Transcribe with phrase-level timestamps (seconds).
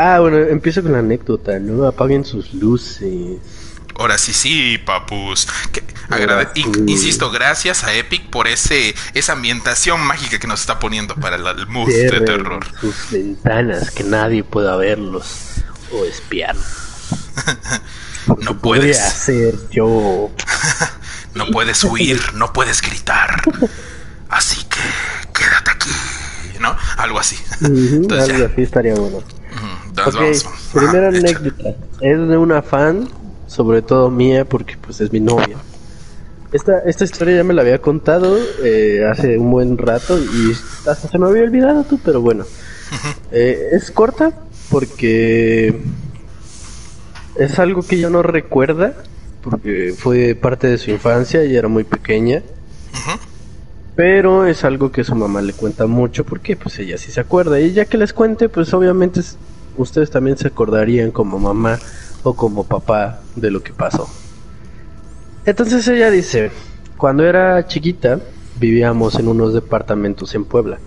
[0.00, 1.84] Ah, bueno, empiezo con la anécdota, ¿no?
[1.84, 3.40] Apaguen sus luces.
[3.96, 5.48] Ahora sí, sí, papus.
[6.86, 11.66] Insisto, gracias a Epic por ese esa ambientación mágica que nos está poniendo para el,
[11.66, 12.64] mood de terror.
[12.80, 16.54] Sus ventanas, que nadie pueda verlos o espiar.
[18.38, 19.00] no puedes.
[19.00, 20.30] hacer yo.
[21.34, 23.42] no puedes huir, no puedes gritar.
[24.28, 24.78] Así que
[25.36, 25.90] quédate aquí,
[26.60, 26.76] ¿no?
[26.98, 27.36] Algo así.
[27.60, 29.37] algo así estaría bueno.
[30.72, 31.74] Primera anécdota.
[32.00, 33.08] Es de una fan
[33.48, 35.56] sobre todo mía, porque pues es mi novia.
[36.52, 40.52] Esta, esta historia ya me la había contado eh, hace un buen rato y
[40.88, 42.44] hasta se me había olvidado tú, pero bueno.
[43.32, 44.32] Eh, es corta
[44.70, 45.80] porque
[47.36, 48.94] es algo que ella no recuerda,
[49.42, 52.42] porque fue parte de su infancia y era muy pequeña.
[53.94, 57.60] Pero es algo que su mamá le cuenta mucho porque pues ella sí se acuerda.
[57.60, 59.20] Y ya que les cuente, pues obviamente
[59.78, 61.78] ustedes también se acordarían como mamá
[62.22, 64.08] o como papá de lo que pasó.
[65.46, 66.50] Entonces ella dice,
[66.96, 68.20] cuando era chiquita
[68.58, 70.78] vivíamos en unos departamentos en Puebla,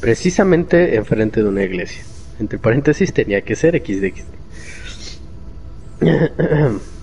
[0.00, 2.02] precisamente enfrente de una iglesia.
[2.38, 4.24] Entre paréntesis tenía que ser XDX.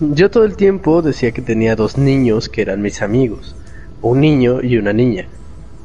[0.00, 3.54] Yo todo el tiempo decía que tenía dos niños que eran mis amigos,
[4.02, 5.26] un niño y una niña.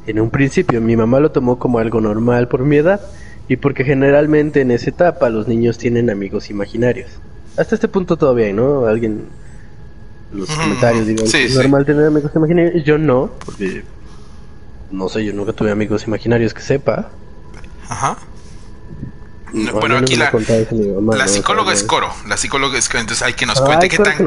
[0.05, 3.01] En un principio mi mamá lo tomó como algo normal por mi edad
[3.47, 7.09] y porque generalmente en esa etapa los niños tienen amigos imaginarios
[7.57, 8.85] hasta este punto todavía hay, ¿no?
[8.87, 9.27] Alguien
[10.31, 12.83] los comentarios digan es normal tener amigos imaginarios.
[12.83, 13.83] Yo no, porque
[14.91, 17.09] no sé, yo nunca tuve amigos imaginarios que sepa.
[17.87, 18.17] Ajá.
[19.73, 20.31] bueno, aquí la,
[21.15, 22.09] la psicóloga es Coro.
[22.27, 24.25] La psicóloga es entonces hay que nos cuente qué tan,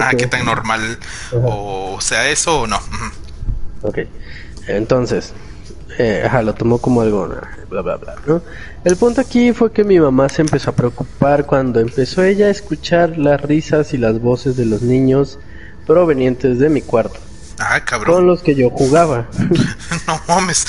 [0.00, 0.98] ah, qué tan normal
[1.32, 2.78] o sea eso o no.
[3.82, 3.98] Ok.
[4.66, 5.34] Entonces,
[5.98, 7.28] eh, ajá, lo tomó como algo,
[7.68, 8.42] bla, bla, bla, ¿no?
[8.84, 12.50] El punto aquí fue que mi mamá se empezó a preocupar cuando empezó ella a
[12.50, 15.38] escuchar las risas y las voces de los niños
[15.86, 17.18] provenientes de mi cuarto.
[17.58, 18.16] Ah, cabrón.
[18.16, 19.28] Con los que yo jugaba.
[20.06, 20.66] no mames.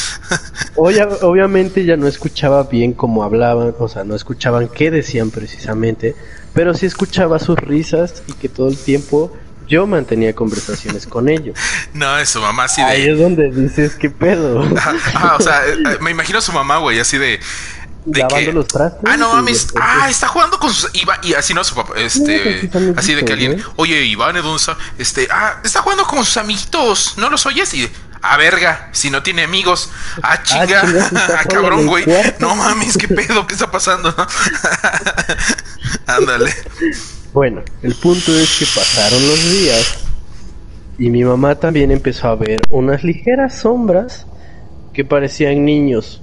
[0.76, 6.16] obviamente ya no escuchaba bien cómo hablaban, o sea, no escuchaban qué decían precisamente,
[6.54, 9.32] pero sí escuchaba sus risas y que todo el tiempo
[9.68, 11.58] yo mantenía conversaciones con ellos.
[11.94, 12.88] No, es su mamá así de.
[12.88, 14.68] Ahí es donde dices, ¿qué pedo?
[15.14, 17.40] Ah, o sea, eh, me imagino a su mamá, güey, así de.
[18.06, 19.02] De que, los trastes.
[19.06, 19.68] Ah, no mames.
[19.80, 20.92] Ah, está jugando con sus.
[21.24, 21.94] y así no su papá.
[21.98, 22.70] Este.
[22.96, 23.64] así de que alguien.
[23.78, 24.78] Oye, Iván Edunza.
[24.98, 25.28] Este.
[25.32, 27.14] Ah, está jugando con sus amiguitos.
[27.18, 27.74] ¿No los oyes?
[27.74, 27.90] Y.
[28.22, 29.90] Ah, verga, si no tiene amigos.
[30.22, 30.84] Ah, ah chinga.
[31.38, 32.06] Ah, cabrón, güey.
[32.40, 34.14] No mames, qué pedo, ¿qué está pasando?
[36.08, 36.54] Ándale.
[37.36, 40.08] Bueno, el punto es que pasaron los días
[40.98, 44.26] y mi mamá también empezó a ver unas ligeras sombras
[44.94, 46.22] que parecían niños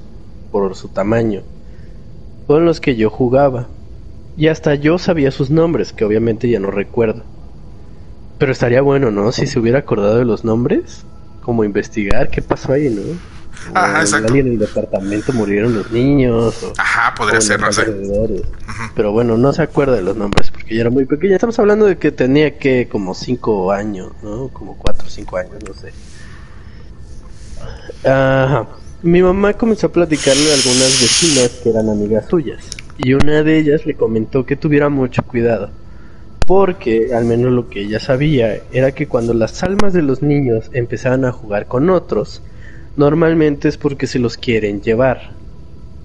[0.50, 1.42] por su tamaño,
[2.46, 3.68] con los que yo jugaba.
[4.38, 7.24] Y hasta yo sabía sus nombres, que obviamente ya no recuerdo.
[8.38, 9.32] Pero estaría bueno, ¿no?
[9.32, 11.04] Si se hubiera acordado de los nombres,
[11.42, 13.02] como investigar qué pasó ahí, ¿no?
[13.74, 14.34] Ajá, exacto.
[14.34, 16.72] en el departamento murieron los niños.
[16.76, 17.86] Ajá, podría ser, no sé.
[18.94, 21.34] Pero bueno, no se acuerda de los nombres porque ya era muy pequeña.
[21.34, 24.48] Estamos hablando de que tenía que como 5 años, ¿no?
[24.48, 25.92] Como 4 o 5 años, no sé.
[28.08, 28.66] Ajá.
[29.02, 32.64] Mi mamá comenzó a platicarle a algunas vecinas que eran amigas suyas.
[32.98, 35.70] Y una de ellas le comentó que tuviera mucho cuidado.
[36.46, 40.70] Porque, al menos lo que ella sabía, era que cuando las almas de los niños
[40.72, 42.42] empezaban a jugar con otros,
[42.96, 45.32] normalmente es porque se los quieren llevar,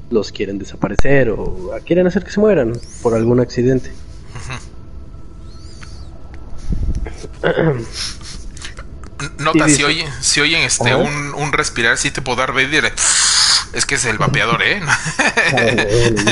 [0.09, 3.91] los quieren desaparecer o quieren hacer que se mueran por algún accidente.
[9.39, 12.93] Nota, si, oyen, si oyen este, un, un, respirar, si te puedo dar ver
[13.73, 14.79] es que es el vapeador, ¿eh?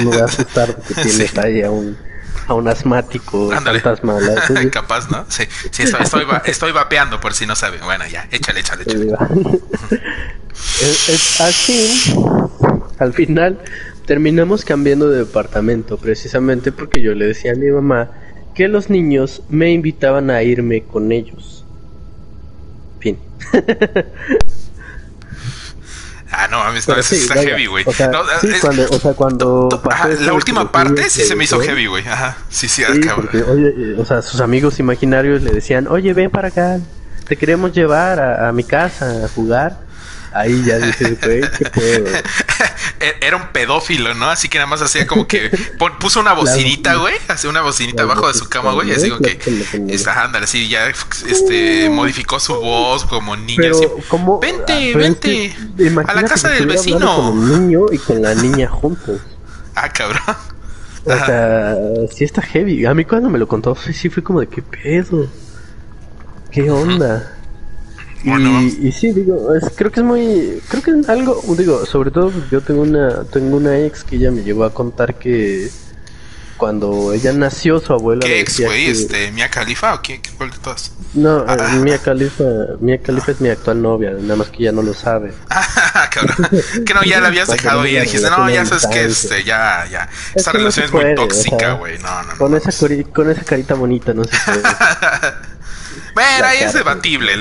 [0.04, 1.98] no voy a asustar porque tienes ahí a un,
[2.48, 4.18] a un asmático fantasma.
[4.72, 5.26] Capaz, ¿no?
[5.30, 7.82] Sí, sí estoy, estoy, vapeando por si no saben.
[7.84, 9.14] Bueno, ya, échale, échale, échale.
[10.82, 12.16] es, así,
[13.00, 13.60] al final
[14.06, 18.12] terminamos cambiando de departamento precisamente porque yo le decía a mi mamá
[18.54, 21.66] que los niños me invitaban a irme con ellos.
[23.00, 23.18] Fin.
[26.38, 27.84] Ah, no, a mí esta está heavy, güey.
[27.88, 28.12] O sea,
[28.62, 29.82] cuando, o sea, cuando
[30.20, 32.06] la última parte sí se me hizo heavy, güey.
[32.08, 33.30] Ajá, sí, sí, cabrón.
[33.50, 36.80] oye, eh, o sea, sus amigos imaginarios le decían, oye, ven para acá,
[37.28, 39.86] te queremos llevar a mi casa a jugar.
[40.36, 42.06] Ahí ya dices, güey, qué pedo.
[43.00, 44.30] E-, era un pedófilo, ¿no?
[44.30, 45.52] Así que nada más hacía como que
[46.00, 47.16] puso una bocinita, güey.
[47.28, 48.92] Hacía una bocinita abajo de su cama, güey.
[48.92, 49.40] Así como que
[49.90, 53.72] está, ándale, así ya este modificó su voz como niño.
[53.72, 53.88] así,
[54.42, 55.56] vente, vente
[56.08, 57.16] a la casa del vecino.
[57.16, 59.22] Con un niño y con la niña juntos.
[59.78, 60.22] Ah, cabrón.
[61.04, 61.76] O sea,
[62.10, 62.86] sí está heavy.
[62.86, 65.28] A mí cuando me lo contó, sí fue como de qué pedo.
[66.50, 67.36] ¿Qué onda?
[68.26, 72.32] Y, y, sí, digo, creo que es muy, creo que es algo, digo, sobre todo
[72.52, 75.70] yo tengo una, tengo una ex que ella me llegó a contar que
[76.58, 78.88] cuando ella nació su abuela ¿Qué ex, güey?
[78.88, 80.22] Este, ¿Mia Khalifa o qué?
[80.38, 80.92] ¿Cuál de todas?
[81.14, 81.80] No, ah.
[81.82, 82.44] Mia Khalifa,
[82.80, 85.34] Mia Khalifa es mi actual novia, nada más que ella no lo sabe.
[85.98, 86.50] Ah, cabrón.
[86.86, 90.10] Que no, ya la habías dejado y dijiste, no, ya sabes que este, ya, ya.
[90.36, 91.98] Esta relación es muy tóxica, güey.
[92.00, 92.70] no, no, con, esa
[93.14, 94.62] con esa carita bonita no se puede.
[96.14, 97.38] Bueno, ahí es debatible.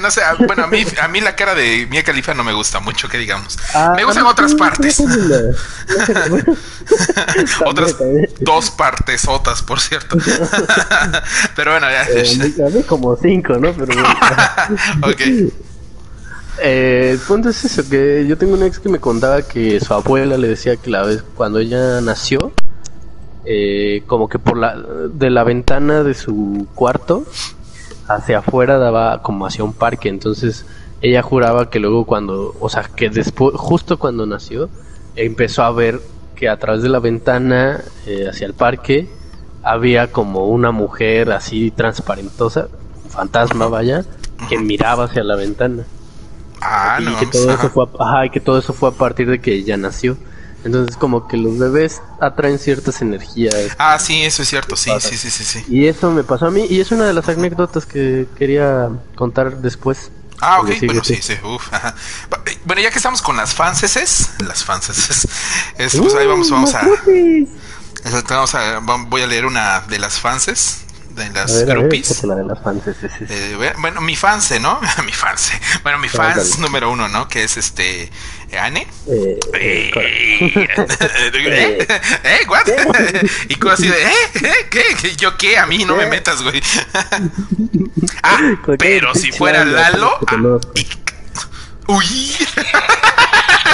[0.00, 2.80] no sé, bueno, a mí, a mí la cara de Mia Khalifa no me gusta
[2.80, 3.58] mucho, que digamos.
[3.74, 5.00] Ah, me gustan otras partes.
[7.64, 7.96] otras
[8.40, 10.16] dos partes otras, por cierto.
[11.56, 12.04] pero bueno, ya.
[12.04, 13.72] Eh, a mí como cinco, ¿no?
[13.72, 13.92] Pero
[15.02, 15.20] ok.
[16.58, 19.92] Eh, el punto es eso, que yo tengo una ex que me contaba que su
[19.92, 22.52] abuela le decía que la vez cuando ella nació,
[23.46, 27.24] eh, como que por la de la ventana de su cuarto
[28.08, 30.66] hacia afuera daba como hacia un parque, entonces
[31.00, 34.68] ella juraba que luego cuando, o sea, que después, justo cuando nació,
[35.14, 36.00] empezó a ver
[36.34, 39.08] que a través de la ventana eh, hacia el parque
[39.62, 42.68] había como una mujer así transparentosa,
[43.08, 44.04] fantasma vaya,
[44.48, 45.84] que miraba hacia la ventana.
[46.60, 49.54] Ah, y que todo eso fue, ajá, que todo eso fue a partir de que
[49.54, 50.16] ella nació.
[50.66, 53.54] Entonces como que los bebés atraen ciertas energías.
[53.78, 55.64] Ah, sí, eso es cierto, sí, sí, sí, sí, sí.
[55.68, 59.58] Y eso me pasó a mí y es una de las anécdotas que quería contar
[59.58, 60.10] después.
[60.40, 64.64] Ah, ok, bueno, sí, sí, uf, eh, Bueno, ya que estamos con las fanses, las
[64.64, 65.26] fanses,
[65.76, 66.86] pues ahí vamos, vamos a,
[68.28, 70.86] vamos a, voy a leer una de las fanses
[71.16, 72.22] de las groupies.
[73.28, 74.78] Eh, bueno, mi fanse, ¿no?
[75.06, 75.58] mi fanse.
[75.82, 77.26] Bueno, mi fans número uno, ¿no?
[77.28, 78.10] Que es este
[78.52, 78.86] ¿Ane?
[79.08, 81.86] Eh, eh, eh,
[82.24, 82.40] ¿Eh?
[82.48, 82.66] ¿What?
[83.48, 84.12] y como así de, ¿eh?
[84.34, 84.66] ¿Eh?
[84.70, 85.16] ¿Qué?
[85.16, 85.58] ¿Yo qué?
[85.58, 86.62] A mí no me metas, güey.
[88.22, 88.38] ah,
[88.78, 90.18] pero si fuera Lalo.
[90.26, 90.58] Ah,
[91.88, 92.36] uy.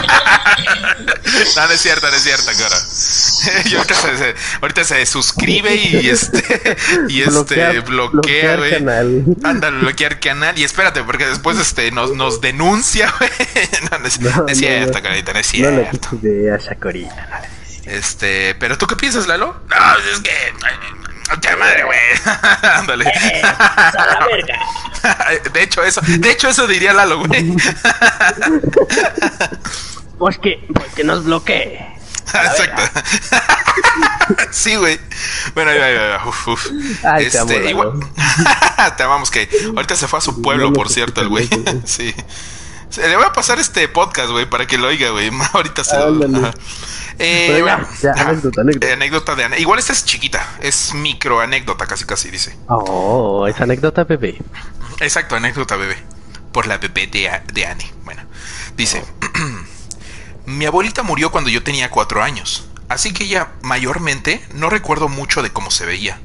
[1.56, 2.76] no, no es cierto, no es cierto, cara.
[3.76, 6.76] ahorita, se, ahorita se suscribe y este
[7.08, 8.75] y este bloquea, güey.
[9.43, 10.58] Anda, bloquear canal.
[10.58, 13.31] Y espérate, porque después este nos, nos denuncia, güey.
[13.90, 14.06] No, no,
[14.49, 15.70] es, cierto, carita, no es cierto.
[16.12, 16.58] No le a
[17.84, 19.60] Este, pero ¿tú qué piensas, Lalo?
[19.69, 20.31] No, es que
[21.40, 21.99] ¡Qué madre, güey!
[22.62, 23.06] Ándale.
[23.08, 23.43] Eh,
[25.52, 27.56] de hecho, eso, de hecho, eso diría Lalo, güey.
[30.19, 31.93] pues que, pues que nos bloquee.
[32.34, 32.82] Exacto.
[34.50, 34.99] sí, güey.
[35.55, 36.67] Bueno, ahí va, uf, uf.
[37.05, 37.93] Ay, este, te, igual...
[38.96, 41.49] te amamos que ahorita se fue a su pueblo, por cierto, el güey.
[41.85, 42.14] sí.
[42.97, 45.31] Le voy a pasar este podcast, güey, para que lo oiga, güey.
[45.53, 46.53] Ahorita se lo...
[47.19, 47.62] Eh,
[48.17, 49.35] anécdota, anécdota.
[49.35, 49.59] de Ana.
[49.59, 52.56] Igual esta es chiquita, es micro anécdota, casi casi dice.
[52.69, 54.39] Oh, es anécdota bebé.
[55.00, 55.97] Exacto, anécdota bebé.
[56.53, 57.91] Por la bebé de, de Anne.
[58.05, 58.23] Bueno,
[58.77, 59.05] dice:
[60.47, 65.43] Mi abuelita murió cuando yo tenía cuatro años, así que ella mayormente no recuerdo mucho
[65.43, 66.19] de cómo se veía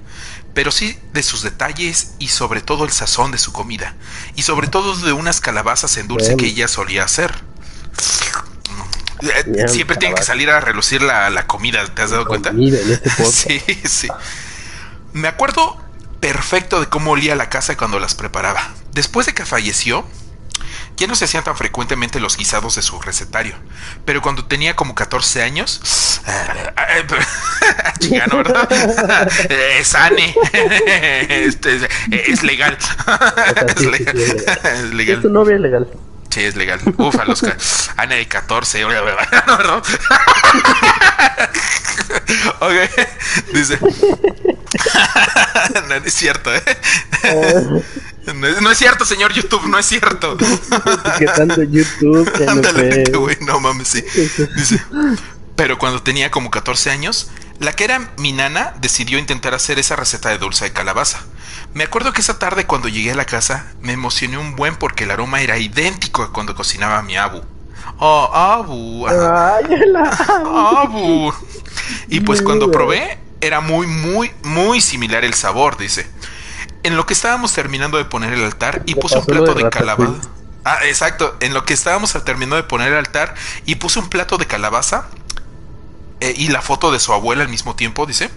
[0.58, 3.94] pero sí de sus detalles y sobre todo el sazón de su comida,
[4.36, 7.32] y sobre todo de unas calabazas en dulce que ella solía hacer.
[9.22, 12.54] Eh, siempre tiene que salir a relucir la, comida, ¿te has dado cuenta?
[12.58, 14.08] Este sí, sí.
[15.14, 15.78] Me acuerdo
[16.22, 18.74] perfecto de cómo olía la casa cuando las preparaba.
[18.94, 20.08] Después de que falleció,
[20.98, 23.56] ya no se hacían tan frecuentemente los guisados de su recetario.
[24.04, 26.22] Pero cuando tenía como 14 años.
[28.00, 29.32] Chingano, ¿verdad?
[29.80, 30.36] es Ane.
[31.30, 32.78] Este, es, legal.
[33.68, 34.18] es legal.
[34.18, 35.22] Es legal.
[35.22, 35.88] tu novia es legal.
[36.30, 36.80] Sí, es legal.
[36.98, 37.44] Ufa, los
[37.96, 39.84] Ana de 14, no, ¿verdad?
[42.60, 42.74] ok,
[43.54, 43.80] dice.
[45.88, 46.62] no, es cierto, ¿eh?
[48.36, 50.38] No, es, cierto, señor YouTube, no es cierto.
[51.70, 53.04] YouTube, Ándale,
[53.42, 54.04] no mames, sí.
[54.56, 54.82] Dice,
[55.56, 57.30] pero cuando tenía como 14 años,
[57.60, 61.20] la que era mi nana decidió intentar hacer esa receta de dulce de calabaza.
[61.74, 65.06] Me acuerdo que esa tarde cuando llegué a la casa me emocioné un buen porque
[65.06, 67.42] el aroma era idéntico a cuando cocinaba mi abu.
[68.00, 69.08] Oh, abu.
[69.08, 71.34] abu.
[72.10, 76.08] Y pues cuando probé era muy, muy, muy similar el sabor, dice.
[76.88, 80.22] En lo que estábamos terminando de poner el altar y puse un plato de calabaza.
[80.64, 81.36] Ah, exacto.
[81.42, 85.08] En lo que estábamos terminando de poner el altar y puse un plato de calabaza
[86.22, 88.30] eh, y la foto de su abuela al mismo tiempo, dice,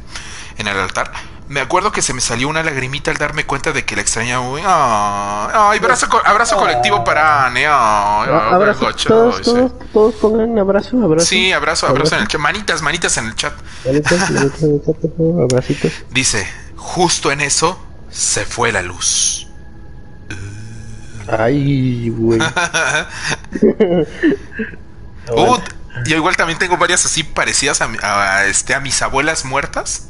[0.58, 1.12] en el altar
[1.50, 4.44] me acuerdo que se me salió una lagrimita al darme cuenta de que la extrañaba
[4.44, 4.62] muy.
[4.64, 7.66] Ay, abrazo, abrazo colectivo para Anne.
[7.66, 11.26] abrazo, todos, todos, todos, pongan abrazo, abrazo.
[11.26, 12.40] Sí, abrazo, abrazo, en el chat.
[12.40, 13.52] Manitas, manitas en el chat.
[13.84, 15.92] Manitas, manitas en el chat, por favor, abracitos.
[16.10, 19.46] Dice, justo en eso se fue la luz.
[21.28, 22.40] Ay, güey.
[25.30, 25.58] uh,
[26.04, 30.06] yo igual también tengo varias así parecidas a, este, a mis abuelas muertas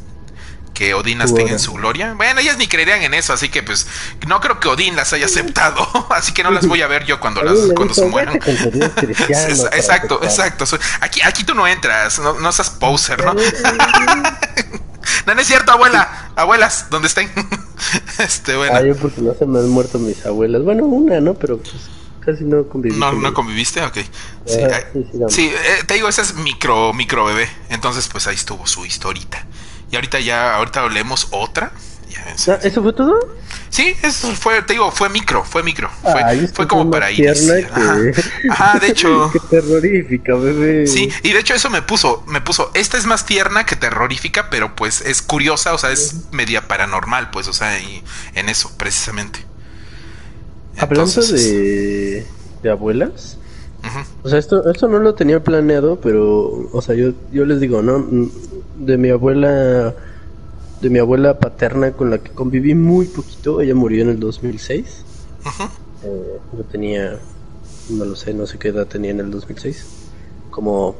[0.72, 2.14] que Odín las tenga en su gloria.
[2.14, 3.86] Bueno, ellas ni creerían en eso, así que pues
[4.26, 7.20] no creo que Odín las haya aceptado, así que no las voy a ver yo
[7.20, 8.36] cuando las cuando se mueran.
[8.36, 10.64] exacto, exacto.
[11.00, 13.34] Aquí aquí tú no entras, no, no seas poser, ¿no?
[15.26, 16.30] no, no es cierto, abuela.
[16.34, 17.30] Abuelas, ¿dónde estén?
[18.18, 18.74] este, bueno.
[18.76, 20.62] Ah, yo porque no se me han muerto mis abuelas.
[20.62, 21.34] Bueno, una, ¿no?
[21.34, 21.74] Pero pues
[22.20, 22.98] casi no conviví.
[22.98, 23.98] No, no conviviste, ok.
[24.44, 24.58] Sí,
[25.28, 27.48] sí, eh, te digo, esa es micro, micro bebé.
[27.68, 29.46] Entonces, pues ahí estuvo su historita.
[29.90, 31.72] Y ahorita ya, ahorita leemos otra.
[32.48, 33.18] Ah, ¿Eso fue todo?
[33.70, 35.88] Sí, eso fue, te digo, fue micro, fue micro.
[36.02, 37.32] Fue, fue como para ir.
[38.50, 38.78] Ajá.
[38.80, 39.30] de hecho.
[39.32, 40.88] Qué terrorífica, bebé.
[40.88, 44.50] Sí, y de hecho eso me puso, me puso, esta es más tierna que terrorífica,
[44.50, 48.02] pero pues es curiosa, o sea, es media paranormal, pues, o sea, y
[48.34, 49.46] en eso, precisamente.
[50.76, 52.26] Hablando de,
[52.62, 53.38] de abuelas,
[54.24, 57.82] o sea, esto, esto no lo tenía planeado, pero, o sea, yo, yo les digo,
[57.82, 58.04] ¿no?
[58.76, 59.94] De mi abuela
[60.80, 63.60] de mi abuela paterna con la que conviví muy poquito.
[63.60, 65.04] Ella murió en el 2006.
[66.02, 67.18] Eh, yo tenía,
[67.90, 69.86] no lo sé, no sé qué edad tenía en el 2006.
[70.50, 70.96] Como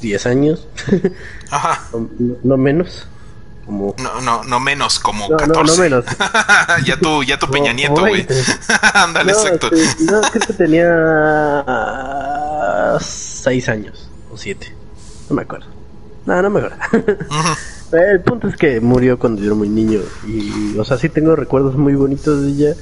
[0.00, 0.66] 10 años.
[1.50, 1.88] Ajá.
[2.42, 3.06] No, menos.
[3.64, 3.94] Como...
[3.98, 5.72] No, no, no menos, como 14.
[5.72, 6.04] No, menos.
[6.84, 8.26] ya tú, ya tu Peña Nieto, güey.
[8.94, 9.70] Ándale, exacto.
[9.70, 10.94] no, creo que tenía
[13.00, 14.72] 6 años o 7.
[15.30, 15.66] No me acuerdo.
[16.26, 16.78] No, no me acuerdo.
[17.92, 20.00] El punto es que murió cuando yo era muy niño.
[20.26, 22.74] Y, o sea, sí tengo recuerdos muy bonitos de ella.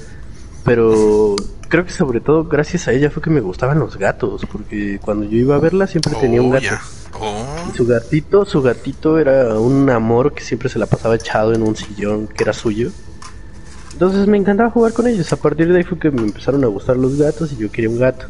[0.65, 1.37] Pero
[1.69, 4.47] creo que sobre todo gracias a ella fue que me gustaban los gatos.
[4.51, 6.77] Porque cuando yo iba a verla siempre tenía un oh, gato.
[7.21, 7.45] Oh.
[7.73, 11.63] Y su gatito, su gatito era un amor que siempre se la pasaba echado en
[11.63, 12.91] un sillón que era suyo.
[13.93, 15.33] Entonces me encantaba jugar con ellos.
[15.33, 17.91] A partir de ahí fue que me empezaron a gustar los gatos y yo quería
[17.91, 18.27] un gato.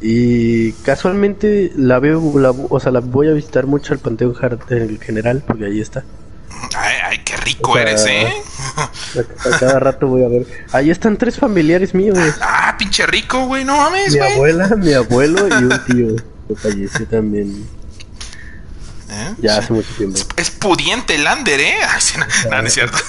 [0.00, 2.22] Y casualmente la veo,
[2.68, 4.36] o sea, la voy a visitar mucho al Panteón
[4.70, 6.04] en general, porque ahí está.
[6.76, 8.28] Ay, ay qué rico eres, ¿eh?
[8.76, 10.46] A, cada rato voy a ver.
[10.72, 12.18] Ahí están tres familiares míos.
[12.40, 16.16] Ah, pinche rico, güey, no mames, Mi abuela, mi abuelo y un tío
[16.48, 17.66] que falleció también.
[19.16, 19.34] ¿Eh?
[19.38, 20.18] Ya hace mucho tiempo.
[20.36, 21.74] Es, pudiente el Lander, ¿eh?
[22.50, 22.98] no, no, es cierto.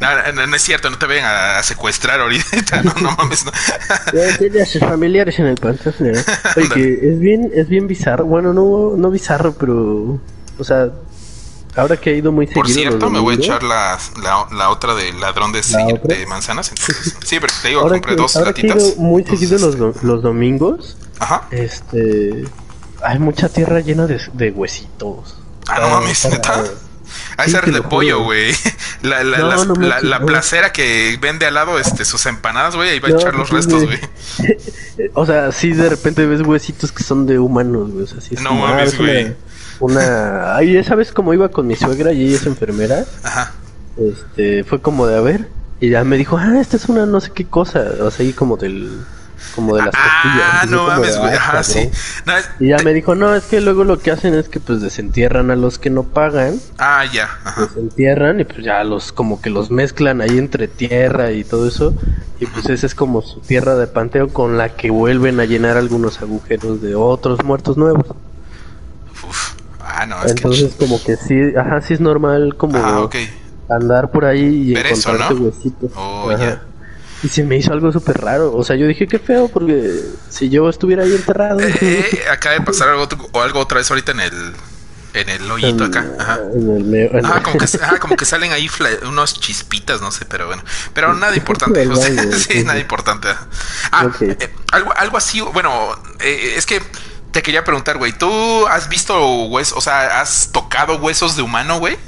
[0.00, 2.82] no, no, es cierto, no te vayan a, secuestrar ahorita.
[2.82, 3.46] No, no mames.
[3.46, 3.52] No.
[4.38, 6.16] tiene a sus familiares en el pantalón.
[6.56, 8.26] Oye, que es bien, es bien bizarro.
[8.26, 10.20] Bueno, no, no bizarro, pero.
[10.58, 10.90] O sea,
[11.76, 12.62] Ahora que ha ido muy seguido.
[12.62, 13.96] Por cierto, me voy a echar la,
[14.52, 15.62] la, otra de ladrón de,
[16.02, 16.72] de manzanas.
[17.24, 20.96] sí, pero te digo, compré dos ahora Que he ido muy seguido los, los domingos.
[21.20, 21.46] Ajá.
[21.52, 22.44] Este
[23.02, 25.36] hay mucha tierra llena de, de huesitos.
[25.68, 26.64] Ah, no mames, neta.
[27.36, 28.52] Ah, esa es de pollo, güey.
[29.02, 33.08] La, la, la, la, placera que vende al lado este, sus empanadas, güey, ahí va
[33.08, 33.98] a echar los restos, güey.
[35.14, 38.04] o sea, sí de repente ves huesitos que son de humanos, güey.
[38.04, 39.34] O sea, sí no mames, güey.
[39.78, 43.06] Una, Ay, esa vez como iba con mi suegra y ella es enfermera.
[43.22, 43.54] Ajá.
[43.96, 45.48] Este, fue como de a ver.
[45.80, 47.86] Y ya me dijo, ah, esta es una no sé qué cosa.
[48.02, 49.00] O sea, ahí como del
[49.54, 51.32] como de las ah, no mames, güey.
[51.34, 51.90] Ajá, sí.
[52.60, 55.50] y ya me dijo, no, es que luego lo que hacen es que pues desentierran
[55.50, 56.60] a los que no pagan.
[56.78, 57.28] Ah, ya.
[57.44, 57.62] Ajá.
[57.62, 61.94] Desentierran y pues ya los, como que los mezclan ahí entre tierra y todo eso.
[62.38, 65.76] Y pues esa es como su tierra de panteo con la que vuelven a llenar
[65.76, 68.06] algunos agujeros de otros muertos nuevos.
[69.28, 69.54] Uf.
[69.80, 73.08] Ah, no, es Entonces como que sí, ajá, sí es normal como ah,
[73.68, 75.90] andar por ahí y encontrarte huesitos.
[75.94, 76.30] Oh.
[77.22, 78.54] Y se me hizo algo súper raro.
[78.54, 81.60] O sea, yo dije, qué feo, porque si yo estuviera ahí enterrado.
[81.60, 84.52] Eh, eh acaba de pasar algo, o algo otra vez ahorita en el.
[85.12, 86.06] En el hoyito acá.
[86.20, 86.38] Ajá.
[86.54, 88.70] En el ajá, como que, ajá, como que salen ahí
[89.08, 90.62] unos chispitas, no sé, pero bueno.
[90.94, 91.84] Pero nada importante.
[92.38, 93.28] sí, nada importante.
[93.90, 95.40] Ah, eh, algo, algo así.
[95.40, 96.80] Bueno, eh, es que
[97.32, 98.12] te quería preguntar, güey.
[98.12, 99.76] ¿Tú has visto huesos?
[99.76, 101.98] O sea, ¿has tocado huesos de humano, güey?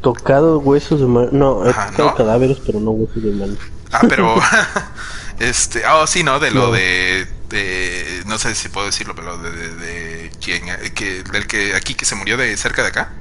[0.00, 1.28] Tocado huesos de humano.
[1.32, 3.56] No, he tocado cadáveres, pero no huesos de humano.
[3.92, 4.34] Ah, pero.
[5.38, 5.82] este.
[5.86, 6.38] Oh, sí, ¿no?
[6.38, 8.22] De lo De, de.
[8.26, 9.50] No sé si puedo decirlo, pero de.
[9.50, 10.64] de, de quién.
[10.94, 13.12] Que, del que aquí que se murió de cerca de acá.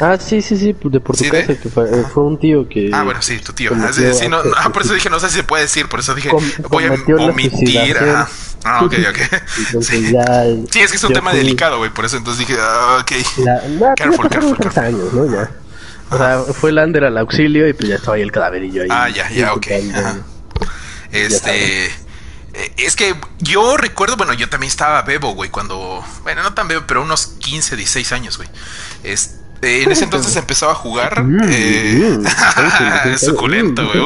[0.00, 2.90] Ah, sí, sí, sí, de por tu casa, que fue, eh, fue, un tío que...
[2.92, 3.72] Ah, bueno, sí, tu tío.
[3.74, 6.30] Ah, sí, no, por eso dije, no sé si se puede decir, por eso dije,
[6.70, 6.92] voy a
[7.24, 7.96] omitir,
[8.64, 9.18] Ah, ok, ok.
[9.66, 10.12] Entonces sí.
[10.12, 10.44] ya.
[10.70, 11.90] Sí, es que es un tema delicado, güey.
[11.90, 13.12] Por eso entonces dije, ah, ok.
[13.38, 14.84] La, no, careful, careful, careful.
[14.84, 15.32] años, ¿no?
[15.32, 15.50] Ya.
[16.10, 18.88] O sea, fue Lander al auxilio y pues ya estaba ahí el cadaverillo ahí.
[18.90, 19.66] Ah, ya, ya, ok.
[21.10, 21.86] Este.
[22.54, 26.04] Eh, es que yo recuerdo, bueno, yo también estaba bebo, güey, cuando.
[26.22, 28.48] Bueno, no tan bebo, pero unos 15, 16 años, güey.
[29.02, 31.22] Este en ese entonces empezaba a jugar.
[31.22, 34.00] Mm, eh, mm, suculento, güey.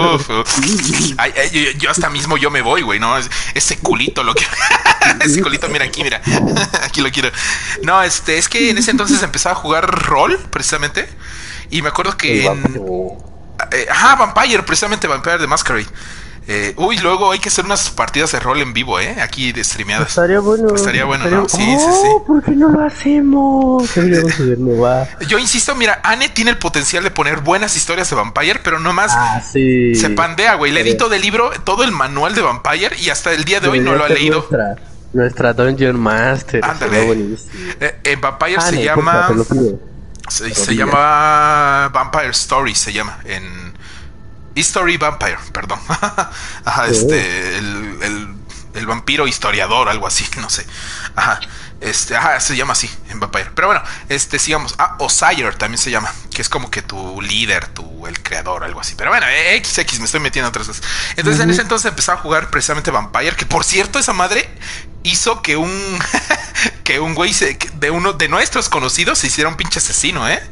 [1.78, 3.16] yo, hasta mismo yo me voy, güey, ¿no?
[3.54, 4.44] Ese culito lo que.
[5.24, 6.20] ese culito, mira aquí, mira.
[6.82, 7.30] aquí lo quiero.
[7.82, 11.08] No, este, es que en ese entonces empezaba a jugar rol, precisamente.
[11.70, 12.44] Y me acuerdo que.
[12.44, 12.62] En,
[13.72, 15.86] eh, ajá, Vampire, precisamente Vampire de Masquerade.
[16.48, 19.16] Eh, uy, luego hay que hacer unas partidas de rol en vivo, ¿eh?
[19.20, 20.10] Aquí de streameadas.
[20.10, 20.74] Estaría bueno.
[20.74, 21.48] Estaría bueno, ¿no?
[21.48, 22.08] Sí, sí, sí.
[22.24, 23.90] ¿Por qué no lo hacemos?
[25.28, 29.12] Yo insisto, mira, Anne tiene el potencial de poner buenas historias de Vampire, pero nomás
[29.14, 29.94] ah, sí.
[29.96, 30.70] se pandea, güey.
[30.70, 33.80] Le edito del libro todo el manual de Vampire y hasta el día de hoy
[33.80, 34.38] no lo ha leído.
[34.38, 34.76] Nuestra,
[35.12, 36.64] nuestra Dungeon Master.
[36.64, 37.36] Ándale.
[37.80, 39.30] Eh, en Vampire se llama.
[40.28, 43.18] se, se llama Vampire Story, se llama.
[43.24, 43.65] En
[44.56, 45.78] History Vampire, perdón.
[46.64, 48.34] Ajá, este, el,
[48.74, 50.66] el, vampiro historiador, algo así, no sé.
[51.14, 51.40] Ajá,
[51.80, 53.50] este, ajá, se llama así en Vampire.
[53.54, 54.74] Pero bueno, este, sigamos.
[54.78, 58.80] Ah, Osire también se llama, que es como que tu líder, tu, el creador, algo
[58.80, 58.94] así.
[58.96, 60.82] Pero bueno, XX, me estoy metiendo otras cosas.
[61.16, 64.48] Entonces, en ese entonces empezaba a jugar precisamente Vampire, que por cierto, esa madre
[65.02, 65.98] hizo que un,
[66.82, 67.34] que un güey
[67.74, 70.42] de uno de nuestros conocidos se hiciera un pinche asesino, ¿eh?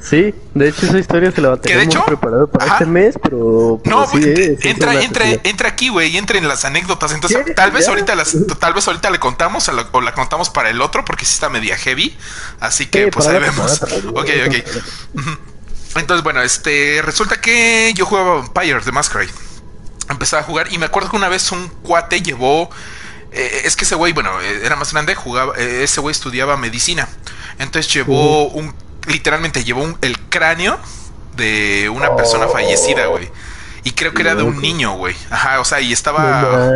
[0.00, 3.80] Sí, de hecho esa historia se la va a tener preparado para este mes, pero...
[3.84, 7.12] no, eh, entra, entra, entra aquí, güey, entra en las anécdotas.
[7.12, 10.80] Entonces, tal vez ahorita las, tal vez ahorita le contamos o la contamos para el
[10.80, 12.16] otro, porque sí está media heavy.
[12.60, 13.82] Así que, pues ahí vemos.
[13.82, 14.54] Ok, ok.
[15.96, 19.30] Entonces, bueno, este, resulta que yo jugaba Vampire de Masquerade.
[20.08, 22.70] Empezaba a jugar y me acuerdo que una vez un cuate llevó...
[23.32, 27.08] Eh, es que ese güey, bueno, eh, era más grande, jugaba, ese güey estudiaba medicina.
[27.58, 28.72] Entonces llevó un
[29.06, 30.78] literalmente llevó el cráneo
[31.36, 33.30] de una persona fallecida, güey.
[33.86, 35.14] Y creo que era de un niño, güey.
[35.28, 36.70] Ajá, o sea, y estaba.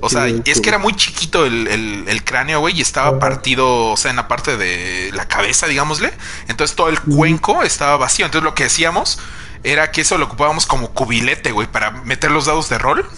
[0.00, 4.10] O sea, es que era muy chiquito el, cráneo, güey, y estaba partido, o sea,
[4.10, 6.12] en la parte de la cabeza, digámosle.
[6.48, 8.26] Entonces todo el cuenco estaba vacío.
[8.26, 9.20] Entonces lo que hacíamos
[9.62, 13.08] era que eso lo ocupábamos como cubilete, güey, para meter los dados de rol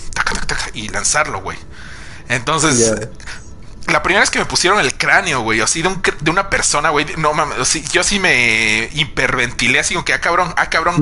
[0.75, 1.57] y lanzarlo, güey.
[2.29, 2.95] Entonces,
[3.93, 6.91] la primera vez que me pusieron el cráneo, güey, así de, un, de una persona,
[6.91, 10.97] güey, no mames, yo sí me hiperventilé así como que, ah, cabrón, ah, cabrón.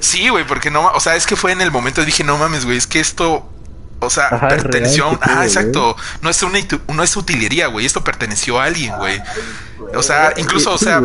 [0.00, 2.64] Sí, güey, porque no, o sea, es que fue en el momento dije, no mames,
[2.64, 3.50] güey, es que esto
[4.00, 5.96] o sea, perteneció Ah, exacto.
[6.22, 7.86] No es una no es utilería, güey.
[7.86, 9.20] Esto perteneció a alguien, güey.
[9.94, 11.00] O sea, incluso, o sea,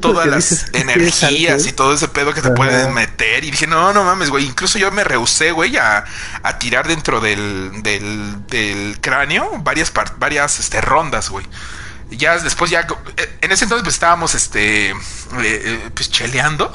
[0.00, 3.44] todas las energías y todo ese pedo que te pueden meter.
[3.44, 4.46] Y dije, no, no mames, güey.
[4.46, 6.04] Incluso yo me rehusé, güey, a,
[6.42, 11.46] a tirar dentro del, del, del cráneo varias, varias este, rondas, güey
[12.10, 14.94] ya después ya eh, en ese entonces pues estábamos este eh,
[15.42, 16.72] eh, pues cheleando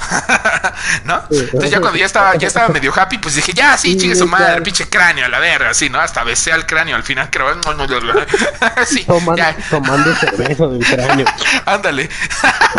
[1.05, 4.15] no entonces ya cuando ya estaba ya estaba medio happy pues dije ya sí chingue
[4.15, 7.29] su madre pinche cráneo a la verga así no hasta besé al cráneo al final
[7.29, 7.45] creo
[8.87, 11.25] sí, tomando, tomando cerveza del cráneo.
[11.65, 12.09] Ándale.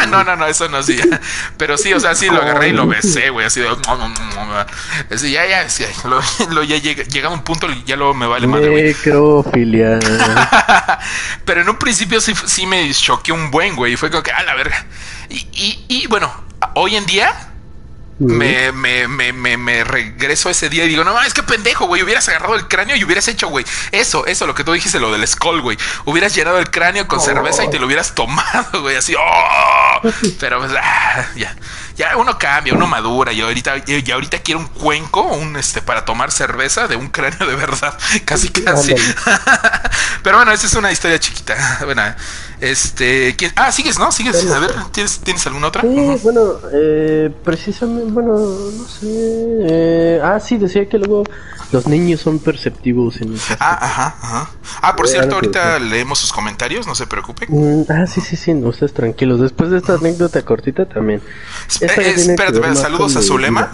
[0.08, 0.98] No no no eso no sí
[1.56, 3.68] pero sí o sea sí lo agarré y lo besé güey así de
[5.10, 5.84] así, ya ya sí,
[6.50, 9.98] lo, ya llega, llega a un punto y ya luego me vale madre necrofilia
[11.44, 13.96] pero en un principio sí sí me choqué un buen, güey.
[13.96, 14.86] Fue como que, a la verga.
[15.28, 16.32] Y, y, bueno,
[16.74, 17.52] hoy en día
[18.18, 22.02] me, me, me, me, regreso a ese día y digo, no es que pendejo, güey.
[22.02, 23.64] Hubieras agarrado el cráneo y hubieras hecho, güey.
[23.92, 25.76] Eso, eso, lo que tú dijiste, lo del skull, güey.
[26.04, 28.96] Hubieras llenado el cráneo con cerveza y te lo hubieras tomado, güey.
[28.96, 30.00] Así, oh.
[30.40, 31.56] Pero pues, ah, ya
[31.96, 33.32] ya uno cambia, uno madura.
[33.32, 37.46] Y ahorita, y ahorita quiero un cuenco, un este, para tomar cerveza de un cráneo
[37.46, 37.96] de verdad.
[38.24, 38.94] Casi, casi.
[40.22, 41.56] Pero bueno, esa es una historia chiquita.
[41.86, 42.02] Bueno,
[42.60, 43.36] este.
[43.54, 44.10] Ah, sigues, ¿no?
[44.10, 44.50] Sigues.
[44.50, 45.82] A ver, ¿tienes, ¿tienes alguna otra?
[45.82, 49.06] Sí, bueno, eh, precisamente, bueno, no sé.
[49.06, 51.24] Eh, ah, sí, decía que luego
[51.72, 54.50] los niños son perceptivos en Ah, ajá, ajá.
[54.82, 57.48] Ah, por cierto, ahorita leemos sus comentarios, no se preocupen.
[57.50, 59.40] Mm, ah, sí, sí, sí, no estés tranquilos.
[59.40, 61.20] Después de esta anécdota cortita también.
[61.86, 63.72] Eh, espérate, saludos a Zulema.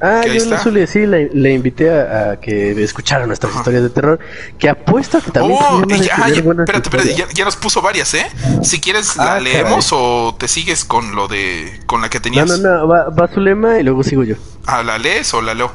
[0.00, 4.18] Ah, yo la Zuli, sí, le, invité a, que escuchara nuestras historias de terror.
[4.58, 5.58] Que apuesta que también.
[5.62, 8.26] Oh, ya, espérate, espérate, ya, nos puso varias, ¿eh?
[8.62, 11.80] Si quieres, la ah, leemos o te sigues con lo de.
[11.86, 12.46] con la que tenías.
[12.46, 14.36] No, no, no, va, va Zulema y luego sigo yo.
[14.66, 15.72] Ah, ¿la lees o la leo?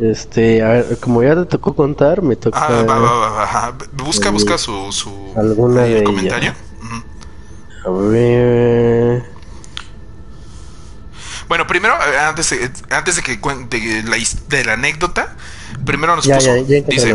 [0.00, 2.58] Este, a ver, como ya te tocó contar, me toca.
[2.60, 6.54] Ah, va, va, va, busca, busca su, su ¿Alguna de comentario.
[7.84, 9.37] A ver.
[11.48, 12.54] Bueno, primero, eh, antes,
[12.90, 14.16] antes de que cuente la,
[14.48, 15.36] de la anécdota,
[15.84, 17.14] Primero nos puso, dice,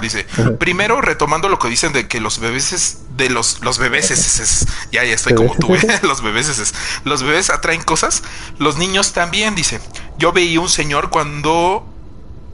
[0.00, 0.26] dice,
[0.58, 5.04] primero retomando lo que dicen de que los bebés de los los bebés es, ya
[5.04, 8.22] ya estoy como tú, los bebés es, los bebés atraen cosas,
[8.58, 9.80] los niños también, dice.
[10.18, 11.86] Yo veía un señor cuando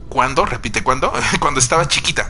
[0.09, 2.29] cuando, repite cuando, cuando estaba chiquita.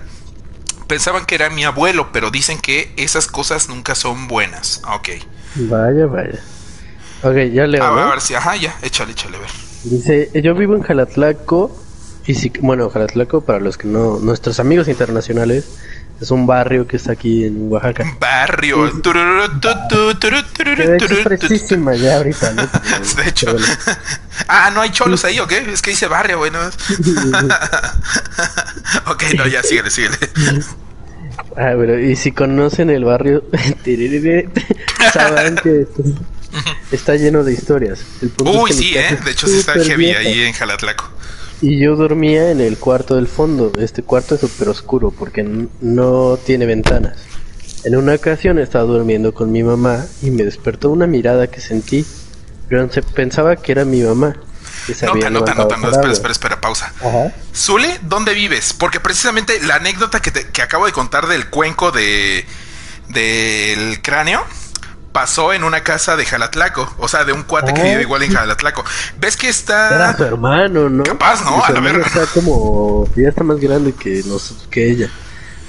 [0.87, 4.81] Pensaban que era mi abuelo, pero dicen que esas cosas nunca son buenas.
[4.87, 5.09] Ok.
[5.55, 6.39] Vaya, vaya.
[7.23, 7.83] Ok, ya leo.
[7.83, 9.49] A ver, si, ajá, ya, échale, échale, a ver.
[9.83, 11.77] Dice, yo vivo en Jalatlaco,
[12.25, 15.67] y si, bueno, Jalatlaco, para los que no, nuestros amigos internacionales,
[16.19, 18.17] es un barrio que está aquí en Oaxaca.
[18.19, 18.87] Barrio.
[18.87, 18.93] es
[21.23, 22.63] precisísima ya ahorita, ¿no?
[23.23, 23.55] De hecho.
[24.47, 25.59] Ah, no hay cholos ahí, ¿o qué?
[25.71, 26.51] Es que dice barrio, güey.
[26.51, 26.59] ¿no?
[29.07, 30.17] ok, no, ya, síguele, síguele.
[31.57, 33.45] Ah, pero y si conocen el barrio,
[35.13, 35.87] sabrán que
[36.91, 37.99] está lleno de historias.
[38.43, 39.17] Uy, sí, ¿eh?
[39.23, 41.09] De hecho, sí está heavy ahí en Jalatlaco.
[41.61, 43.71] Y yo dormía en el cuarto del fondo.
[43.79, 45.43] Este cuarto es súper oscuro porque
[45.81, 47.17] no tiene ventanas.
[47.83, 52.05] En una ocasión estaba durmiendo con mi mamá y me despertó una mirada que sentí.
[52.67, 54.35] Pero pensaba que era mi mamá.
[55.01, 56.93] Nota, nota, nota, no, espera, espera, espera, pausa.
[56.99, 57.33] Ajá.
[57.55, 58.73] Zule, ¿dónde vives?
[58.73, 62.45] Porque precisamente la anécdota que, que acabo de contar del cuenco de
[63.09, 64.43] del cráneo
[65.15, 68.33] pasó en una casa de Jalatlaco, o sea, de un cuate que vive igual en
[68.33, 68.83] Jalatlaco.
[69.17, 71.03] ¿Ves que está Era su hermano, ¿no?
[71.03, 71.63] Capaz, ¿no?
[71.63, 72.05] A la verga.
[72.05, 75.09] Está como ya está más grande que nos que ella.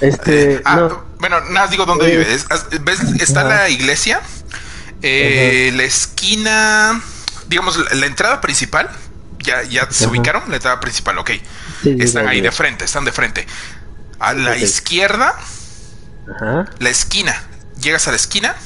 [0.01, 2.25] Este, eh, ah, bueno, nada digo dónde vive.
[2.81, 2.99] ¿Ves?
[3.21, 4.19] Está la iglesia,
[5.01, 7.01] eh, la esquina,
[7.47, 8.89] digamos, la, entrada principal.
[9.39, 11.31] Ya, ya se ubicaron, la entrada principal, ok.
[11.85, 13.47] están ahí de frente, están de frente.
[14.19, 15.39] A la izquierda,
[16.79, 17.41] la esquina.
[17.79, 18.57] Llegas a la esquina,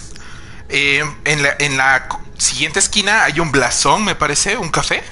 [0.72, 2.08] eh, en, la, en la
[2.38, 5.04] siguiente esquina hay un blasón, me parece, un café.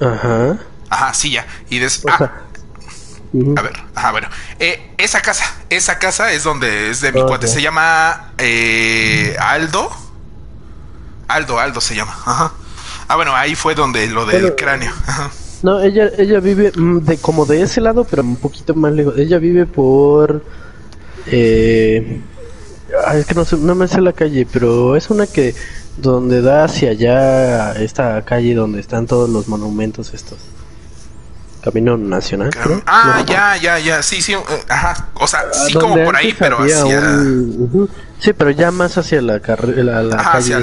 [0.00, 0.58] Ajá.
[0.90, 1.46] Ajá, sí, ya.
[1.70, 2.14] Y después...
[2.18, 2.30] Ah,
[3.56, 4.28] a ver, ajá, bueno.
[4.60, 7.48] Eh, esa casa, esa casa es donde es de mi cuate.
[7.48, 9.90] Se llama eh, Aldo.
[11.26, 12.16] Aldo, Aldo se llama.
[12.24, 12.52] Ajá.
[13.08, 14.92] Ah, bueno, ahí fue donde lo del cráneo.
[15.62, 19.18] No, ella, ella vive mm, de, como de ese lado, pero un poquito más lejos.
[19.18, 20.44] Ella vive por...
[21.26, 22.20] Eh,
[23.14, 25.54] es que no, sé, no me sé la calle, pero es una que
[25.96, 30.38] donde da hacia allá esta calle donde están todos los monumentos estos.
[31.62, 32.50] Camino Nacional.
[32.86, 36.58] Ah, ya, ya, ya, sí, sí, eh, ajá, o sea, sí como por ahí, pero
[36.58, 37.22] hacia...
[38.18, 40.56] Sí, pero ya más hacia la, la, la calle.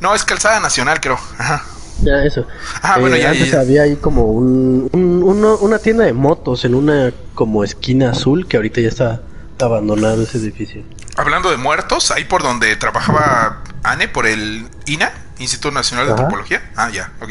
[0.00, 1.64] No, es Calzada Nacional, creo, ajá.
[2.02, 2.46] Ya, eso.
[2.82, 7.12] Ah, bueno, eh, ya, antes había ahí como un, una tienda de motos en una
[7.34, 9.20] como esquina azul que ahorita ya está
[9.62, 10.82] abandonado ese edificio.
[11.16, 16.70] Hablando de muertos, ahí por donde trabajaba Anne, por el INA, Instituto Nacional de Antropología.
[16.76, 17.30] Ah, ya, ok.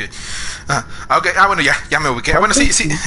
[0.68, 0.86] Ah,
[1.18, 1.32] okay.
[1.38, 2.34] ah, bueno, ya, ya me ubiqué.
[2.34, 2.90] Ah, bueno, sí, sí.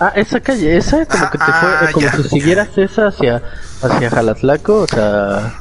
[0.00, 3.42] Ah, esa calle, esa, como que te fue, ah, como si siguieras esa hacia,
[3.82, 5.60] hacia Jalatlaco, o sea,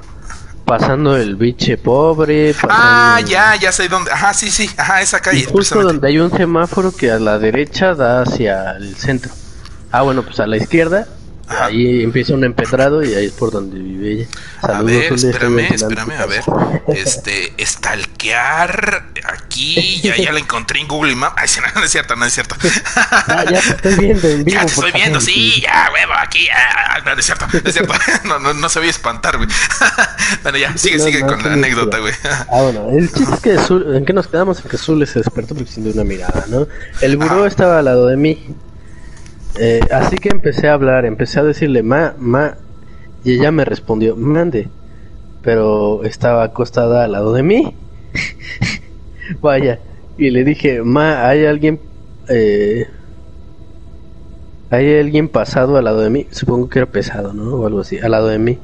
[0.63, 2.53] pasando el biche pobre.
[2.69, 4.11] Ah, ya, ya sé dónde.
[4.11, 5.43] Ajá, sí, sí, ajá, esa calle.
[5.45, 9.31] justo donde hay un semáforo que a la derecha da hacia el centro.
[9.91, 11.07] Ah, bueno, pues a la izquierda
[11.49, 14.27] Ahí empieza un empedrado y ahí es por donde vive ella.
[14.61, 16.43] a ver, espérame, espérame, a ver.
[16.89, 21.35] Este, stalkear aquí, ya, ya la encontré en Google Maps.
[21.37, 22.55] Ay, no, no es cierto, no es cierto.
[23.05, 24.57] Ah, ya te estoy viendo en vivo.
[24.57, 26.47] Ya te estoy viendo, sí, ya, huevo, aquí.
[26.53, 27.93] Ah, no, no es cierto, no es cierto.
[28.25, 29.47] No, no, no se voy a espantar, güey.
[30.43, 32.13] Bueno, ya, sigue, sigue con la anécdota, güey.
[32.51, 34.59] Ah, bueno, el chiste es que Zul, ¿en qué nos quedamos?
[34.59, 36.67] En que Zul se despertó porque sintió una mirada, ¿no?
[36.99, 38.55] El buró estaba al lado de mí
[39.59, 42.57] eh, así que empecé a hablar, empecé a decirle, ma, ma,
[43.23, 44.69] y ella me respondió, mande,
[45.41, 47.75] pero estaba acostada al lado de mí.
[49.41, 49.79] Vaya,
[50.17, 51.79] y le dije, ma, hay alguien,
[52.29, 52.87] eh,
[54.69, 57.55] hay alguien pasado al lado de mí, supongo que era pesado, ¿no?
[57.55, 58.59] O algo así, al lado de mí.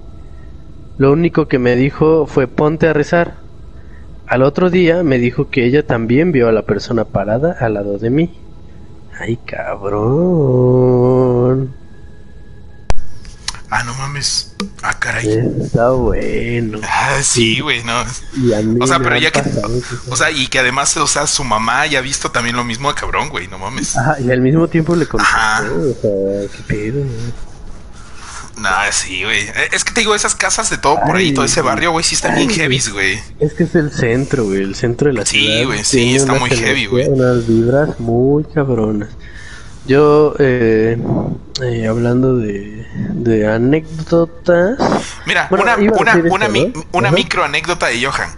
[0.98, 3.36] Lo único que me dijo fue ponte a rezar.
[4.28, 7.98] Al otro día me dijo que ella también vio a la persona parada al lado
[7.98, 8.32] de mí.
[9.20, 11.04] Ay, cabrón.
[13.70, 14.56] Ah, no mames.
[14.84, 15.28] Ah, caray.
[15.64, 16.80] Está bueno.
[16.84, 18.04] Ah, sí, güey, no.
[18.80, 19.42] o sea, pero ya que.
[20.10, 22.90] O sea, y que además, o sea, su mamá ya ha visto también lo mismo
[22.90, 23.98] de cabrón, güey, no mames.
[23.98, 25.26] Ajá, y al mismo tiempo le contó.
[25.26, 25.64] Ajá.
[25.64, 27.04] O sea, qué pedo,
[28.58, 29.42] no, sí, güey.
[29.42, 32.04] Eh, es que te digo, esas casas de todo por ahí, todo ese barrio, güey,
[32.04, 33.20] sí están bien heavy, güey.
[33.40, 35.60] Es que es el centro, güey, el centro de la ciudad.
[35.60, 37.08] Sí, güey, sí, está muy heavy, güey.
[37.08, 39.10] Unas vibras muy cabronas.
[39.86, 40.98] Yo, eh,
[41.62, 44.78] eh, hablando de, de anécdotas.
[45.26, 46.50] Mira, una, una, una,
[46.94, 48.30] una micro anécdota de Johan.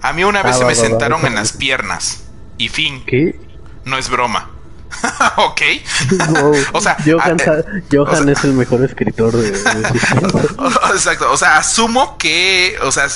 [0.00, 2.24] A mí una vez ah, se me sentaron en las piernas.
[2.56, 3.02] Y fin.
[3.04, 3.40] ¿Qué?
[3.84, 4.51] No es broma.
[5.36, 5.60] ok.
[6.72, 7.38] o sea, Johan,
[7.90, 9.48] Johan es el mejor escritor de,
[10.92, 11.30] Exacto.
[11.30, 13.06] O sea, asumo que, o sea,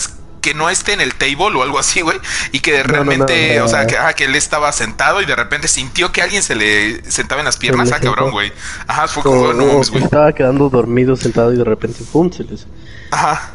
[0.40, 2.18] que no esté en el table o algo así, güey,
[2.52, 6.12] y que realmente, o sea, que, ah, que, él estaba sentado y de repente sintió
[6.12, 8.52] que alguien se le sentaba en las piernas, ah, cabrón, güey.
[8.86, 10.04] Ajá, fue como, no güey.
[10.04, 12.66] Estaba quedando dormido sentado y de repente, pum, se les...
[13.10, 13.50] Ajá.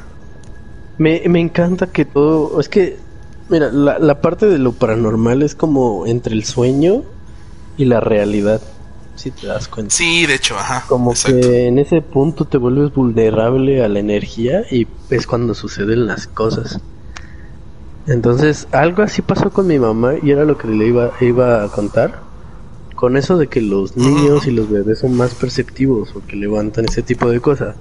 [0.98, 3.00] Me, me encanta que todo, es que,
[3.50, 7.04] mira, la, la parte de lo paranormal es como entre el sueño
[7.78, 8.62] y la realidad
[9.16, 9.94] si te das cuenta.
[9.94, 10.84] Sí, de hecho, ajá.
[10.88, 16.08] Como que en ese punto te vuelves vulnerable a la energía y es cuando suceden
[16.08, 16.80] las cosas.
[18.08, 21.68] Entonces, algo así pasó con mi mamá y era lo que le iba, iba a
[21.70, 22.20] contar.
[22.96, 26.86] Con eso de que los niños y los bebés son más perceptivos o que levantan
[26.86, 27.76] ese tipo de cosas.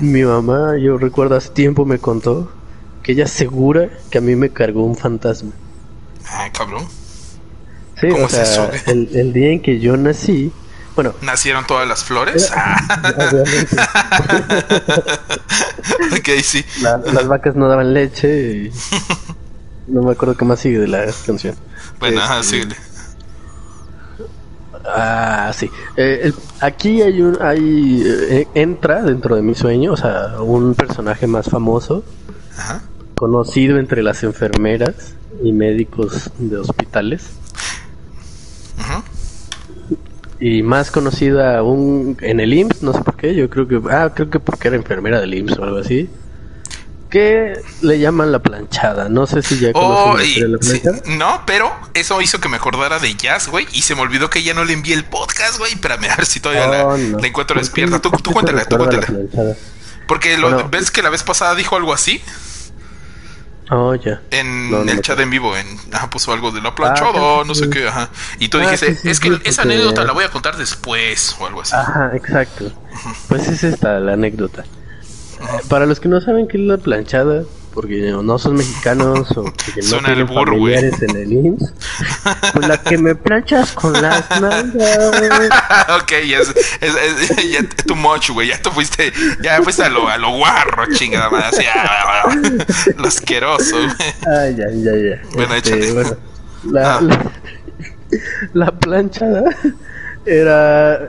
[0.00, 2.50] Mi mamá, yo recuerdo hace tiempo me contó
[3.02, 5.52] que ella segura que a mí me cargó un fantasma.
[6.28, 6.84] Ah, cabrón.
[8.00, 10.52] Sí, o sea, el, el, día en que yo nací,
[10.94, 11.14] bueno.
[11.20, 12.50] ¿Nacieron todas las flores?
[16.12, 16.64] ok, sí.
[16.82, 18.70] las vacas no daban leche y...
[19.88, 21.54] No me acuerdo qué más sigue de la canción.
[22.00, 22.66] Bueno, ajá, este,
[24.84, 25.70] Ah, sí.
[25.96, 31.26] Eh, aquí hay un, hay eh, entra dentro de mi sueño, o sea, un personaje
[31.26, 32.04] más famoso,
[32.56, 32.82] Ajá.
[33.16, 37.30] conocido entre las enfermeras y médicos de hospitales.
[38.78, 39.02] Ajá
[40.38, 44.12] y más conocida aún en el IMSS, no sé por qué, yo creo que, ah,
[44.14, 46.10] creo que porque era enfermera del IMSS o algo así,
[47.08, 51.00] que le llaman la planchada, no sé si ya oh, la planchada.
[51.16, 54.42] no, pero eso hizo que me acordara de Jazz, güey, y se me olvidó que
[54.42, 57.58] ya no le envié el podcast, güey, espérame, a ver si todavía la, oh, encuentro
[57.58, 58.00] despierta.
[58.00, 59.08] Tú, tú cuéntala, tú cuéntala.
[60.06, 62.22] Porque lo, ves que la vez pasada dijo algo así.
[63.70, 64.22] Oh, ya.
[64.30, 67.88] En el chat en vivo, en, ajá, puso algo de la planchada, no sé qué,
[67.88, 68.10] ajá.
[68.38, 71.62] Y tú ah, dijiste, es que esa anécdota la voy a contar después, o algo
[71.62, 71.74] así.
[71.74, 72.70] Ajá, exacto.
[73.28, 74.64] Pues es esta la anécdota.
[75.68, 77.44] Para los que no saben qué es la planchada,
[77.76, 81.74] porque no son mexicanos o porque no tienen familiares en el IMSS.
[82.54, 85.04] Pues la que me planchas con las nalgas.
[86.00, 88.48] ok, ya es, es, ya too much, güey.
[88.48, 89.12] Ya te fuiste,
[89.42, 91.48] ya fuiste a lo, a lo guarro, chingada madre.
[91.48, 92.34] Así, ah,
[92.96, 93.90] lo asqueroso, güey.
[94.40, 95.22] Ay, ya, ya, ya.
[95.34, 95.92] Bueno, este, échale.
[95.92, 96.16] Bueno,
[96.64, 97.00] la, ah.
[97.02, 97.32] la,
[98.54, 99.44] la planchada
[100.24, 101.06] era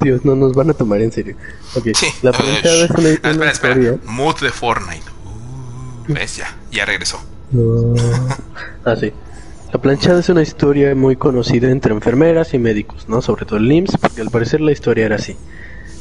[0.00, 1.36] Dios, no nos van a tomar en serio.
[1.76, 1.94] Okay.
[1.94, 2.08] Sí.
[2.22, 3.96] La planchada es una, ah, espera, espera.
[4.04, 5.17] Mood de Fortnite.
[6.08, 6.36] ¿Ves?
[6.38, 7.20] Ya, ya regresó.
[8.84, 9.12] ah, sí.
[9.72, 13.20] La planchada es una historia muy conocida entre enfermeras y médicos, ¿no?
[13.20, 15.36] Sobre todo el IMSS, porque al parecer la historia era así.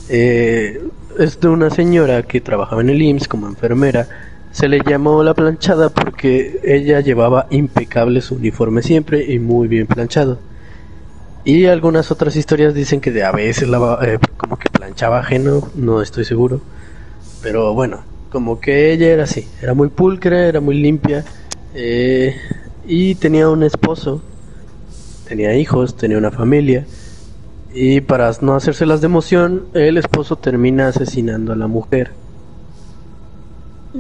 [0.08, 0.82] Eh,
[1.20, 4.08] es de una señora que trabajaba en el IMSS como enfermera.
[4.52, 9.86] Se le llamó la planchada porque ella llevaba impecable su uniforme siempre y muy bien
[9.86, 10.40] planchado.
[11.44, 15.70] Y algunas otras historias dicen que de a veces la, eh, como que planchaba ajeno,
[15.76, 16.62] no estoy seguro.
[17.42, 18.04] Pero bueno,
[18.38, 21.26] como que ella era así, era muy pulcra, era muy limpia
[21.74, 22.36] eh,
[22.86, 24.22] y tenía un esposo,
[25.28, 26.86] tenía hijos, tenía una familia
[27.74, 32.12] y para no hacérselas de emoción, el esposo termina asesinando a la mujer.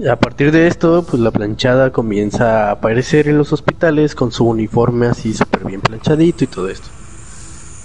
[0.07, 4.45] a partir de esto, pues la planchada comienza a aparecer en los hospitales con su
[4.45, 6.89] uniforme así súper bien planchadito y todo esto.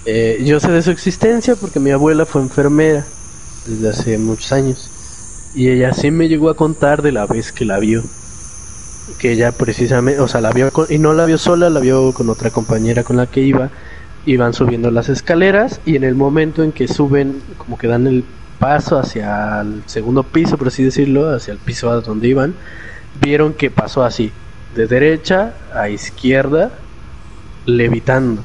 [0.04, 3.06] Eh, yo sé de su existencia porque mi abuela fue enfermera
[3.66, 4.91] desde hace muchos años.
[5.54, 8.02] Y ella sí me llegó a contar de la vez que la vio.
[9.18, 12.30] Que ella precisamente, o sea, la vio y no la vio sola, la vio con
[12.30, 13.70] otra compañera con la que iba.
[14.24, 18.24] Iban subiendo las escaleras y en el momento en que suben, como que dan el
[18.58, 22.54] paso hacia el segundo piso, por así decirlo, hacia el piso a donde iban,
[23.20, 24.30] vieron que pasó así,
[24.76, 26.70] de derecha a izquierda,
[27.66, 28.42] levitando.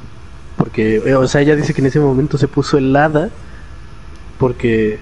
[0.58, 3.30] Porque, o sea, ella dice que en ese momento se puso helada
[4.40, 5.00] porque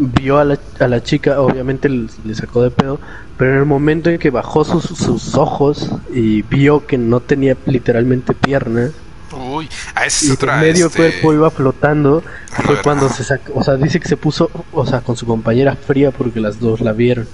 [0.00, 2.98] vio a la, a la chica, obviamente le sacó de pedo,
[3.36, 7.56] pero en el momento en que bajó sus, sus ojos y vio que no tenía
[7.66, 8.92] literalmente piernas,
[9.32, 12.22] Uy, a y medio este, cuerpo iba flotando,
[12.64, 15.76] fue cuando se sacó, o sea, dice que se puso, o sea, con su compañera
[15.76, 17.28] fría porque las dos la vieron.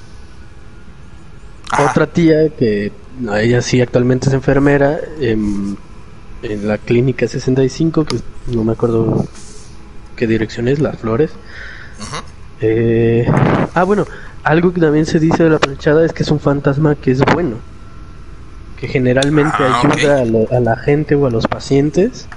[1.78, 2.92] Otra tía que
[3.34, 5.78] ella sí actualmente es enfermera en,
[6.42, 8.16] en la clínica 65, que
[8.48, 9.26] no me acuerdo
[10.16, 11.30] qué dirección es, Las Flores.
[11.98, 12.22] Ajá
[12.60, 13.26] eh,
[13.74, 14.06] ah, bueno,
[14.42, 17.20] algo que también se dice de la planchada es que es un fantasma que es
[17.34, 17.56] bueno,
[18.78, 20.20] que generalmente ah, ayuda
[20.56, 22.28] a, la gente o a los pacientes,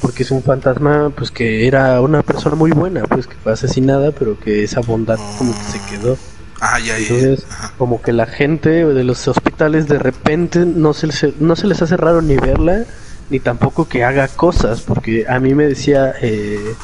[0.00, 4.12] porque es un fantasma pues que era una persona muy buena, pues que fue asesinada,
[4.12, 6.16] pero que esa bondad como que se quedó.
[6.60, 7.44] Ah, ya, Entonces,
[7.76, 11.82] como que la gente de los hospitales de repente no se, les, no se les
[11.82, 12.84] hace raro ni verla,
[13.30, 16.74] ni tampoco que haga cosas, porque a mí me decía eh,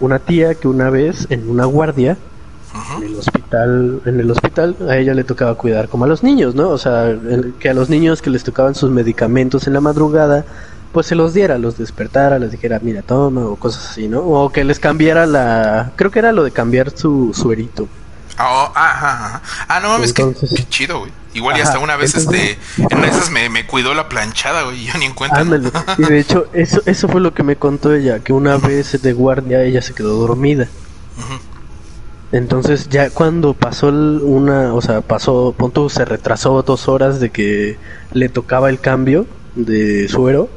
[0.00, 2.16] una tía que una vez en una guardia
[2.96, 6.54] en el hospital, en el hospital a ella le tocaba cuidar como a los niños,
[6.54, 6.68] ¿no?
[6.68, 7.16] O sea,
[7.58, 10.44] que a los niños que les tocaban sus medicamentos en la madrugada,
[10.92, 14.20] pues se los diera, los despertara, les dijera, mira, toma, o cosas así, ¿no?
[14.20, 17.88] O que les cambiara la, creo que era lo de cambiar su suerito.
[18.40, 20.24] Oh, ah, ah, no mames, qué,
[20.68, 21.12] chido, güey.
[21.34, 24.98] Igual y hasta una vez, este, en esas me, me, cuidó la planchada, güey, yo
[24.98, 25.44] ni en cuenta.
[25.98, 29.12] Y de hecho, eso, eso fue lo que me contó ella, que una vez de
[29.12, 30.68] guardia ella se quedó dormida.
[32.30, 37.78] Entonces ya cuando pasó una, o sea, pasó, punto, se retrasó dos horas de que
[38.12, 40.50] le tocaba el cambio de suero.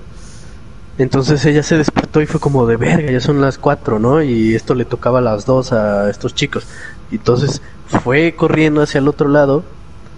[0.97, 4.21] Entonces ella se despertó y fue como de verga, ya son las cuatro, ¿no?
[4.21, 6.67] Y esto le tocaba a las dos a estos chicos.
[7.11, 9.63] Entonces fue corriendo hacia el otro lado,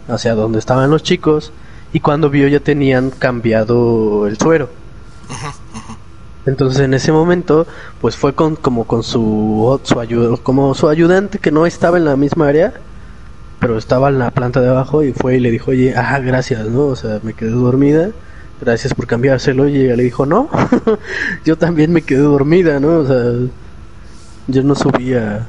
[0.07, 1.51] hacia donde estaban los chicos,
[1.91, 4.69] y cuando vio ya tenían cambiado el suero.
[6.45, 7.65] Entonces en ese momento,
[8.01, 12.17] pues fue con como con su, su como su ayudante que no estaba en la
[12.17, 12.73] misma área,
[13.59, 16.67] pero estaba en la planta de abajo y fue y le dijo, oye, ah, gracias,
[16.67, 16.87] ¿no?
[16.87, 18.09] O sea, me quedé dormida,
[18.59, 19.69] gracias por cambiárselo.
[19.69, 20.49] Y ella le dijo, no,
[21.45, 22.97] yo también me quedé dormida, ¿no?
[22.97, 23.23] O sea,
[24.47, 25.47] yo no subía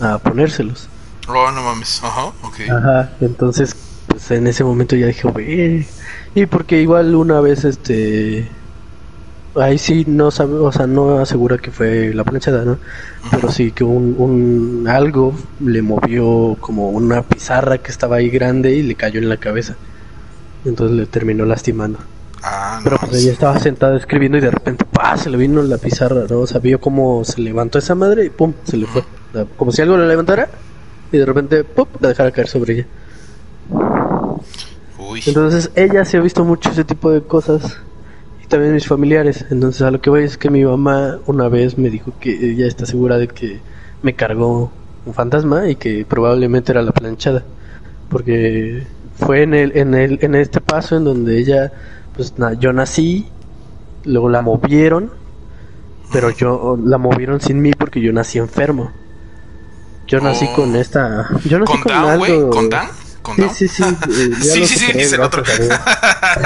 [0.00, 0.88] a ponérselos.
[1.28, 2.32] Oh, no mames, ajá,
[2.70, 5.86] Ajá, entonces, pues en ese momento ya dije, güey,
[6.34, 8.48] y porque igual una vez, este,
[9.56, 12.78] ahí sí no sabe, o sea, no asegura que fue la planchada, ¿no?
[13.30, 18.72] Pero sí que un, un algo le movió como una pizarra que estaba ahí grande
[18.72, 19.76] y le cayó en la cabeza.
[20.64, 21.98] Entonces le terminó lastimando.
[22.42, 25.16] Ah, Pero pues ella estaba sentada escribiendo y de repente ¡pah!
[25.16, 26.40] se le vino la pizarra, ¿no?
[26.40, 28.52] O sea, vio cómo se levantó esa madre y ¡pum!
[28.64, 29.02] se le fue.
[29.56, 30.48] Como si algo le levantara
[31.12, 31.86] y de repente ¡pum!
[32.00, 32.86] la dejara caer sobre ella.
[35.26, 37.78] Entonces ella se ha visto mucho ese tipo de cosas
[38.42, 39.46] y también mis familiares.
[39.50, 42.66] Entonces a lo que voy es que mi mamá una vez me dijo que ella
[42.66, 43.60] está segura de que
[44.02, 44.70] me cargó
[45.06, 47.44] un fantasma y que probablemente era la planchada.
[48.08, 48.84] Porque
[49.18, 51.72] fue en el, en el, en este paso en donde ella
[52.14, 53.28] pues yo nací,
[54.04, 55.10] luego la movieron,
[56.12, 58.90] pero yo la movieron sin mí porque yo nací enfermo.
[60.08, 60.54] Yo nací oh.
[60.54, 62.50] con esta, yo nací con, con algo...
[62.50, 62.88] ¿Con Dan?
[63.36, 63.82] Sí, sí, sí.
[63.84, 65.42] Eh, sí, sí, sí, dice el otro.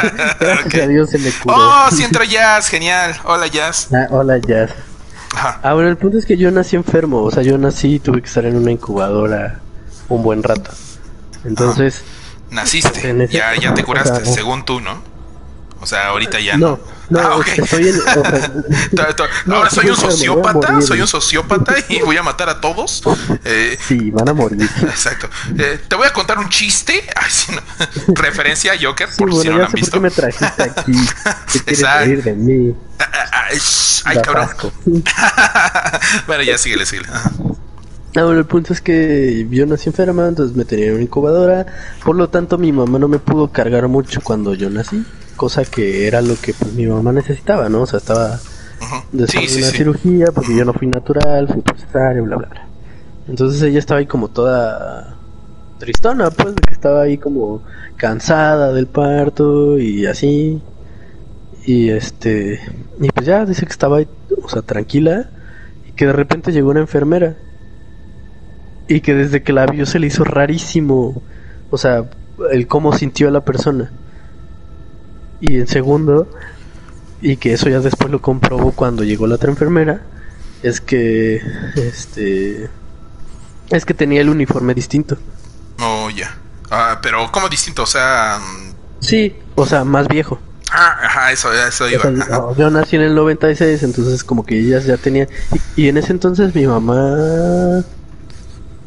[0.40, 1.56] gracias a Dios se me curó.
[1.56, 3.14] Oh, sí entra Jazz, genial.
[3.24, 3.88] Hola Jazz.
[3.92, 4.72] Ah, hola Jazz.
[5.34, 5.60] Ajá.
[5.62, 8.20] Ah, bueno, el punto es que yo nací enfermo, o sea, yo nací y tuve
[8.20, 9.60] que estar en una incubadora
[10.08, 10.70] un buen rato.
[11.44, 12.04] Entonces...
[12.50, 15.02] Naciste, ya, ya te curaste, según tú, ¿no?
[15.80, 16.68] O sea, ahorita ya no.
[16.68, 16.80] No,
[17.18, 17.40] ah,
[17.72, 23.02] en, Ahora soy un sociópata, soy un sociópata y voy a matar a todos.
[23.44, 24.62] Eh, sí, van a morir.
[24.82, 25.28] Exacto.
[25.58, 27.04] Eh, te voy a contar un chiste.
[28.08, 29.90] Referencia a Joker, por si no lo han visto.
[29.90, 30.92] ¿Por qué me trajiste aquí?
[31.52, 32.74] ¿Qué quieres de mí?
[32.98, 33.48] Ah, ah,
[34.04, 34.48] ay, cabrón.
[36.26, 37.08] bueno, ya síguele, síguele.
[37.12, 37.30] Ah,
[38.14, 41.66] bueno, el punto es que yo nací enferma, entonces me tenía en una incubadora.
[42.04, 45.04] Por lo tanto, mi mamá no me pudo cargar mucho cuando yo nací
[45.42, 47.82] cosa que era lo que pues mi mamá necesitaba, ¿no?
[47.82, 48.38] O sea, estaba
[49.10, 52.66] después de una cirugía porque yo no fui natural, fui por bla, bla, bla.
[53.28, 55.16] Entonces ella estaba ahí como toda
[55.78, 57.62] tristona, pues, de que estaba ahí como
[57.96, 60.62] cansada del parto y así.
[61.64, 62.60] Y este,
[63.00, 64.08] y pues ya dice que estaba ahí,
[64.42, 65.30] o sea, tranquila
[65.88, 67.36] y que de repente llegó una enfermera.
[68.88, 71.22] Y que desde que la vio se le hizo rarísimo,
[71.70, 72.04] o sea,
[72.50, 73.92] el cómo sintió a la persona.
[75.40, 76.28] Y en segundo,
[77.20, 80.02] y que eso ya después lo comprobó cuando llegó la otra enfermera,
[80.62, 81.40] es que
[81.76, 82.68] este
[83.70, 85.16] es que tenía el uniforme distinto.
[85.80, 86.36] Oh, ya.
[86.70, 87.82] Ah, pero ¿cómo distinto?
[87.82, 88.38] O sea,
[89.00, 90.38] sí, o sea, más viejo.
[90.70, 92.54] Ah, ajá, eso, eso iba.
[92.56, 95.28] yo nací en el 96, entonces como que ellas ya tenían...
[95.76, 97.84] Y, y, en ese entonces mi mamá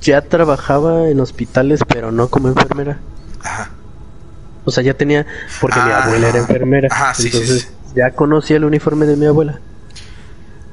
[0.05, 2.99] ya trabajaba en hospitales, pero no como enfermera.
[3.43, 3.71] Ajá.
[4.63, 5.25] O sea, ya tenía,
[5.61, 6.41] porque mi abuela era ah.
[6.41, 6.89] enfermera.
[7.19, 9.59] entonces ya conocía el uniforme de mi abuela.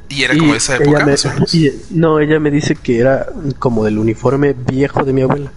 [0.08, 1.06] ¿Y era como esa época?
[1.90, 3.26] no, ella me dice que era
[3.58, 5.50] como del uniforme viejo de mi abuela.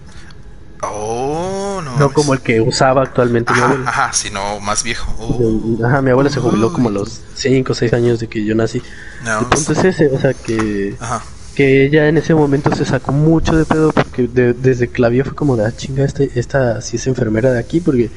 [0.82, 1.98] Oh, no.
[1.98, 3.88] No como el que usaba actualmente mi abuela.
[3.88, 5.14] Ajá, sino más viejo.
[5.18, 5.84] Oh.
[5.84, 8.54] Ajá, mi abuela se jubiló como a los 5 o 6 años de que yo
[8.54, 8.82] nací.
[9.24, 10.94] No, el punto es ese, o sea que...
[11.00, 11.22] Ajá
[11.56, 15.56] que ella en ese momento se sacó mucho de pedo porque desde que fue como
[15.56, 18.10] de, ah, chinga, este, esta sí es enfermera de aquí, porque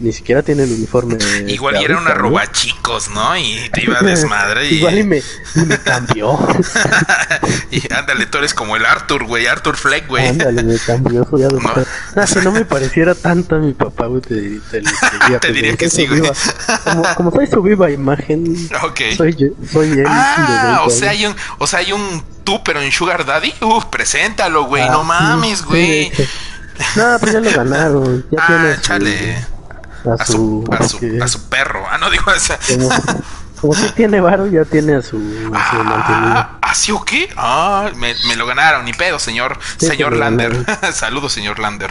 [0.00, 1.16] ni siquiera tiene el uniforme.
[1.46, 3.36] Igual y era una roba chicos, ¿no?
[3.36, 4.68] Y te iba a desmadre.
[4.68, 4.74] Y...
[4.76, 5.22] Igual y me,
[5.66, 6.38] me cambió.
[7.70, 10.28] y ándale, tú eres como el Arthur, güey, Arthur Fleck, güey.
[10.28, 11.86] Ándale, me cambió, soy adoptado.
[12.16, 12.22] No.
[12.22, 15.76] Ah, si no me pareciera tanto a mi papá, güey, te, te, te, te diría
[15.76, 16.22] que sí, güey.
[16.84, 19.16] Como, como, soy su viva imagen, okay.
[19.16, 20.06] soy, soy él.
[20.06, 23.54] Ah, o sea, hay un, o sea, hay un tú, pero en Sugar Daddy.
[23.60, 26.10] Uf, preséntalo, güey, ah, no mames, güey.
[26.14, 26.24] Sí,
[26.96, 28.26] no, pues ya lo ganaron.
[28.30, 29.53] Ya ah, tiene chale.
[30.04, 31.84] A su, a su, a su, perro.
[31.90, 32.58] Ah, no digo esa.
[32.68, 32.90] Como,
[33.60, 37.30] como si tiene varo, ya tiene a su, a su ah, ¿Así o qué?
[37.36, 39.58] Ah, me, me, lo ganaron, ni pedo, señor.
[39.78, 40.66] Sí, señor Lander.
[40.92, 41.90] Saludos, señor Lander.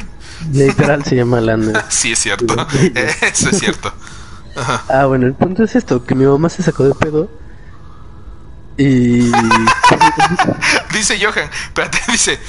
[0.51, 1.84] Literal se llama Lander.
[1.89, 2.55] sí, es cierto.
[2.93, 3.91] Eso es cierto.
[4.55, 4.84] Ajá.
[4.89, 7.30] Ah, bueno, el punto es esto, que mi mamá se sacó de pedo.
[8.78, 9.32] Y...
[10.91, 12.39] dice Johan, espérate, dice,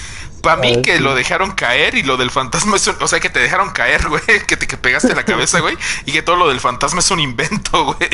[0.44, 3.30] para mí que lo dejaron caer y lo del fantasma es un, O sea, que
[3.30, 4.22] te dejaron caer, güey.
[4.46, 5.76] Que te que pegaste la cabeza, güey.
[6.06, 8.10] Y que todo lo del fantasma es un invento, güey.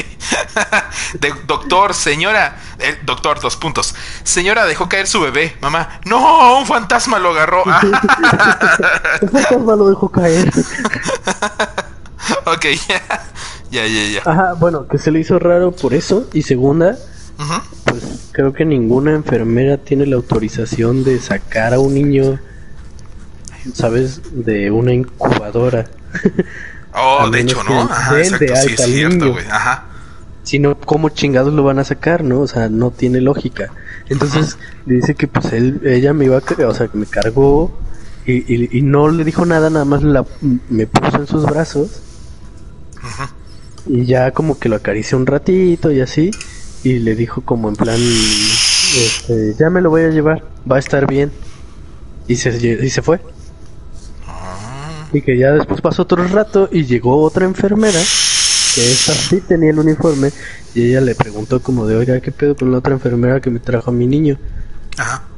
[1.15, 2.57] De, doctor, señora.
[2.79, 3.95] Eh, doctor, dos puntos.
[4.23, 5.57] Señora, dejó caer su bebé.
[5.61, 7.65] Mamá, no, un fantasma lo agarró.
[9.21, 10.51] un fantasma lo dejó caer.
[12.47, 13.03] ok, ya.
[13.71, 14.23] Ya, ya, ya.
[14.25, 16.29] Ajá, bueno, que se le hizo raro por eso.
[16.33, 16.97] Y segunda,
[17.85, 22.39] pues creo que ninguna enfermera tiene la autorización de sacar a un niño,
[23.75, 24.21] ¿sabes?
[24.33, 25.87] De una incubadora.
[26.93, 27.83] Oh, de hecho, ¿no?
[27.83, 29.47] Ajá, exacto, sí es cierto, güey.
[29.49, 29.85] Ajá.
[30.43, 32.41] Sino, ¿cómo chingados lo van a sacar, no?
[32.41, 33.73] O sea, no tiene lógica.
[34.09, 37.79] Entonces, dice que pues él, ella me iba a, o sea, que me cargó
[38.27, 40.25] y, y, y, no le dijo nada, nada más la,
[40.69, 42.03] me puso en sus brazos.
[43.87, 46.33] Y ya como que lo acarició un ratito y así
[46.83, 50.79] y le dijo como en plan, este, ya me lo voy a llevar, va a
[50.79, 51.31] estar bien.
[52.27, 53.21] Y se, y se fue.
[54.27, 55.09] Ah.
[55.13, 58.01] Y que ya después pasó otro rato y llegó otra enfermera,
[58.75, 60.31] que esa sí tenía el uniforme,
[60.75, 63.59] y ella le preguntó como de, oiga, ¿qué pedo con la otra enfermera que me
[63.59, 64.39] trajo a mi niño?
[64.97, 65.30] Ajá.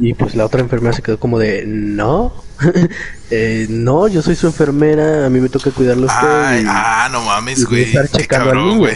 [0.00, 2.32] Y pues la otra enfermera se quedó como de, no,
[3.30, 6.64] eh, no, yo soy su enfermera, a mí me toca cuidarlo usted.
[6.68, 7.82] ah, no mames, güey.
[7.84, 8.88] estar checando al niño.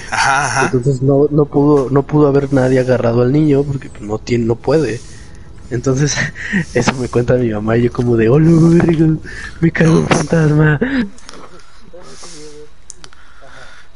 [0.62, 4.45] Entonces no, no pudo, no pudo haber nadie agarrado al niño porque pues, no tiene,
[4.45, 5.01] no puede.
[5.70, 6.16] Entonces,
[6.74, 10.78] eso me cuenta mi mamá y yo como de, oh, me cago un fantasma.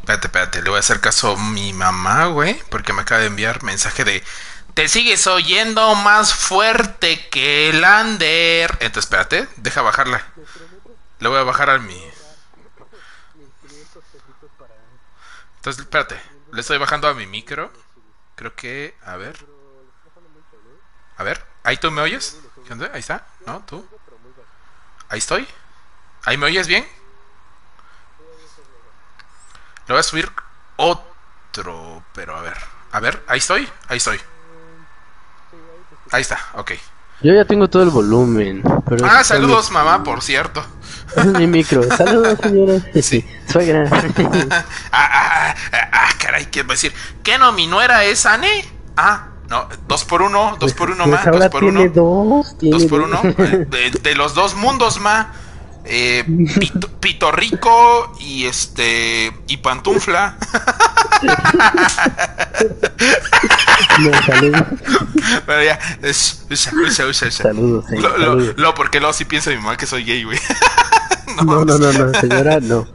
[0.00, 3.26] Espérate, espérate, le voy a hacer caso a mi mamá, güey, porque me acaba de
[3.26, 4.22] enviar mensaje de
[4.76, 8.70] te sigues oyendo más fuerte que el under.
[8.72, 10.22] Entonces, espérate, deja bajarla.
[11.18, 11.98] Le voy a bajar a mi.
[15.56, 16.20] Entonces, espérate,
[16.52, 17.72] le estoy bajando a mi micro.
[18.34, 19.46] Creo que, a ver.
[21.16, 22.38] A ver, ¿ahí tú me oyes?
[22.92, 23.64] Ahí está, ¿no?
[23.64, 23.88] ¿Tú?
[25.08, 25.48] Ahí estoy.
[26.24, 26.86] ¿Ahí me oyes bien?
[29.86, 30.30] Le voy a subir
[30.76, 32.58] otro, pero a ver.
[32.92, 34.20] A ver, ahí estoy, ahí estoy.
[36.12, 36.72] Ahí está, ok.
[37.22, 38.62] Yo ya tengo todo el volumen.
[39.04, 40.62] ah, saludos, mamá, por cierto.
[41.16, 41.82] Es mi micro.
[41.96, 42.80] Saludos, señora.
[43.00, 43.24] Sí.
[43.48, 43.86] Soy gran.
[44.52, 46.92] ah, ah, ah, ah, caray, ¿qué va a decir?
[47.22, 48.64] ¿Qué no, mi nuera es Ane?
[48.96, 51.88] Ah, no, dos por uno, dos por uno, pues ma, dos por uno.
[51.88, 53.20] Dos, dos por uno.
[53.22, 55.32] De, de, los dos mundos, ma.
[55.84, 56.24] Eh,
[56.58, 59.32] pito, pito, Rico y este.
[59.46, 60.36] y Pantufla.
[64.00, 64.62] No, saludos.
[65.46, 69.56] Pero ya, es, usa, usa, usa, Saludos, lo, lo, lo, porque luego sí piensa mi
[69.56, 70.38] mamá que soy gay, güey.
[71.44, 72.86] no, no, no, no, señora, no.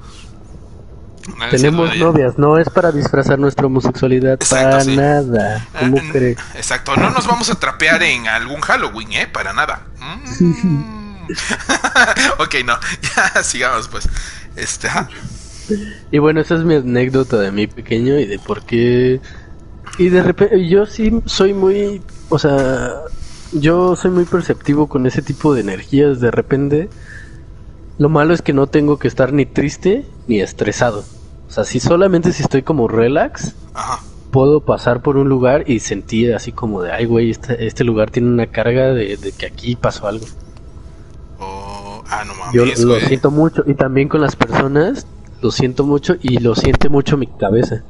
[1.38, 4.96] no Tenemos novias, no es para disfrazar nuestra homosexualidad Exacto, para sí.
[4.96, 5.68] nada.
[5.80, 6.38] ¿Cómo cree?
[6.56, 9.28] Exacto, no nos vamos a trapear en algún Halloween, ¿eh?
[9.28, 9.82] Para nada.
[10.00, 11.02] Mm.
[12.40, 14.08] ok, no, ya sigamos pues.
[14.56, 14.90] Este,
[16.12, 19.22] Y bueno, esa es mi anécdota de mi pequeño y de por qué
[19.98, 22.94] y de repente, yo sí soy muy, o sea,
[23.52, 26.20] yo soy muy perceptivo con ese tipo de energías.
[26.20, 26.90] De repente,
[27.98, 31.04] lo malo es que no tengo que estar ni triste ni estresado.
[31.48, 33.54] O sea, si solamente si estoy como relax,
[34.32, 38.10] puedo pasar por un lugar y sentir así como de, ay, güey, este, este lugar
[38.10, 40.26] tiene una carga de, de que aquí pasó algo.
[41.40, 45.06] Oh, ah, no mames, Yo lo siento mucho y también con las personas
[45.42, 47.84] lo siento mucho y lo siente mucho mi cabeza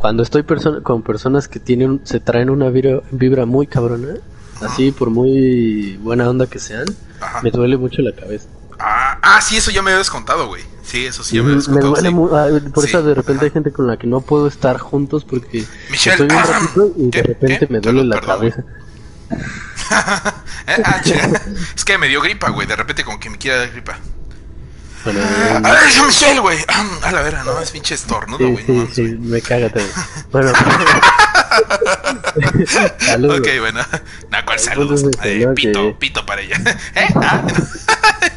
[0.00, 0.44] cuando estoy
[0.82, 4.14] con personas que tienen se traen una vibra, vibra muy cabrona,
[4.62, 6.86] así por muy buena onda que sean,
[7.20, 7.42] Ajá.
[7.42, 8.48] me duele mucho la cabeza.
[8.78, 10.62] Ah, ah, sí, eso ya me habías contado, güey.
[10.82, 11.92] Sí, eso sí ya me habías contado.
[11.92, 12.66] Me duele sí.
[12.66, 12.88] ah, por sí.
[12.88, 13.44] eso de repente Ajá.
[13.44, 17.10] hay gente con la que no puedo estar juntos porque Michelle, estoy un ratito y
[17.10, 18.64] de repente me duele la Perdón, cabeza.
[19.90, 21.02] ah,
[21.76, 22.66] es que me dio gripa, güey.
[22.66, 23.98] De repente como que me quiera dar gripa.
[25.04, 26.58] Bueno, ah, eh, Michelle, güey.
[27.02, 28.64] A la vera, no, es pinche estornudo, güey.
[28.66, 29.88] Sí, sí, sí, me también.
[30.30, 30.52] Bueno.
[32.98, 33.40] saludos.
[33.40, 33.80] Ok, bueno.
[34.30, 35.04] No, ¿cuál saludos?
[35.24, 36.56] Eh, pito, pito para ella.
[36.94, 37.08] ¿Eh?
[37.16, 37.42] Ah.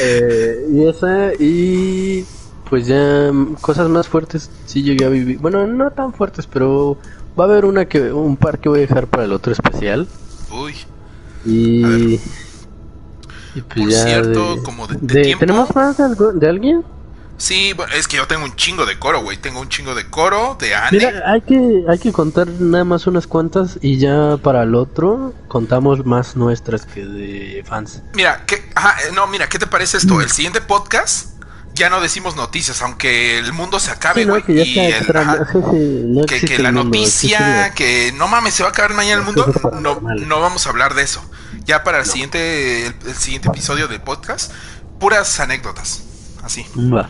[0.00, 2.24] eh, y esa, y
[2.68, 5.38] pues ya cosas más fuertes sí llegué a vivir.
[5.38, 6.98] Bueno, no tan fuertes, pero
[7.38, 10.08] va a haber una que un par que voy a dejar para el otro especial.
[10.50, 10.74] Uy.
[11.44, 12.20] Y,
[13.60, 15.40] pues Por cierto, como de, tiempo...
[15.40, 16.84] ¿Tenemos más de, de alguien?
[17.42, 19.36] Sí, es que yo tengo un chingo de coro, güey.
[19.36, 20.90] Tengo un chingo de coro, de Anne.
[20.92, 25.34] Mira, hay que, hay que contar nada más unas cuantas y ya para el otro
[25.48, 28.02] contamos más nuestras que de fans.
[28.14, 28.62] Mira, ¿qué,
[29.14, 30.20] no, mira, ¿qué te parece esto?
[30.20, 31.30] El siguiente podcast
[31.74, 34.42] ya no decimos noticias, aunque el mundo se acabe, güey.
[34.42, 34.62] que,
[36.46, 40.40] que, la noticia, que no mames, se va a acabar mañana el mundo, no, no
[40.40, 41.24] vamos a hablar de eso.
[41.64, 44.52] Ya para el siguiente el, siguiente episodio del podcast,
[44.98, 46.02] puras anécdotas,
[46.42, 46.66] así.
[46.76, 47.08] Va.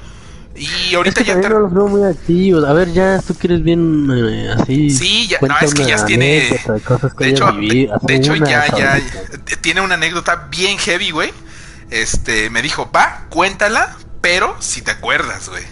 [0.55, 1.49] Y ahorita ya te...
[1.49, 2.65] no los veo muy activos.
[2.65, 4.91] A ver, ya tú quieres bien eh, así.
[4.91, 6.61] Sí, ya, no, es que ya tiene.
[7.19, 9.01] De, hecho, de, hecho ya, ya
[9.63, 11.33] tiene una anécdota bien heavy, güey.
[11.91, 15.65] Este, me dijo, va, cuéntala, pero si te acuerdas, güey.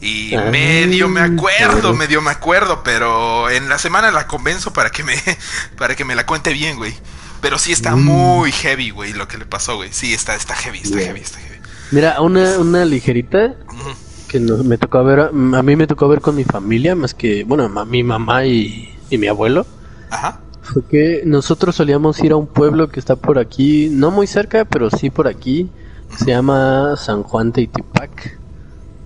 [0.00, 5.02] Y medio me acuerdo, medio me acuerdo, pero en la semana la convenzo para que
[5.02, 5.14] me,
[5.78, 6.94] para que me la cuente bien, güey.
[7.44, 8.02] Pero sí está mm.
[8.02, 9.90] muy heavy, güey, lo que le pasó, güey.
[9.92, 11.58] Sí, está, está heavy, está heavy, está heavy.
[11.90, 13.54] Mira, una, una ligerita
[14.28, 17.68] que me tocó ver, a mí me tocó ver con mi familia, más que, bueno,
[17.84, 19.66] mi mamá y, mi abuelo.
[20.08, 20.40] Ajá.
[20.62, 24.64] Fue que nosotros solíamos ir a un pueblo que está por aquí, no muy cerca,
[24.64, 25.68] pero sí por aquí.
[26.16, 28.38] Se llama San Juan Teitipac.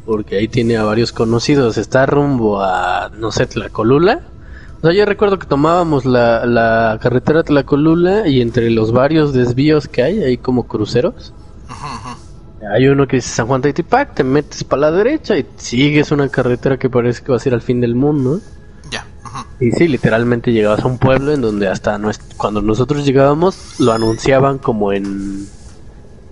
[0.07, 1.77] Porque ahí tiene a varios conocidos.
[1.77, 4.29] Está rumbo a, no sé, Tlacolula.
[4.79, 9.89] O sea, yo recuerdo que tomábamos la, la carretera Tlacolula y entre los varios desvíos
[9.89, 11.35] que hay, hay como cruceros.
[11.69, 12.17] Ajá,
[12.75, 16.29] hay uno que dice San Juan Teitipac, te metes para la derecha y sigues una
[16.29, 18.41] carretera que parece que va a ser al fin del mundo.
[18.91, 19.07] Ya.
[19.61, 21.99] Y sí, literalmente llegabas a un pueblo en donde hasta
[22.37, 25.47] cuando nosotros llegábamos lo anunciaban como en...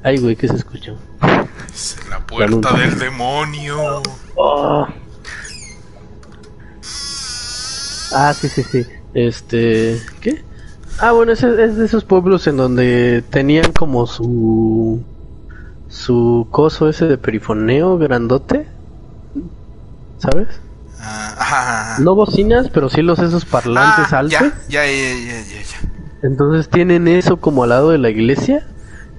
[0.03, 0.97] Ay, güey, ¿qué se escuchó?
[2.11, 4.03] la puerta del demonio.
[4.35, 4.87] Oh.
[8.13, 8.87] Ah, sí, sí, sí.
[9.15, 10.01] Este...
[10.21, 10.45] ¿Qué?
[10.99, 15.03] Ah, bueno, es, es de esos pueblos en donde tenían como su
[15.89, 18.67] su coso ese de perifoneo grandote,
[20.19, 20.49] ¿sabes?
[21.01, 24.41] Ah, no bocinas, pero sí los esos parlantes ah, altos.
[24.69, 25.89] Ya, ya, ya, ya,
[26.23, 28.67] Entonces tienen eso como al lado de la iglesia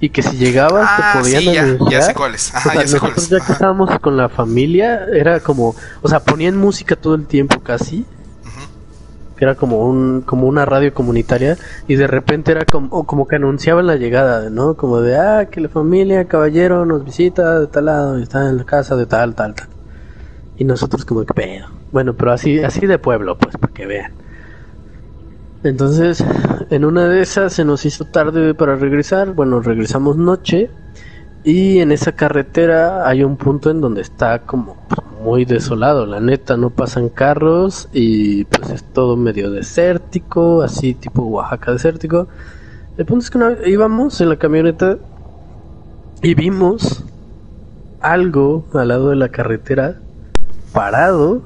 [0.00, 2.52] y que si llegabas te ah, podían sí, ya, sé cuáles.
[2.74, 7.26] nosotros ya que estábamos con la familia era como, o sea, ponían música todo el
[7.26, 8.04] tiempo casi
[9.38, 13.36] que era como un como una radio comunitaria y de repente era como como que
[13.36, 14.74] anunciaban la llegada, ¿no?
[14.74, 18.64] Como de ah que la familia caballero nos visita de tal lado está en la
[18.64, 19.68] casa de tal tal tal.
[20.56, 21.66] Y nosotros como que pedo.
[21.92, 24.12] Bueno, pero así así de pueblo, pues para que vean.
[25.62, 26.24] Entonces,
[26.70, 30.70] en una de esas se nos hizo tarde para regresar, bueno, regresamos noche
[31.48, 34.76] y en esa carretera hay un punto en donde está como
[35.24, 41.22] muy desolado, la neta, no pasan carros y pues es todo medio desértico, así tipo
[41.22, 42.28] Oaxaca desértico.
[42.98, 44.98] El punto es que íbamos en la camioneta
[46.20, 47.02] y vimos
[48.02, 49.96] algo al lado de la carretera
[50.74, 51.40] parado.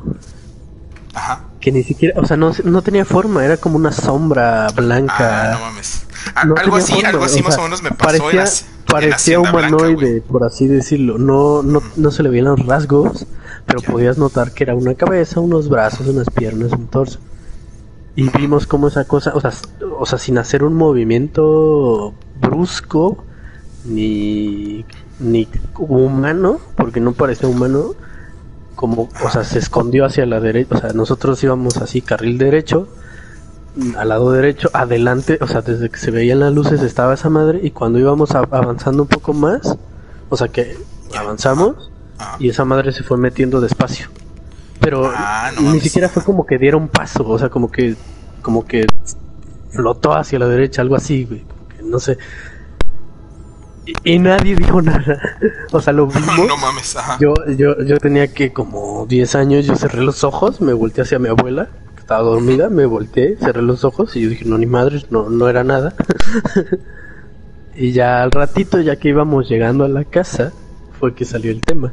[1.15, 1.45] Ajá.
[1.63, 5.53] Que ni siquiera, o sea, no, no tenía forma, era como una sombra blanca.
[5.53, 6.07] Ah, no mames.
[6.35, 8.45] algo así, algo así más o menos me pasó parecía,
[8.85, 11.19] parecía humanoide, por así decirlo.
[11.19, 13.27] No, no, no se le veían los rasgos,
[13.65, 17.21] pero podías notar que era una cabeza, unos brazos, unas piernas, un torso.
[18.17, 19.53] Y vimos cómo esa cosa, o sea,
[19.99, 23.25] o sea, sin hacer un movimiento brusco,
[23.85, 24.85] ni,
[25.21, 25.49] ni
[25.79, 27.95] humano, porque no parecía humano,
[28.83, 32.89] como, o sea, se escondió hacia la derecha, o sea, nosotros íbamos así, carril derecho,
[33.97, 37.61] al lado derecho, adelante, o sea, desde que se veían las luces estaba esa madre,
[37.63, 39.79] y cuando íbamos avanzando un poco más,
[40.29, 40.77] o sea, que
[41.17, 41.93] avanzamos,
[42.41, 44.09] y esa madre se fue metiendo despacio.
[44.81, 47.95] Pero ah, ni siquiera fue como que diera un paso, o sea, como que
[48.43, 48.85] como que
[49.71, 51.45] flotó hacia la derecha, algo así, güey,
[51.85, 52.19] no sé.
[54.05, 55.21] Y, nadie dijo nada.
[55.73, 56.47] o sea, lo vimos.
[56.47, 60.73] no mames, Yo, yo, yo tenía que como 10 años, yo cerré los ojos, me
[60.73, 64.45] volteé hacia mi abuela, que estaba dormida, me volteé, cerré los ojos y yo dije,
[64.45, 65.95] no, ni madre, no, no era nada.
[67.77, 70.53] y ya al ratito, ya que íbamos llegando a la casa,
[71.01, 71.93] fue que salió el tema.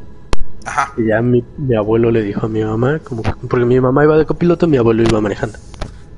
[0.98, 4.18] Y ya mi, mi, abuelo le dijo a mi mamá, como porque mi mamá iba
[4.18, 5.58] de copiloto, mi abuelo iba manejando.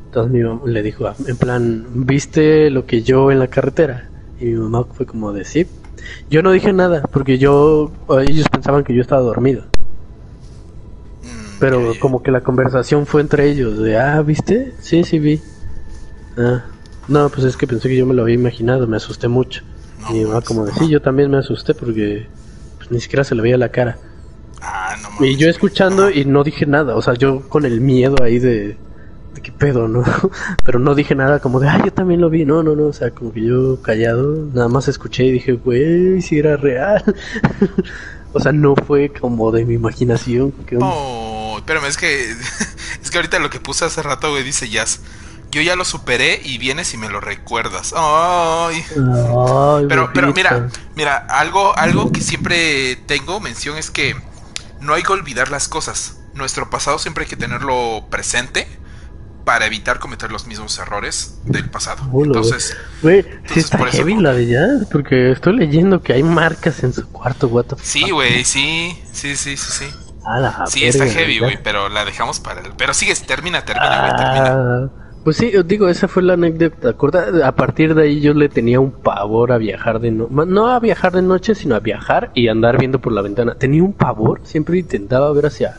[0.07, 4.09] Entonces mi mamá le dijo, en plan, ¿viste lo que yo en la carretera?
[4.41, 5.67] Y mi mamá fue como de sí.
[6.29, 7.91] Yo no dije nada, porque yo,
[8.27, 9.65] ellos pensaban que yo estaba dormido.
[11.21, 14.73] Mm, Pero como que la conversación fue entre ellos, de, ah, ¿viste?
[14.81, 15.39] Sí, sí vi.
[16.37, 16.65] Ah,
[17.07, 19.61] no, pues es que pensé que yo me lo había imaginado, me asusté mucho.
[20.09, 22.27] y mi mamá como de, sí, yo también me asusté porque
[22.77, 23.99] pues, ni siquiera se le veía la cara.
[24.59, 28.15] Ah, no y yo escuchando y no dije nada, o sea, yo con el miedo
[28.23, 28.77] ahí de,
[29.33, 30.03] de qué pedo, ¿no?
[30.65, 32.93] Pero no dije nada como de, ah, yo también lo vi, no, no, no, o
[32.93, 37.03] sea, como que yo callado, nada más escuché y dije, güey, si era real.
[38.33, 40.53] o sea, no fue como de mi imaginación.
[40.81, 42.31] Oh, espérame, es que,
[43.01, 45.01] es que ahorita lo que puse hace rato, güey, dice Jazz.
[45.51, 47.93] Yo ya lo superé y vienes y me lo recuerdas.
[47.93, 48.85] Ay.
[49.89, 54.15] pero, pero mira, mira, algo, algo que siempre tengo mención es que
[54.79, 56.21] no hay que olvidar las cosas.
[56.33, 58.65] Nuestro pasado siempre hay que tenerlo presente
[59.51, 62.03] para evitar cometer los mismos errores del pasado.
[62.23, 66.93] entonces, güey, sí está heavy la de ya, porque estoy leyendo que hay marcas en
[66.93, 69.85] su cuarto, what Sí, güey, sí, sí, sí, sí, sí.
[70.67, 72.71] sí, está heavy, güey, pero la dejamos para el...
[72.77, 74.53] Pero sigue, termina, termina, güey, termina.
[74.53, 74.89] Ah,
[75.25, 76.95] pues sí, digo, esa fue la anécdota.
[77.45, 80.33] A partir de ahí yo le tenía un pavor a viajar de noche.
[80.47, 83.55] No a viajar de noche, sino a viajar y andar viendo por la ventana.
[83.55, 85.77] Tenía un pavor, siempre intentaba ver hacia,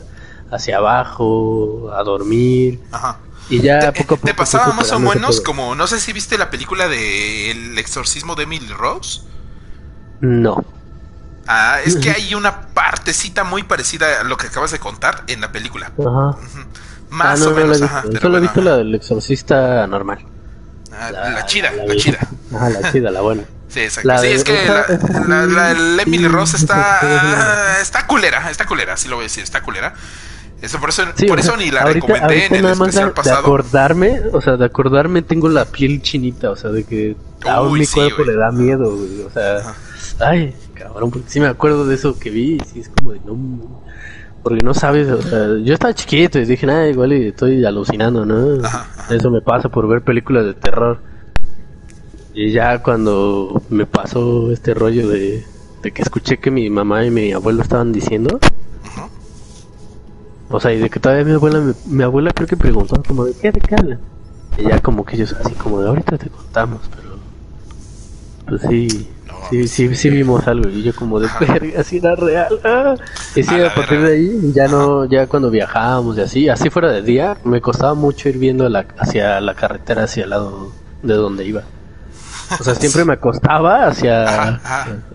[0.51, 2.79] hacia abajo, a dormir.
[2.91, 3.17] Ajá.
[3.49, 4.27] Y ya poco a poco.
[4.27, 8.35] Te pasaba más o menos como, no sé si viste la película de El exorcismo
[8.35, 9.21] de Emily Rose.
[10.21, 10.63] No.
[11.47, 15.41] Ah, es que hay una partecita muy parecida a lo que acabas de contar en
[15.41, 15.91] la película.
[15.99, 16.37] Ajá.
[17.09, 17.81] Más ah, o menos.
[17.81, 20.25] ajá, Solo he visto la del exorcista normal.
[20.91, 22.19] Ah, la, chida, la, chida.
[22.55, 23.43] Ajá, la chida, la buena.
[23.67, 24.17] Sí, exacto.
[24.19, 24.53] sí, es que
[25.27, 25.71] la, la,
[26.03, 29.95] Emily Rose está, está culera, está culera, así lo voy a decir, está culera.
[30.63, 33.35] Eso por eso, por eso ni la recomendé en el especial pasado.
[33.35, 37.77] De acordarme, o sea, de acordarme tengo la piel chinita, o sea, de que aún
[37.77, 39.75] mi cuerpo le da miedo, güey, o sea,
[40.21, 43.19] ay, cabrón, porque sí me acuerdo de eso que vi, y sí es como de
[43.25, 43.83] no,
[44.41, 48.61] porque no sabes, o sea, yo estaba chiquito y dije, nada, igual estoy alucinando, ¿no?
[49.09, 50.99] Eso me pasa por ver películas de terror.
[52.33, 55.45] Y ya cuando me pasó este rollo de,
[55.81, 58.39] de que escuché que mi mamá y mi abuelo estaban diciendo,
[60.53, 63.33] o sea, y de que todavía mi abuela, mi, abuela creo que preguntó como de
[63.33, 63.99] qué de qué hablan.
[64.55, 67.17] Y ya como que ellos así como de ahorita te contamos, pero
[68.47, 69.09] pues sí,
[69.49, 72.59] sí, sí, sí vimos algo y yo como de verga, así era real.
[72.63, 72.93] Ah.
[73.35, 76.91] Y sí, a, partir de ahí ya no, ya cuando viajábamos y así, así fuera
[76.91, 81.15] de día, me costaba mucho ir viendo la, hacia la carretera, hacia el lado de
[81.15, 81.63] donde iba.
[82.59, 84.55] O sea, siempre me acostaba hacia,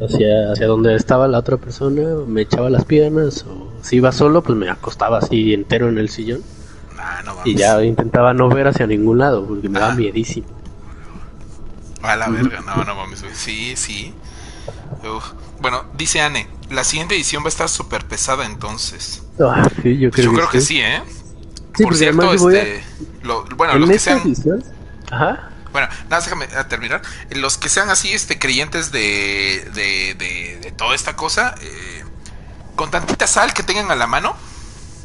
[0.01, 4.43] hacia, hacia donde estaba la otra persona, me echaba las piernas, o si iba solo,
[4.43, 6.43] pues me acostaba así entero en el sillón.
[6.99, 10.47] Ah, y ya intentaba no ver hacia ningún lado, porque me daba miedísimo.
[12.03, 14.15] A la verga, no, no mames, Sí, sí.
[15.61, 19.23] Bueno, dice Anne, la siguiente edición va a estar súper pesada entonces.
[19.41, 21.03] Ah, sí, yo creo, yo creo que, sí, ¿eh?
[21.83, 22.83] Por cierto, este,
[23.57, 24.21] bueno, los que sean...
[25.11, 25.48] Ajá.
[25.73, 27.03] Bueno, nada, déjame terminar.
[27.31, 30.15] Los que sean así, este, creyentes de, de,
[30.61, 32.05] de, toda esta cosa, eh,
[32.77, 34.37] con tantita sal que tengan a la mano,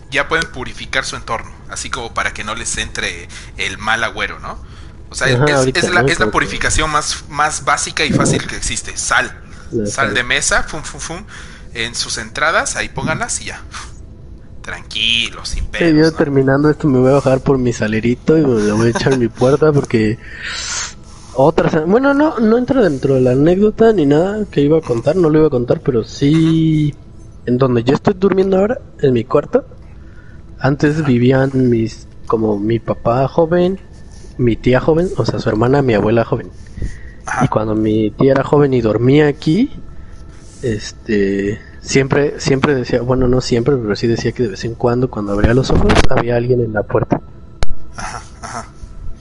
[0.10, 4.40] ya pueden purificar su entorno, así como para que no les entre el mal agüero,
[4.40, 4.64] ¿no?
[5.10, 8.98] O sea, es, la, es, la, purificación más, más básica y fácil que existe.
[8.98, 9.44] Sal.
[9.86, 11.26] Sal de mesa, fum, fum, fum.
[11.76, 13.62] En sus entradas, ahí pónganlas y ya.
[14.64, 16.12] Tranquilo, sin pedos.
[16.12, 19.18] yo terminando esto me voy a bajar por mi salerito y me voy a echar
[19.18, 20.18] mi puerta porque
[21.36, 25.18] otras bueno no no entra dentro de la anécdota ni nada que iba a contar
[25.18, 26.96] no lo iba a contar pero sí
[27.46, 29.66] en donde yo estoy durmiendo ahora en mi cuarto
[30.60, 33.80] antes vivían mis como mi papá joven
[34.38, 36.50] mi tía joven o sea su hermana mi abuela joven.
[37.42, 39.72] Y cuando mi tía era joven y dormía aquí
[40.64, 45.10] este siempre, siempre decía, bueno, no siempre, pero sí decía que de vez en cuando,
[45.10, 47.22] cuando abría los ojos, había alguien en la puerta.
[47.96, 48.66] Ajá, ajá.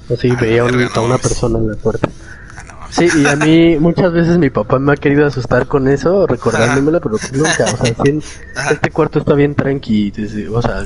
[0.08, 2.08] O sí, veía a una persona en la puerta.
[2.56, 6.26] Ah, sí, y a mí muchas veces mi papá me ha querido asustar con eso,
[6.26, 7.64] recordándomelo, pero nunca.
[7.64, 10.12] O sea, este cuarto está bien tranqui,
[10.52, 10.84] o sea,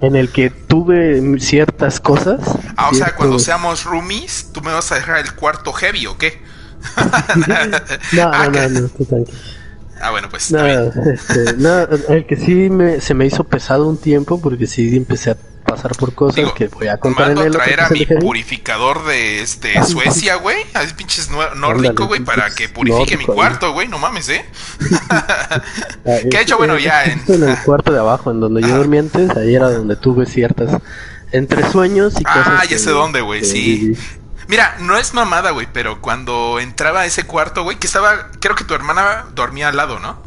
[0.00, 2.40] en el que tuve ciertas cosas.
[2.76, 6.16] Ah, o sea, cuando seamos roomies, ¿tú me vas a dejar el cuarto heavy o
[6.16, 6.40] qué?
[7.46, 7.56] no,
[8.12, 9.32] no, ah, no, no, estoy tranqui.
[10.00, 10.50] Ah, bueno, pues.
[10.52, 11.44] Este,
[12.08, 15.92] el que sí me, se me hizo pesado un tiempo porque sí empecé a pasar
[15.96, 19.84] por cosas que voy a contar en el traer a mi purificador de este ah,
[19.84, 24.44] Suecia, güey, a pinches nórdico, güey, para que purifique mi cuarto, güey, no mames, ¿eh?
[25.10, 27.22] Ah, que ha hecho, bueno, ya en...
[27.28, 30.80] en el cuarto de abajo, en donde yo dormía antes, ahí era donde tuve ciertas
[31.32, 32.46] entre sueños y cosas.
[32.46, 33.96] Ah, ya sé dónde, güey, sí.
[34.50, 38.32] Mira, no es mamada, güey, pero cuando entraba a ese cuarto, güey, que estaba.
[38.40, 40.20] Creo que tu hermana dormía al lado, ¿no?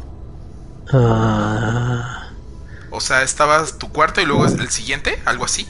[0.90, 2.30] Ah.
[2.90, 5.68] O sea, estabas tu cuarto y luego el siguiente, algo así.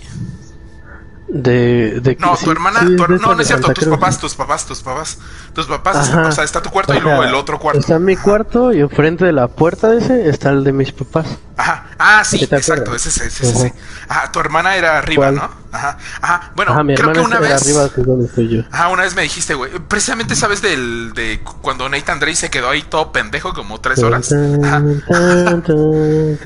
[1.26, 5.18] De, de no, tu hermana, no, no es cierto, tus papás, tus papás, tus papás,
[5.54, 7.80] tus papás, o sea, está tu cuarto y luego el otro cuarto.
[7.80, 11.26] Está mi cuarto y enfrente de la puerta de ese está el de mis papás.
[11.56, 13.74] Ajá, ah, sí, exacto, ese, ese, ese, ese.
[14.06, 15.48] Ajá, tu hermana era arriba, ¿no?
[15.72, 17.62] Ajá, ajá, bueno, creo que una vez.
[17.62, 18.62] arriba que es donde estoy yo.
[18.70, 22.68] Ajá, una vez me dijiste, güey, precisamente sabes del, de cuando Nathan Drake se quedó
[22.68, 24.32] ahí todo pendejo como tres horas.
[24.62, 24.82] Ajá,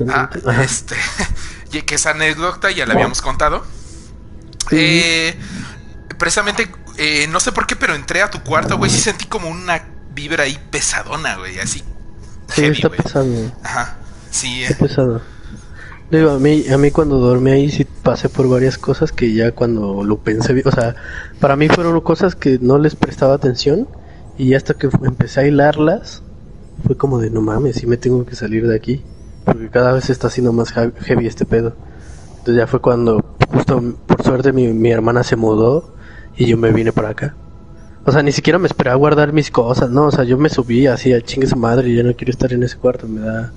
[0.07, 0.29] ajá
[0.63, 0.95] este,
[1.73, 3.63] y que esa anécdota ya la habíamos contado.
[4.71, 5.35] Eh,
[6.17, 8.91] precisamente, eh, no sé por qué, pero entré a tu cuarto, güey.
[8.91, 11.59] Sí sentí como una vibra ahí pesadona, güey.
[11.59, 11.83] Así.
[12.47, 13.51] Sí, está pesado.
[13.63, 13.97] Ajá.
[14.31, 14.63] Sí.
[14.63, 15.21] Está pesado.
[16.11, 19.51] Digo, a mí, a mí cuando dormí ahí sí pasé por varias cosas que ya
[19.51, 20.95] cuando lo pensé, o sea,
[21.39, 23.87] para mí fueron cosas que no les prestaba atención
[24.35, 26.23] y hasta que empecé a hilarlas
[26.83, 29.03] fue como de no mames, sí me tengo que salir de aquí
[29.45, 31.75] porque cada vez está haciendo más heavy este pedo.
[32.39, 35.93] Entonces ya fue cuando justo por suerte mi, mi hermana se mudó
[36.35, 37.35] y yo me vine para acá.
[38.05, 40.05] O sea, ni siquiera me esperé a guardar mis cosas, ¿no?
[40.05, 42.51] O sea, yo me subí así a chingue su madre y ya no quiero estar
[42.53, 43.51] en ese cuarto, me da...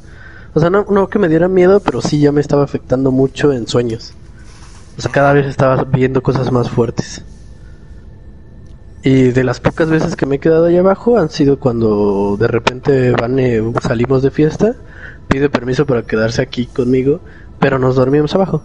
[0.53, 3.53] O sea, no, no que me diera miedo, pero sí ya me estaba afectando mucho
[3.53, 4.15] en sueños.
[4.99, 7.25] O sea, cada vez estaba viendo cosas más fuertes.
[9.05, 12.47] Y de las pocas veces que me he quedado ahí abajo han sido cuando de
[12.47, 13.37] repente van,
[13.81, 14.77] salimos de fiesta,
[15.29, 17.21] pide permiso para quedarse aquí conmigo,
[17.63, 18.63] pero nos dormimos abajo.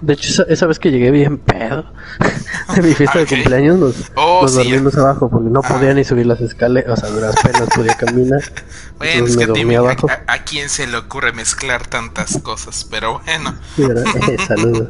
[0.00, 1.84] De hecho, esa, vez que llegué bien pedo
[2.74, 6.40] de mi fiesta de cumpleaños, nos, oh, dormimos abajo porque no podía ni subir las
[6.40, 8.40] escaleras, o sea, duras penas podía caminar.
[8.98, 10.08] bueno, es que abajo.
[10.26, 13.54] A, quién se le ocurre mezclar tantas cosas, pero bueno.
[14.46, 14.88] Saludos.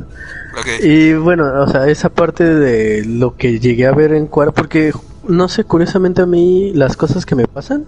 [0.83, 4.93] Y bueno, o sea, esa parte de lo que llegué a ver en cuarto, porque
[5.27, 7.85] no sé, curiosamente a mí las cosas que me pasan,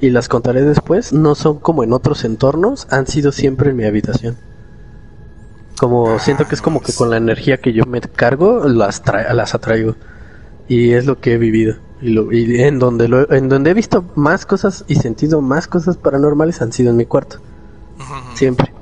[0.00, 3.84] y las contaré después, no son como en otros entornos, han sido siempre en mi
[3.84, 4.36] habitación.
[5.78, 9.54] Como siento que es como que con la energía que yo me cargo, las, las
[9.54, 9.94] atraigo.
[10.68, 11.76] Y es lo que he vivido.
[12.00, 15.66] Y, lo, y en, donde lo, en donde he visto más cosas y sentido más
[15.66, 17.38] cosas paranormales han sido en mi cuarto.
[18.34, 18.72] Siempre.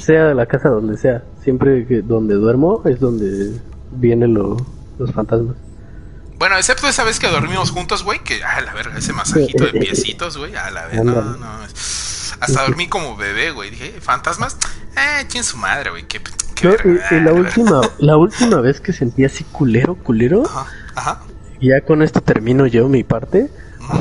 [0.00, 1.22] Sea la casa donde sea.
[1.42, 3.52] Siempre que donde duermo es donde
[3.92, 5.56] vienen los fantasmas.
[6.44, 9.80] Bueno, excepto esa vez que dormimos juntos, güey, que, a la verga, ese masajito de
[9.80, 11.46] piecitos, güey, a la verga, no, no.
[12.38, 13.70] Hasta dormí como bebé, güey.
[13.70, 14.58] Dije, ¿fantasmas?
[14.94, 16.04] Eh, ¿quién su madre, güey?
[16.06, 16.20] Qué,
[17.10, 21.22] y, la, última, la última vez que sentí así culero, culero, ajá, ajá.
[21.62, 23.50] ya con esto termino yo mi parte,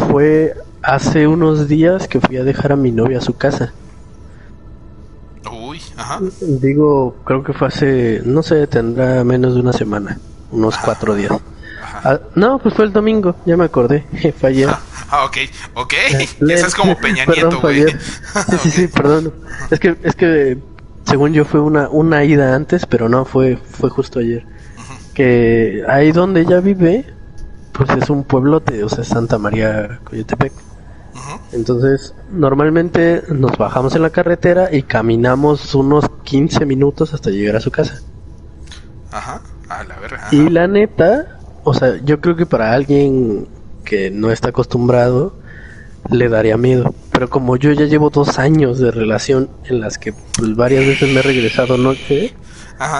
[0.09, 3.71] fue hace unos días que fui a dejar a mi novia a su casa.
[5.49, 6.19] Uy, ajá.
[6.41, 10.19] Digo, creo que fue hace, no sé, tendrá menos de una semana,
[10.51, 11.31] unos cuatro días.
[12.03, 14.05] Ah, no, pues fue el domingo, ya me acordé,
[14.43, 14.69] ayer.
[15.09, 15.37] Ah, ok,
[15.75, 15.93] ok.
[16.49, 17.87] Eso es como Peña Nieto, güey.
[17.87, 19.33] Sí, sí, sí, perdón.
[19.71, 20.57] Es que, es que
[21.05, 24.45] según yo fue una, una ida antes, pero no, fue, fue justo ayer.
[25.13, 27.05] Que ahí donde ella vive,
[27.71, 30.51] pues es un pueblote, o sea, Santa María Coyotepec.
[31.51, 37.59] Entonces, normalmente nos bajamos en la carretera y caminamos unos 15 minutos hasta llegar a
[37.59, 38.01] su casa.
[39.11, 40.27] Ajá, a la verga.
[40.31, 43.47] Y la neta, o sea, yo creo que para alguien
[43.83, 45.33] que no está acostumbrado,
[46.09, 46.93] le daría miedo.
[47.11, 51.13] Pero como yo ya llevo dos años de relación en las que pues, varias veces
[51.13, 52.33] me he regresado noche,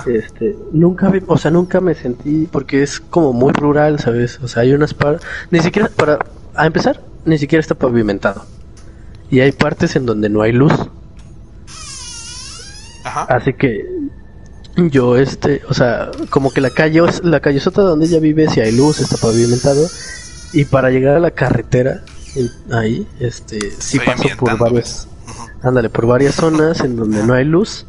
[0.06, 4.40] este, nunca, o sea, nunca me sentí, porque es como muy rural, ¿sabes?
[4.42, 6.20] O sea, hay unas partes, ni siquiera, para,
[6.56, 8.46] a empezar, ni siquiera está pavimentado.
[9.30, 10.74] Y hay partes en donde no hay luz.
[13.04, 13.86] Así que
[14.76, 18.72] yo este, o sea, como que la calle, la callezota donde ella vive si hay
[18.72, 19.88] luz, está pavimentado
[20.52, 22.04] y para llegar a la carretera
[22.72, 25.08] ahí, este, sí paso por varias,
[25.62, 27.86] ándale, por varias zonas en donde no hay luz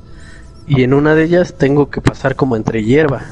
[0.67, 3.23] y en una de ellas tengo que pasar como entre hierba.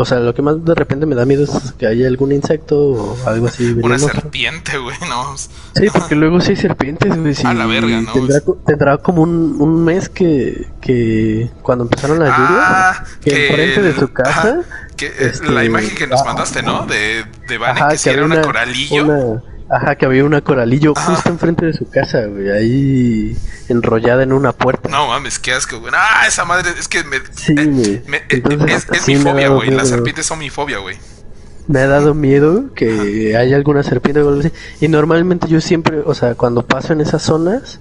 [0.00, 2.78] O sea, lo que más de repente me da miedo es que haya algún insecto
[2.78, 3.76] o algo así.
[3.82, 5.36] Una serpiente, güey, no.
[5.36, 7.34] Sí, porque luego sí hay serpientes, güey.
[7.44, 8.12] a la verga, ¿no?
[8.12, 13.82] Tendrá, tendrá como un, un, mes que, que cuando empezaron las lluvias, ah, que, enfrente
[13.82, 14.60] de su casa...
[14.96, 16.86] que, este, la imagen que nos mandaste, ¿no?
[16.86, 19.42] De, de Vane, que, era una coralillo.
[19.70, 23.36] Ajá, que había una coralillo justo enfrente de su casa, güey, ahí
[23.68, 24.88] enrollada en una puerta.
[24.88, 25.92] No mames, qué asco, güey.
[25.94, 27.18] Ah, esa madre, es que me.
[27.32, 29.70] Sí, eh, es, es mi fobia, güey.
[29.70, 30.96] Las serpientes son mi fobia, güey.
[31.66, 34.52] Me ha dado miedo que haya alguna serpiente o algo así.
[34.80, 37.80] Y normalmente yo siempre, o sea, cuando paso en esas zonas,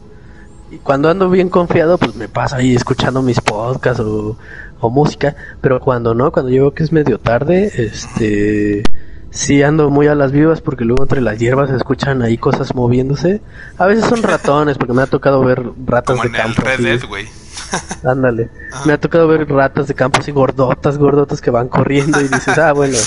[0.69, 4.37] Y cuando ando bien confiado, pues me paso ahí escuchando mis podcasts o,
[4.79, 5.35] o música.
[5.61, 8.83] Pero cuando no, cuando yo veo que es medio tarde, este
[9.31, 12.73] sí ando muy a las vivas porque luego entre las hierbas se escuchan ahí cosas
[12.75, 13.41] moviéndose.
[13.77, 16.63] A veces son ratones porque me ha tocado ver ratas de campo.
[17.07, 17.27] güey.
[18.03, 18.49] Ándale.
[18.85, 22.57] Me ha tocado ver ratas de campo así gordotas, gordotas que van corriendo y dices,
[22.57, 22.97] ah, bueno.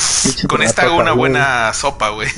[0.49, 2.29] Con esta hago una buena sopa, güey.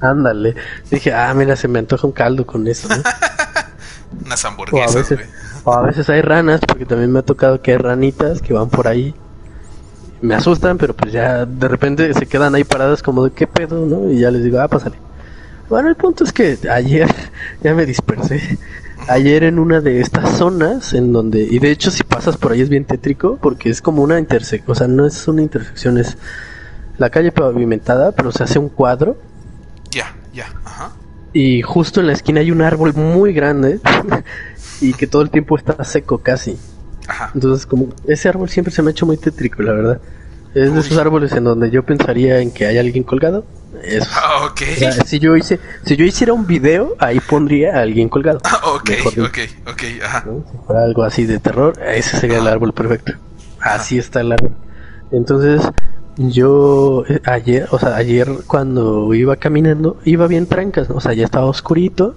[0.00, 0.54] Ándale.
[0.90, 2.96] Dije, ah, mira, se me antoja un caldo con eso, ¿no?
[4.24, 5.26] Unas hamburguesas, güey.
[5.64, 8.68] O a veces hay ranas, porque también me ha tocado que hay ranitas que van
[8.68, 9.14] por ahí
[10.22, 13.84] me asustan, pero pues ya de repente se quedan ahí paradas como de qué pedo,
[13.84, 14.10] ¿no?
[14.10, 14.96] Y ya les digo, ah, pásale.
[15.68, 17.12] Bueno, el punto es que ayer,
[17.62, 18.58] ya me dispersé,
[19.08, 22.60] ayer en una de estas zonas en donde, y de hecho si pasas por ahí
[22.60, 26.16] es bien tétrico, porque es como una intersección, o sea, no es una intersección, es
[26.98, 29.16] la calle pavimentada, pero se hace un cuadro.
[29.90, 30.92] Ya, ya, ajá.
[31.32, 33.80] Y justo en la esquina hay un árbol muy grande
[34.80, 36.58] y que todo el tiempo está seco casi.
[37.34, 40.00] Entonces, como ese árbol siempre se me ha hecho muy tétrico, la verdad.
[40.54, 43.44] Es de esos árboles en donde yo pensaría en que hay alguien colgado.
[43.82, 44.06] Eso.
[44.14, 44.52] Ah,
[45.06, 48.40] si yo hice, si yo hiciera un video, ahí pondría a alguien colgado.
[48.44, 48.90] Ah, ok,
[49.24, 50.24] ok, ok, ajá.
[50.50, 53.14] Si fuera algo así de terror, ese sería el árbol perfecto.
[53.60, 54.52] Así está el árbol.
[55.10, 55.62] Entonces,
[56.16, 61.24] yo eh, ayer, o sea, ayer cuando iba caminando, iba bien trancas, o sea, ya
[61.24, 62.14] estaba oscurito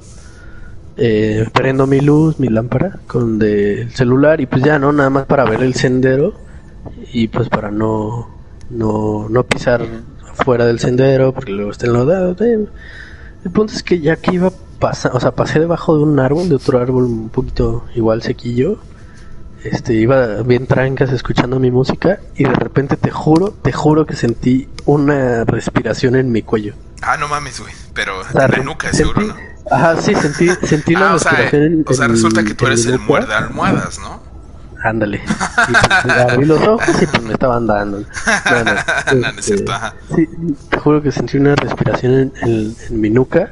[0.97, 5.25] eh, prendo mi luz, mi lámpara con del celular y pues ya no, nada más
[5.25, 6.33] para ver el sendero
[7.11, 8.29] y pues para no,
[8.69, 9.85] no, no pisar
[10.33, 12.35] fuera del sendero porque luego está enlodado.
[12.43, 16.49] El punto es que ya que iba pasar, o sea, pasé debajo de un árbol,
[16.49, 18.79] de otro árbol un poquito igual sequillo.
[19.63, 24.15] Este, iba bien trancas escuchando mi música y de repente te juro, te juro que
[24.15, 26.75] sentí una respiración en mi cuello.
[27.01, 27.73] Ah, no mames, güey.
[27.93, 29.35] Pero en la nuca, seguro, ¿no?
[29.69, 31.51] Ajá, sí, sentí, sentí la ah, o sea,
[31.85, 34.21] o sea, resulta que tú eres el muerde almohadas, ¿no?
[34.83, 35.21] Ándale.
[35.67, 38.03] Y pues, abrí los ojos y pues me estaban dando.
[38.49, 38.71] Bueno,
[39.15, 39.95] no, no es cierto, ajá.
[40.15, 40.29] Sí,
[40.69, 43.49] te juro que sentí una respiración en, en, mi nuca.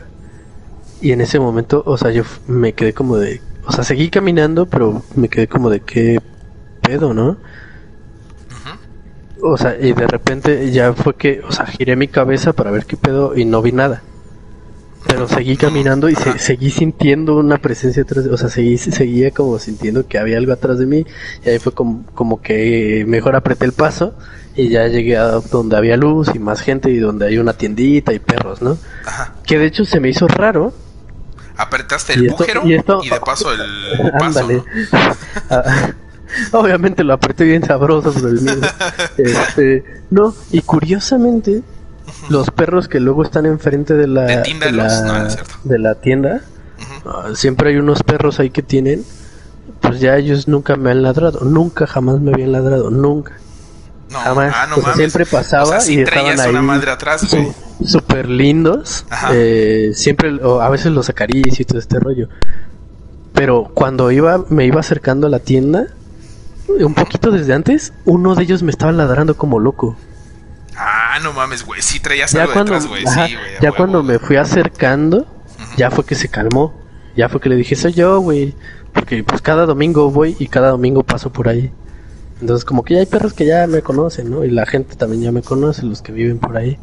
[1.01, 3.41] Y en ese momento, o sea, yo me quedé como de.
[3.65, 6.21] O sea, seguí caminando, pero me quedé como de qué
[6.81, 7.37] pedo, ¿no?
[9.45, 12.85] O sea, y de repente ya fue que, o sea, giré mi cabeza para ver
[12.85, 14.01] qué pedo y no vi nada
[15.05, 19.59] pero seguí caminando y seguí sintiendo una presencia atrás, de, o sea, seguí, seguía como
[19.59, 21.05] sintiendo que había algo atrás de mí
[21.45, 24.15] y ahí fue como, como que mejor apreté el paso
[24.55, 28.13] y ya llegué a donde había luz y más gente y donde hay una tiendita
[28.13, 28.77] y perros, ¿no?
[29.05, 29.33] Ajá.
[29.45, 30.73] Que de hecho se me hizo raro.
[31.57, 34.47] Apretaste el bujero y, de paso el paso.
[35.49, 35.91] Ah,
[36.51, 38.61] obviamente lo apreté bien sabroso por el miedo.
[39.17, 41.61] Este, no, y curiosamente
[42.29, 46.41] los perros que luego están enfrente de la, de, la, tienda,
[47.05, 49.03] ah, siempre hay unos perros ahí que tienen,
[49.81, 53.33] pues ya ellos nunca me han ladrado, nunca jamás me habían ladrado, nunca.
[54.11, 54.53] jamás.
[54.55, 56.53] Ah, siempre pasaba y estaban ahí.
[56.53, 57.27] madre atrás,
[57.85, 59.05] Súper lindos.
[59.31, 62.29] Eh, siempre, a veces los acaricio y todo este rollo.
[63.33, 65.87] Pero cuando iba, me iba acercando a la tienda,
[66.67, 69.95] un poquito desde antes, uno de ellos me estaba ladrando como loco.
[70.75, 71.81] Ah, no mames, güey.
[71.81, 73.05] Sí traías algo cuando, detrás, güey.
[73.05, 73.51] Sí, güey.
[73.61, 75.27] Ya cuando me fui acercando,
[75.77, 76.73] ya fue que se calmó.
[77.15, 78.55] Ya fue que le dije, soy yo, güey.
[78.91, 81.71] Porque pues cada domingo voy y cada domingo paso por ahí.
[82.41, 84.43] Entonces como que ya hay perros que ya me conocen, ¿no?
[84.43, 86.77] Y la gente también ya me conoce, los que viven por ahí.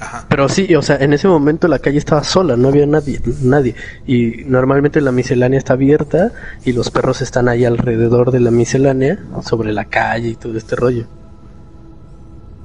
[0.00, 0.26] Ajá.
[0.28, 3.74] Pero sí, o sea, en ese momento la calle estaba sola, no había nadie, nadie.
[4.06, 6.32] Y normalmente la miscelánea está abierta
[6.64, 10.74] y los perros están ahí alrededor de la miscelánea, sobre la calle y todo este
[10.74, 11.06] rollo.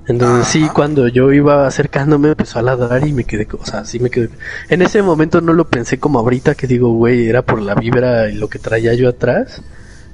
[0.08, 4.00] Entonces sí, cuando yo iba acercándome empezó a ladrar y me quedé, o sea, sí
[4.00, 4.30] me quedé.
[4.70, 8.30] En ese momento no lo pensé como ahorita que digo, güey, era por la vibra
[8.30, 9.64] y lo que traía yo atrás,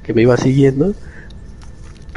[0.01, 0.93] que me iba siguiendo.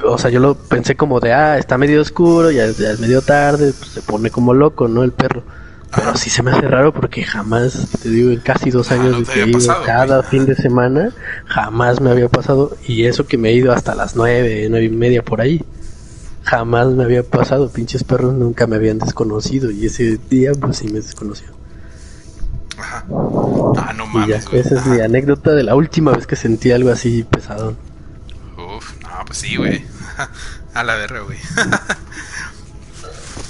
[0.02, 3.72] O sea, yo lo pensé como de, ah, está medio oscuro, ya, es medio tarde,
[3.78, 5.04] pues se pone como loco, ¿no?
[5.04, 5.42] El perro.
[5.94, 9.18] Pero sí se me hace raro porque jamás, te digo, en casi dos ah, años
[9.18, 11.10] de que ido cada fin de semana,
[11.46, 12.76] jamás me había pasado.
[12.86, 15.64] Y eso que me he ido hasta las nueve, nueve y media por ahí
[16.44, 20.86] jamás me había pasado, pinches perros nunca me habían desconocido y ese día pues sí
[20.86, 21.48] me desconoció.
[22.78, 23.04] Ajá.
[23.78, 24.46] Ah, no mames.
[24.52, 27.74] esa es mi anécdota de la última vez que sentí algo así pesado.
[29.34, 29.84] Pues sí, güey.
[30.74, 31.40] a la verga, güey.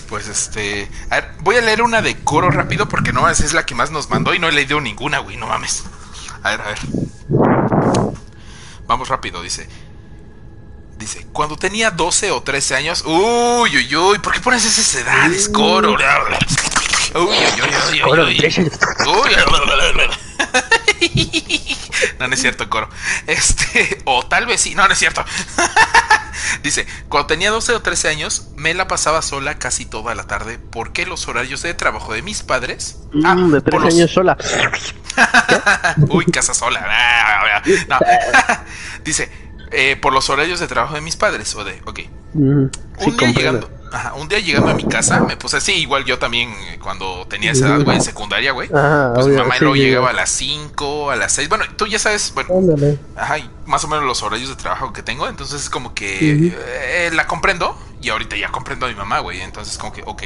[0.09, 0.91] pues este.
[1.11, 3.91] A ver, voy a leer una de coro rápido porque no es la que más
[3.91, 5.85] nos mandó y no he leído ninguna, güey, no mames.
[6.43, 6.79] A ver, a ver.
[8.87, 9.69] Vamos rápido, dice.
[10.97, 13.05] Dice, cuando tenía 12 o 13 años.
[13.05, 15.99] Uy, uy, uy, ¿por qué pones esas edades, coro?
[17.15, 17.27] Uy, uy,
[17.93, 18.55] uy, uy, uy.
[19.07, 20.11] uy.
[22.19, 22.89] no, no es cierto, coro.
[23.27, 25.25] Este, o tal vez sí, no, no es cierto.
[26.63, 30.59] Dice, cuando tenía 12 o 13 años, me la pasaba sola casi toda la tarde
[30.59, 32.99] porque los horarios de trabajo de mis padres...
[33.13, 34.37] Mm, ah, de 13 años sola.
[36.09, 37.63] Uy, casa sola.
[37.89, 37.99] No.
[39.05, 39.31] Dice,
[39.75, 42.01] eh, por los horarios de trabajo de mis padres, o de, ok.
[42.35, 42.71] un
[43.19, 43.71] día llegando,
[44.17, 47.53] un día llegando a mi casa, me puse así, igual yo también eh, cuando tenía
[47.53, 48.69] esa edad, güey, en secundaria, güey.
[48.69, 51.49] pues mi mamá luego llegaba a las 5, a las 6.
[51.49, 52.51] Bueno, tú ya sabes, bueno,
[53.17, 57.11] ajá, más o menos los horarios de trabajo que tengo, entonces es como que eh,
[57.13, 60.23] la comprendo y ahorita ya comprendo a mi mamá, güey, entonces como que, ok.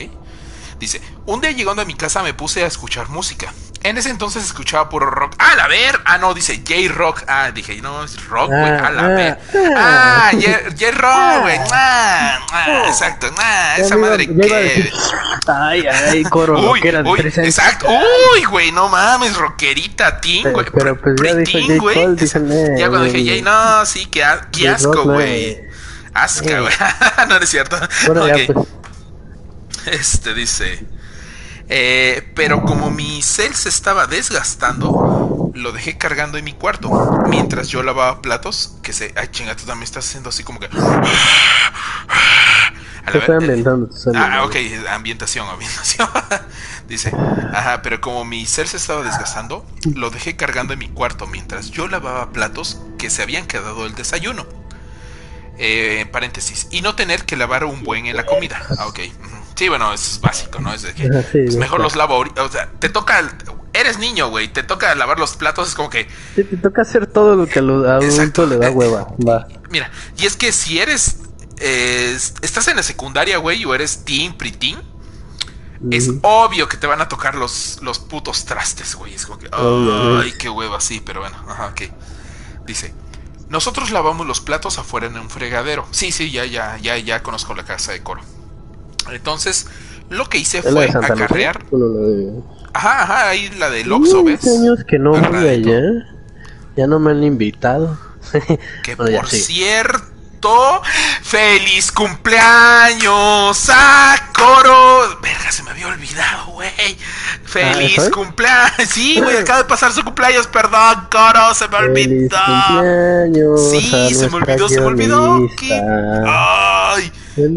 [0.79, 3.53] Dice, un día llegando a mi casa me puse a escuchar música.
[3.83, 5.35] En ese entonces escuchaba puro rock.
[5.39, 6.01] ¡Ah, la ver!
[6.07, 7.25] Ah, no, dice J-Rock.
[7.29, 8.63] Ah, dije, no, es rock, güey.
[8.63, 9.39] ¡Ah, la ah, ver!
[9.77, 11.59] ¡Ah, J-Rock, güey!
[11.71, 13.29] ¡Ah, ah, exacto!
[13.37, 14.91] ¡Ah, esa madre que...
[15.47, 17.89] Ay, ay, coro uy, uy, exacto.
[17.89, 18.73] ¡Uy, güey!
[18.73, 20.67] No mames, rockerita, teen, güey.
[20.73, 21.79] Pero pues ya dijo J.
[21.79, 25.61] Cole, Ya cuando dije J, no, sí, qué, qué asco, güey.
[26.15, 26.75] Asca, güey.
[27.19, 27.79] no, no es cierto.
[28.07, 28.67] Bueno, ya, pues.
[29.87, 30.98] Este dice.
[31.69, 36.91] Eh, pero como mi cel se estaba desgastando, lo dejé cargando en mi cuarto.
[37.29, 39.13] Mientras yo lavaba platos, que se.
[39.17, 40.69] Ay, chinga, tú también estás haciendo así como que.
[43.15, 44.57] Estoy ambientando, ah, ok,
[44.91, 46.09] ambientación, ambientación.
[46.89, 47.11] Dice,
[47.55, 49.65] ajá, pero como mi cel se estaba desgastando,
[49.95, 53.95] lo dejé cargando en mi cuarto mientras yo lavaba platos que se habían quedado del
[53.95, 54.47] desayuno.
[55.59, 58.61] Eh, paréntesis, y no tener que lavar un buen en la comida.
[58.79, 59.01] Ah, ok.
[59.59, 60.73] Sí, bueno, eso es básico, ¿no?
[60.73, 63.29] Es de que pues, mejor los lavo O sea, te toca.
[63.73, 64.47] Eres niño, güey.
[64.47, 65.67] Te toca lavar los platos.
[65.67, 66.07] Es como que.
[66.37, 69.09] te toca hacer todo lo que a los adultos le da hueva.
[69.19, 69.49] Va.
[69.69, 71.17] Mira, y es que si eres.
[71.59, 74.79] estás en la secundaria, güey, o eres teen, preteen.
[75.91, 79.15] Es obvio que te van a tocar los, los putos trastes, güey.
[79.15, 79.49] Es como que.
[79.51, 81.37] Ay, qué hueva, sí, pero bueno.
[81.49, 81.83] Ajá, ok.
[82.65, 82.95] Dice.
[83.49, 85.85] Nosotros lavamos los platos afuera en un fregadero.
[85.91, 88.23] Sí, sí, ya, ya, ya, ya conozco la casa de coro.
[89.13, 89.67] Entonces,
[90.11, 91.65] lo que hice fue acarrear.
[92.73, 94.47] Ajá, ajá, ahí la de Loxo, ¿ves?
[94.47, 95.81] años que no voy allá.
[96.77, 97.99] Ya no me han invitado.
[98.83, 100.83] que por cierto,
[101.23, 105.19] ¡Feliz cumpleaños a Coro!
[105.21, 106.97] Verga, se me había olvidado, güey.
[107.45, 108.89] ¡Feliz ah, cumpleaños!
[108.89, 112.39] Sí, güey, acaba de pasar su cumpleaños, perdón, Coro, se me olvidó.
[112.69, 115.39] Cumpleaños sí, se me olvidó, se me olvidó.
[116.27, 117.13] ¡Ay!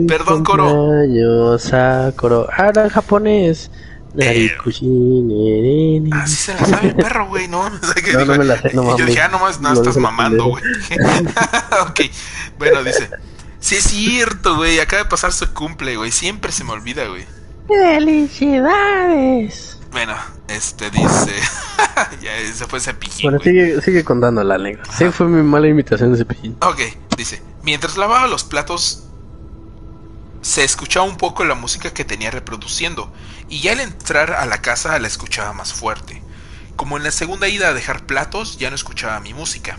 [0.08, 1.60] Perdón, Coro.
[1.60, 2.48] Sakuro.
[2.56, 3.72] Ahora en japonés.
[4.18, 4.52] Eh,
[6.12, 7.70] así se la sabe el perro, güey, ¿no?
[7.70, 7.78] no,
[8.26, 10.62] no me la sé, no Yo dije, ah, nomás, no, estás mamando, güey.
[11.88, 12.02] ok,
[12.58, 13.10] bueno, dice.
[13.60, 16.12] Sí es cierto, güey, acaba de pasar su cumple, güey.
[16.12, 17.26] Siempre se me olvida, güey.
[17.68, 19.78] ¡Felicidades!
[19.92, 20.16] Bueno,
[20.48, 21.36] este dice.
[22.22, 23.24] ya se fue Cepillín.
[23.24, 24.92] Bueno, sigue, sigue contando la anécdota.
[24.92, 26.58] Sí, fue mi mala imitación de Cepillín.
[26.62, 26.80] Ok,
[27.16, 27.40] dice.
[27.64, 29.04] Mientras lavaba los platos,
[30.42, 33.14] se escuchaba un poco la música que tenía reproduciendo,
[33.48, 36.22] y ya al entrar a la casa la escuchaba más fuerte.
[36.76, 39.78] Como en la segunda ida a dejar platos, ya no escuchaba mi música.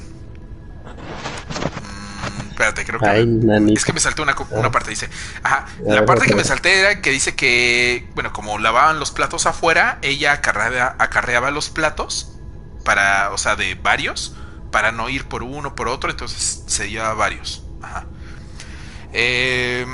[2.38, 3.72] Mm, espérate, creo que.
[3.74, 5.08] es que me salté una, una parte, dice.
[5.42, 9.46] Ajá, la parte que me salté era que dice que, bueno, como lavaban los platos
[9.46, 12.36] afuera, ella acarreaba, acarreaba los platos,
[12.84, 14.36] para, o sea, de varios,
[14.70, 17.64] para no ir por uno, por otro, entonces se llevaba varios.
[17.82, 18.06] Ajá.
[19.12, 19.86] Eh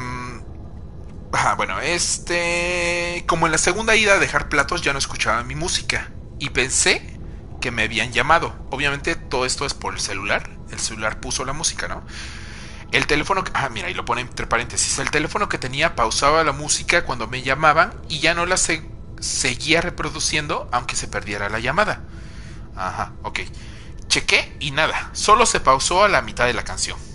[1.33, 3.24] Ajá, bueno, este...
[3.26, 6.11] Como en la segunda ida a dejar platos ya no escuchaba mi música.
[6.39, 7.18] Y pensé
[7.61, 8.55] que me habían llamado.
[8.70, 10.51] Obviamente todo esto es por el celular.
[10.70, 12.03] El celular puso la música, ¿no?
[12.93, 13.45] El teléfono...
[13.53, 14.99] Ah, mira, y lo pone entre paréntesis.
[14.99, 19.81] El teléfono que tenía pausaba la música cuando me llamaban y ya no la seguía
[19.83, 22.05] reproduciendo aunque se perdiera la llamada.
[22.74, 23.41] Ajá, ok.
[24.07, 25.11] Chequé y nada.
[25.12, 27.07] Solo se pausó a la mitad de la canción.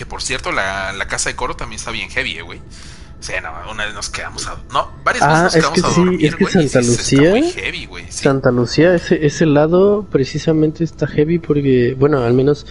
[0.00, 2.58] Que por cierto, la, la casa de coro también está bien heavy, eh, güey.
[2.58, 4.56] O sea, no, una vez nos quedamos a.
[4.72, 7.32] No, varias veces ah, nos quedamos a dormir, Es que Santa Lucía.
[7.52, 12.64] heavy, Santa Lucía, ese, ese lado precisamente está heavy porque, bueno, al menos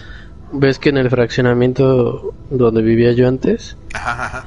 [0.50, 3.76] ves que en el fraccionamiento donde vivía yo antes,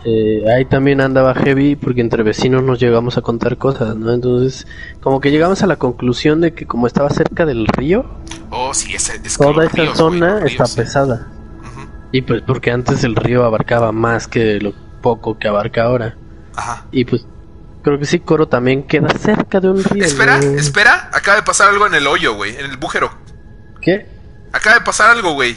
[0.04, 4.12] eh, ahí también andaba heavy porque entre vecinos nos llegamos a contar cosas, ¿no?
[4.12, 4.68] Entonces,
[5.00, 8.04] como que llegamos a la conclusión de que como estaba cerca del río,
[8.50, 11.30] oh, sí, ese, toda esa zona está pesada.
[12.14, 16.16] Y pues porque antes el río abarcaba más que lo poco que abarca ahora.
[16.56, 16.86] Ajá.
[16.92, 17.26] Y pues
[17.82, 20.06] creo que sí, Coro también queda cerca de un río.
[20.06, 23.12] Espera, espera, acaba de pasar algo en el hoyo, güey, en el bújero.
[23.82, 24.08] ¿Qué?
[24.52, 25.56] Acaba de pasar algo, güey.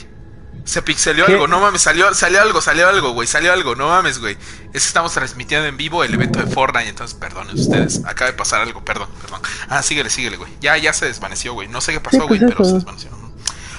[0.65, 4.19] Se pixelió algo, no mames, salió, salió algo, salió algo, güey, salió algo, no mames,
[4.19, 4.39] güey.
[4.73, 8.37] Es que estamos transmitiendo en vivo el evento de Fortnite, entonces perdonen ustedes, acaba de
[8.37, 9.43] pasar algo, perdón, perdón.
[9.69, 10.51] Ah, síguele, síguele, güey.
[10.63, 11.69] Ya, ya se desvaneció, güey.
[11.69, 13.26] No sé qué pasó, güey, pues pero se desvaneció.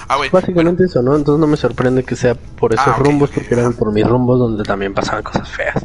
[0.08, 0.16] Ah.
[0.32, 1.14] Básicamente eso, ¿no?
[1.14, 4.38] Entonces no me sorprende que sea por esos ah, rumbos, porque eran por mis rumbos
[4.38, 5.84] donde también pasaban cosas feas.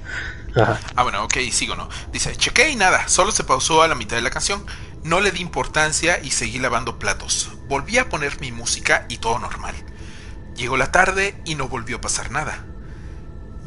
[0.55, 0.79] Ajá.
[0.95, 1.89] Ah, bueno, ok, sigo, ¿no?
[2.11, 4.63] Dice, chequé y nada, solo se pausó a la mitad de la canción.
[5.03, 7.51] No le di importancia y seguí lavando platos.
[7.67, 9.75] Volví a poner mi música y todo normal.
[10.55, 12.65] Llegó la tarde y no volvió a pasar nada.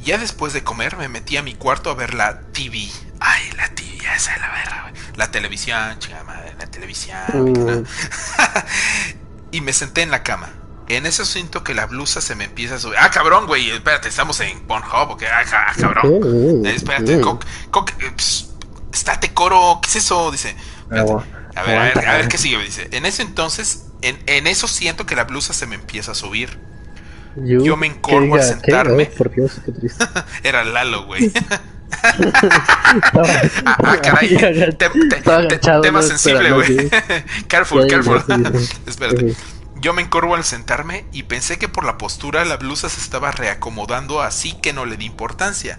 [0.02, 2.88] Ya después de comer me metí a mi cuarto a ver la TV.
[3.20, 7.18] Ay, la TV, esa es la verga, La televisión, chingada madre, la televisión.
[7.34, 7.84] Mm.
[9.56, 10.50] y me senté en la cama.
[10.88, 12.96] En ese siento que la blusa se me empieza a subir.
[13.00, 15.22] Ah, cabrón, güey, espérate, estamos en Pornhub, ¿ok?
[15.32, 16.66] Ah, ah cabrón.
[16.66, 18.12] espérate, coc, coc, eh,
[18.92, 20.30] estate coro, ¿qué es eso?
[20.30, 20.54] Dice.
[20.90, 21.16] A ver,
[21.56, 22.88] a ver, a ver qué sigue, dice.
[22.92, 26.58] En ese entonces, en, en eso siento que la blusa se me empieza a subir.
[27.36, 29.10] Yo, me encorvo a sentarme.
[30.42, 31.32] Era Lalo, güey.
[33.84, 34.36] ah, caray.
[35.82, 36.90] tema sensible, güey.
[37.48, 38.22] careful, careful.
[38.86, 39.34] Espérate.
[39.80, 43.30] Yo me encorvo al sentarme y pensé que por la postura la blusa se estaba
[43.30, 45.78] reacomodando así que no le di importancia.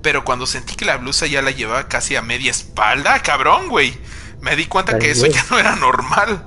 [0.00, 3.96] Pero cuando sentí que la blusa ya la llevaba casi a media espalda, cabrón, güey.
[4.40, 6.44] Me di cuenta que eso ya no era normal.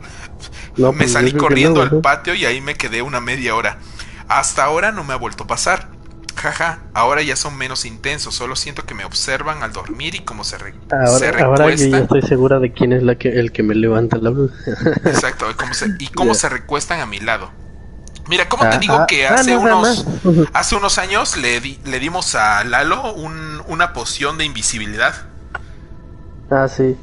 [0.78, 3.80] me pues, salí corriendo al patio y ahí me quedé una media hora.
[4.28, 5.95] Hasta ahora no me ha vuelto a pasar.
[6.36, 10.44] Jaja, ahora ya son menos intensos, solo siento que me observan al dormir y cómo
[10.44, 13.64] se, re ahora, Ahora yo ya estoy segura de quién es la que, el que
[13.64, 14.56] me levanta la blusa.
[15.06, 17.52] Exacto, y cómo, se, recuestan a mi lado.
[18.28, 20.06] Mira, ¿cómo te digo que ah, hace, unos,
[20.54, 25.14] hace unos años le, le dimos a Lalo un, una poción de invisibilidad?
[26.50, 26.98] Ah, sí.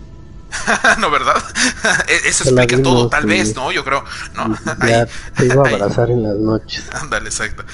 [0.98, 1.36] no, ¿verdad?
[2.08, 3.72] E-, eso explica todo, tal vez, ¿no?
[3.72, 4.04] Yo creo.
[4.34, 4.56] No,
[4.86, 5.06] ya
[5.36, 6.84] te iba a abrazar en las noches.
[6.92, 7.64] Ándale, exacto.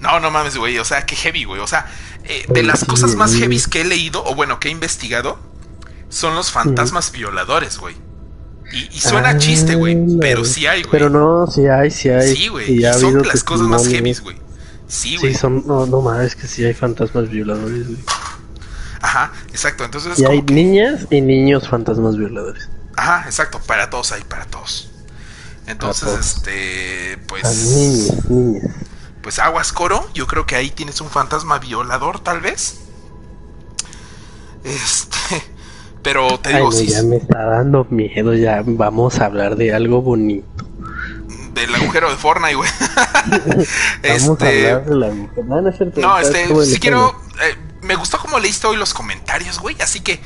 [0.00, 0.78] No, no mames, güey.
[0.78, 1.60] O sea, qué heavy, güey.
[1.60, 1.86] O sea,
[2.24, 5.38] eh, de las cosas más heavy que he leído, o bueno, que he investigado,
[6.08, 7.94] son los fantasmas violadores, güey.
[8.72, 9.98] Y, suena chiste, güey.
[10.20, 10.92] Pero sí hay, güey.
[10.92, 12.36] Pero no, sí hay, sí hay.
[12.36, 12.78] Sí, güey.
[12.78, 14.36] Y, son las cosas más heavy, güey.
[14.86, 15.34] Sí, güey.
[15.34, 15.66] Sí, son.
[15.66, 17.98] No, no mames, que sí hay fantasmas violadores, güey.
[19.00, 19.84] Ajá, exacto.
[19.84, 20.18] Entonces.
[20.18, 22.68] Y hay niñas y niños fantasmas violadores.
[22.96, 23.60] Ajá, exacto.
[23.66, 24.90] Para todos hay, para todos.
[25.66, 27.18] Entonces, este.
[27.26, 27.44] Pues.
[27.44, 28.74] niños, niñas.
[29.22, 30.08] Pues aguas coro.
[30.14, 32.80] Yo creo que ahí tienes un fantasma violador, tal vez.
[34.64, 35.16] Este.
[36.02, 36.86] Pero te digo, sí.
[36.86, 38.34] Ya me está dando miedo.
[38.34, 40.66] Ya vamos a hablar de algo bonito.
[41.52, 42.70] Del agujero de Fortnite, güey.
[42.96, 43.64] a
[44.02, 45.44] este, hablar del agujero.
[45.44, 47.14] No, no, no este, si quiero.
[47.42, 49.76] Eh, me gustó como leíste hoy los comentarios, güey.
[49.82, 50.20] Así que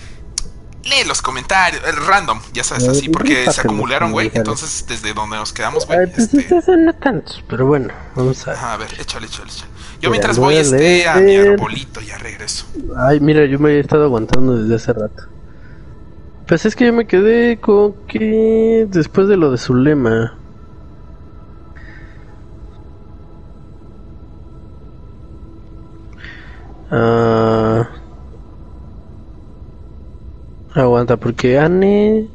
[0.85, 4.31] lee los comentarios, el random, ya sabes, así, porque se acumularon, güey.
[4.35, 6.11] Entonces, desde donde nos quedamos, güey.
[6.13, 6.77] Pues este...
[6.77, 8.75] no tantos, pero bueno, vamos a.
[8.75, 9.71] A ver, échale, échale, échale.
[10.01, 12.67] Yo mientras voy este, a mi arbolito, ya regreso.
[12.97, 15.25] Ay, mira, yo me he estado aguantando desde hace rato.
[16.47, 20.37] Pues es que yo me quedé con que después de lo de su lema.
[26.91, 27.89] Ah.
[30.75, 32.27] Aguanta, porque Anne.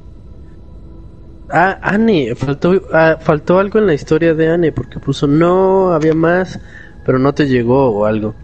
[1.52, 6.14] Ah, Anne, faltó, ah, faltó algo en la historia de Anne, porque puso no, había
[6.14, 6.60] más,
[7.06, 8.36] pero no te llegó o algo.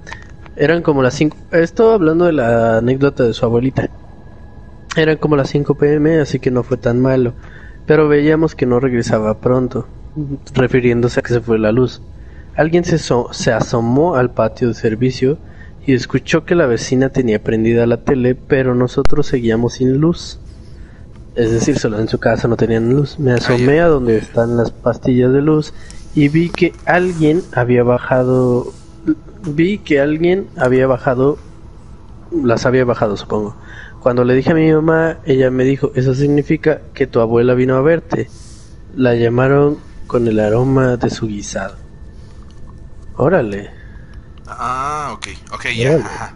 [0.58, 1.38] Eran como las 5.
[1.52, 3.90] Esto hablando de la anécdota de su abuelita.
[4.98, 7.34] Eran como las 5 pm, así que no fue tan malo.
[7.86, 9.88] Pero veíamos que no regresaba pronto,
[10.54, 12.02] refiriéndose a que se fue la luz.
[12.56, 15.38] Alguien se, se asomó al patio de servicio
[15.86, 20.40] y escuchó que la vecina tenía prendida la tele, pero nosotros seguíamos sin luz.
[21.36, 23.20] Es decir, solo en su casa no tenían luz.
[23.20, 25.74] Me asomé a donde están las pastillas de luz
[26.16, 28.74] y vi que alguien había bajado.
[29.46, 31.38] Vi que alguien había bajado.
[32.32, 33.56] Las había bajado, supongo.
[34.00, 37.76] Cuando le dije a mi mamá, ella me dijo: Eso significa que tu abuela vino
[37.76, 38.30] a verte.
[38.96, 39.78] La llamaron
[40.08, 41.76] con el aroma de su guisado.
[43.18, 43.85] Órale.
[44.48, 46.36] Ah, ok, ok, ya.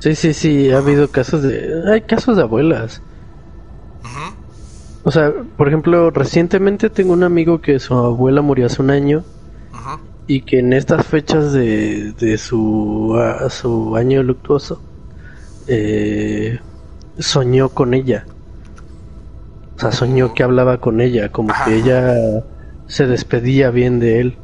[0.00, 1.82] Sí, sí, sí, ha habido casos de...
[1.90, 3.02] Hay casos de abuelas.
[5.02, 9.24] O sea, por ejemplo, recientemente tengo un amigo que su abuela murió hace un año
[10.26, 13.14] y que en estas fechas de, de su,
[13.50, 14.82] su año luctuoso
[15.66, 16.60] eh,
[17.18, 18.26] soñó con ella.
[19.76, 22.14] O sea, soñó que hablaba con ella, como que ella
[22.86, 24.43] se despedía bien de él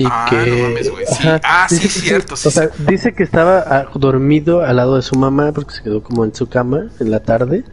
[0.00, 1.28] y ah, que sí.
[1.44, 5.14] ah sí cierto sí, o sea dice que estaba ah, dormido al lado de su
[5.14, 7.64] mamá porque se quedó como en su cama en la tarde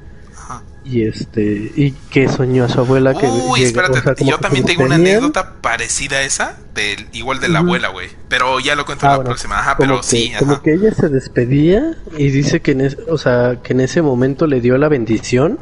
[0.84, 4.96] y este y que soñó a su abuela que Uy, espérate, yo también tengo una
[4.96, 9.12] anécdota parecida a esa del igual de la abuela, güey, pero ya lo cuento en
[9.12, 9.60] ah, la próxima.
[9.60, 13.74] Ajá, pero sí, como que ella se despedía y dice que en o sea, que
[13.74, 15.60] en ese momento le dio la bendición.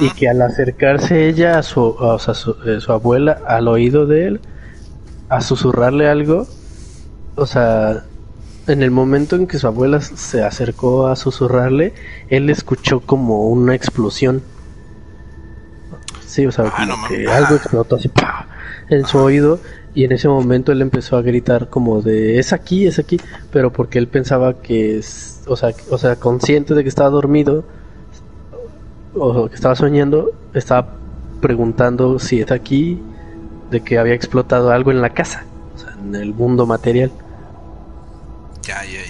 [0.00, 4.06] Y que al acercarse ella a su, o sea, su, eh, su abuela al oído
[4.06, 4.40] de él,
[5.30, 6.46] a susurrarle algo,
[7.36, 8.04] o sea,
[8.66, 11.94] en el momento en que su abuela se acercó a susurrarle,
[12.28, 14.42] él escuchó como una explosión.
[16.26, 18.10] Sí, o sea, ah, como que algo explotó así
[18.88, 19.60] en su oído
[19.94, 23.20] y en ese momento él empezó a gritar como de es aquí, es aquí,
[23.52, 27.64] pero porque él pensaba que es, o sea, o sea, consciente de que estaba dormido
[29.14, 30.96] o que estaba soñando, estaba
[31.40, 33.00] preguntando si es aquí,
[33.70, 35.44] de que había explotado algo en la casa,
[35.74, 37.10] o sea, en el mundo material.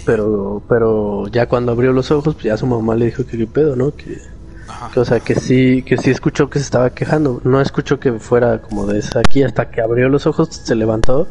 [0.06, 3.46] Pero, pero ya cuando abrió los ojos, pues ya su mamá le dijo que qué
[3.46, 3.94] pedo, ¿no?
[3.94, 4.18] Que,
[4.96, 7.40] o sea, que sí, que sí escuchó que se estaba quejando.
[7.44, 11.28] No escuchó que fuera como de esa aquí hasta que abrió los ojos, se levantó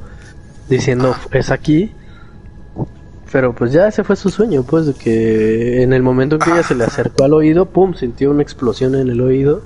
[0.70, 1.92] diciendo es aquí.
[3.32, 6.50] Pero pues ya ese fue su sueño, pues de que en el momento en que
[6.50, 9.62] ella se le acercó al oído, pum, sintió una explosión en el oído.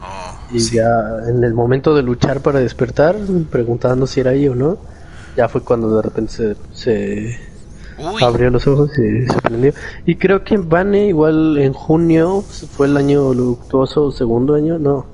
[0.00, 3.16] Oh, y ya en el momento de luchar para despertar,
[3.50, 4.78] preguntando si era ahí o no,
[5.36, 7.38] ya fue cuando de repente se
[7.98, 9.72] Abrió los ojos y se prendió.
[10.04, 15.06] Y creo que en Bane, igual en junio, fue el año luctuoso, segundo año, no.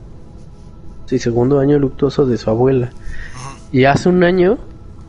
[1.06, 2.90] Sí, segundo año luctuoso de su abuela.
[3.70, 4.58] Y hace un año,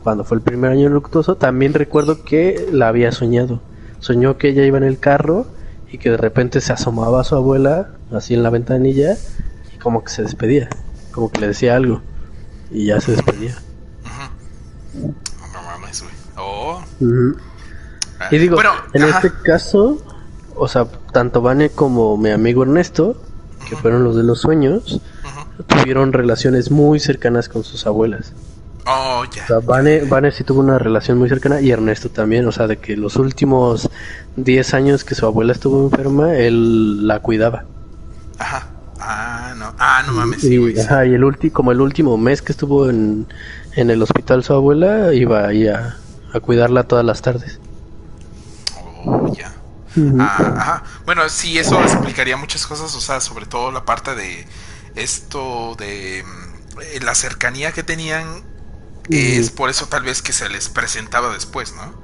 [0.04, 3.60] cuando fue el primer año luctuoso, también recuerdo que la había soñado.
[3.98, 5.46] Soñó que ella iba en el carro
[5.90, 9.16] y que de repente se asomaba a su abuela, así en la ventanilla,
[9.84, 10.70] como que se despedía,
[11.12, 12.00] como que le decía algo,
[12.70, 13.54] y ya se despedía.
[16.36, 16.82] Oh.
[18.30, 18.58] Y digo,
[18.94, 20.02] en este caso,
[20.56, 23.20] o sea, tanto Vane como mi amigo Ernesto,
[23.68, 25.02] que fueron los de los sueños,
[25.66, 28.32] tuvieron relaciones muy cercanas con sus abuelas.
[28.86, 29.44] Oh, ya.
[29.44, 32.78] O sea, Vane, sí tuvo una relación muy cercana y Ernesto también, o sea, de
[32.78, 33.90] que los últimos
[34.36, 37.64] 10 años que su abuela estuvo enferma, él la cuidaba.
[38.38, 38.68] Ajá.
[39.06, 39.74] Ah, no.
[39.78, 40.42] Ah, no mames.
[40.44, 43.26] Y, ajá, y el último, como el último mes que estuvo en,
[43.72, 45.96] en el hospital su abuela, iba ahí a,
[46.32, 47.60] a cuidarla todas las tardes.
[49.36, 49.52] Ya.
[50.18, 50.84] Ah, ajá.
[51.04, 54.46] Bueno, sí, eso explicaría muchas cosas, o sea, sobre todo la parte de
[54.94, 58.42] esto de mm, la cercanía que tenían,
[59.10, 61.94] es por eso tal vez que se les presentaba después, ¿no?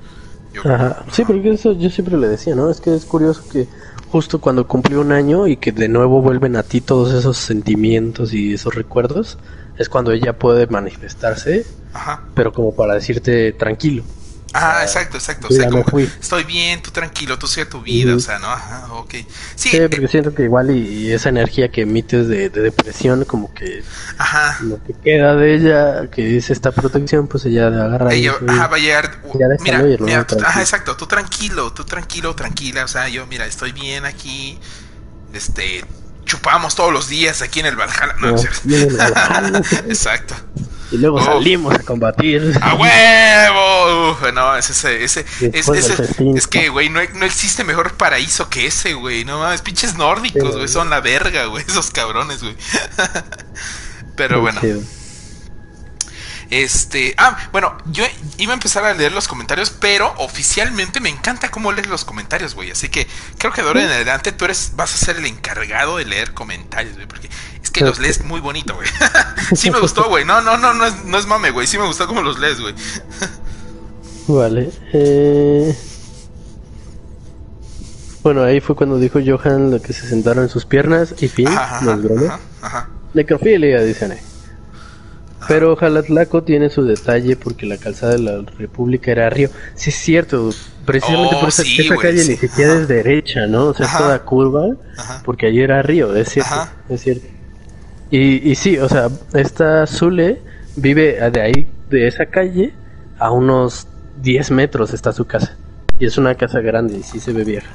[0.65, 1.05] Ajá.
[1.13, 2.71] Sí, porque eso yo siempre le decía, ¿no?
[2.71, 3.69] Es que es curioso que
[4.11, 8.35] justo cuando cumplió un año y que de nuevo vuelven a ti todos esos sentimientos
[8.35, 9.39] y esos recuerdos,
[9.79, 12.25] es cuando ella puede manifestarse, Ajá.
[12.35, 14.03] pero como para decirte tranquilo.
[14.53, 15.47] Ah, exacto, exacto.
[15.49, 18.49] O sea, como, estoy bien, tú tranquilo, tú sigue tu vida, o sea, ¿no?
[18.49, 19.15] Ajá, ok.
[19.55, 23.85] Sí, porque siento que igual y, esa energía que emites de, depresión, como que
[24.19, 24.59] ajá.
[24.63, 28.77] lo que queda de ella, que es esta protección, pues ella agarra ella, ajá, va
[28.77, 29.21] a llegar,
[29.63, 34.05] mira, mira ajá, exacto, tú tranquilo, tú tranquilo, tranquila, o sea, yo, mira, estoy bien
[34.05, 34.59] aquí,
[35.33, 35.85] este,
[36.25, 39.59] chupamos todos los días aquí en el Valhalla, no, no
[39.89, 40.35] exacto.
[40.91, 42.59] Y luego salimos a combatir.
[42.61, 44.31] ¡A huevo!
[44.33, 45.05] no, es ese.
[45.05, 49.25] ese, es, es, que, güey, no, no, existe mejor paraíso que ese, güey.
[49.25, 50.69] No mames, pinches nórdicos, güey.
[50.69, 51.65] Son la verga, güey.
[51.69, 52.57] Esos cabrones, güey.
[54.17, 54.61] Pero bueno.
[56.51, 58.05] Este, ah, bueno, yo
[58.39, 62.57] iba a empezar a leer los comentarios, pero oficialmente me encanta cómo lees los comentarios,
[62.57, 62.73] güey.
[62.73, 63.07] Así que
[63.39, 66.35] creo que de ahora en adelante tú eres, vas a ser el encargado de leer
[66.35, 67.31] comentarios, güey, porque
[67.71, 68.89] es que los lees muy bonito, güey.
[69.55, 70.25] sí me gustó, güey.
[70.25, 71.69] No, no, no, no es, no es mame, güey.
[71.69, 72.75] Sí me gustó cómo los lees, güey.
[74.27, 74.71] vale.
[74.93, 75.77] Eh...
[78.23, 81.49] Bueno, ahí fue cuando dijo Johan lo que se sentaron en sus piernas y fin,
[81.83, 82.41] no es broma.
[83.15, 84.19] Necrofilia, dicen ahí.
[85.49, 89.49] Pero Jalatlaco tiene su detalle porque la calzada de la República era río.
[89.75, 90.51] Sí, es cierto.
[90.85, 91.63] Precisamente por esa,
[91.97, 93.69] calle ni siquiera es derecha, ¿no?
[93.69, 94.77] O sea, es toda curva.
[95.25, 96.69] Porque allí era río, es cierto.
[96.91, 97.27] Es cierto.
[98.11, 100.43] Y, y sí, o sea, esta Zule
[100.77, 102.75] vive de ahí, de esa calle,
[103.19, 103.87] a unos
[104.23, 105.57] 10 metros está su casa.
[105.99, 107.71] Y es una casa grande y sí se ve vieja.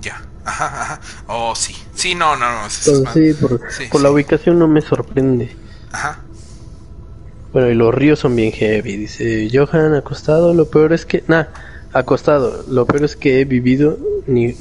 [0.00, 0.22] Ya.
[0.44, 1.00] Ajá, ajá.
[1.28, 1.74] Oh, sí.
[1.94, 2.68] Sí, no, no, no.
[2.68, 5.54] sí, por, por la ubicación no me sorprende.
[5.92, 6.18] Ajá.
[7.52, 8.96] Bueno, y los ríos son bien heavy.
[8.96, 11.22] Dice Johan, acostado, lo peor es que...
[11.28, 11.44] Nah,
[11.92, 12.64] acostado.
[12.68, 14.56] Lo peor es que he vivido, ni...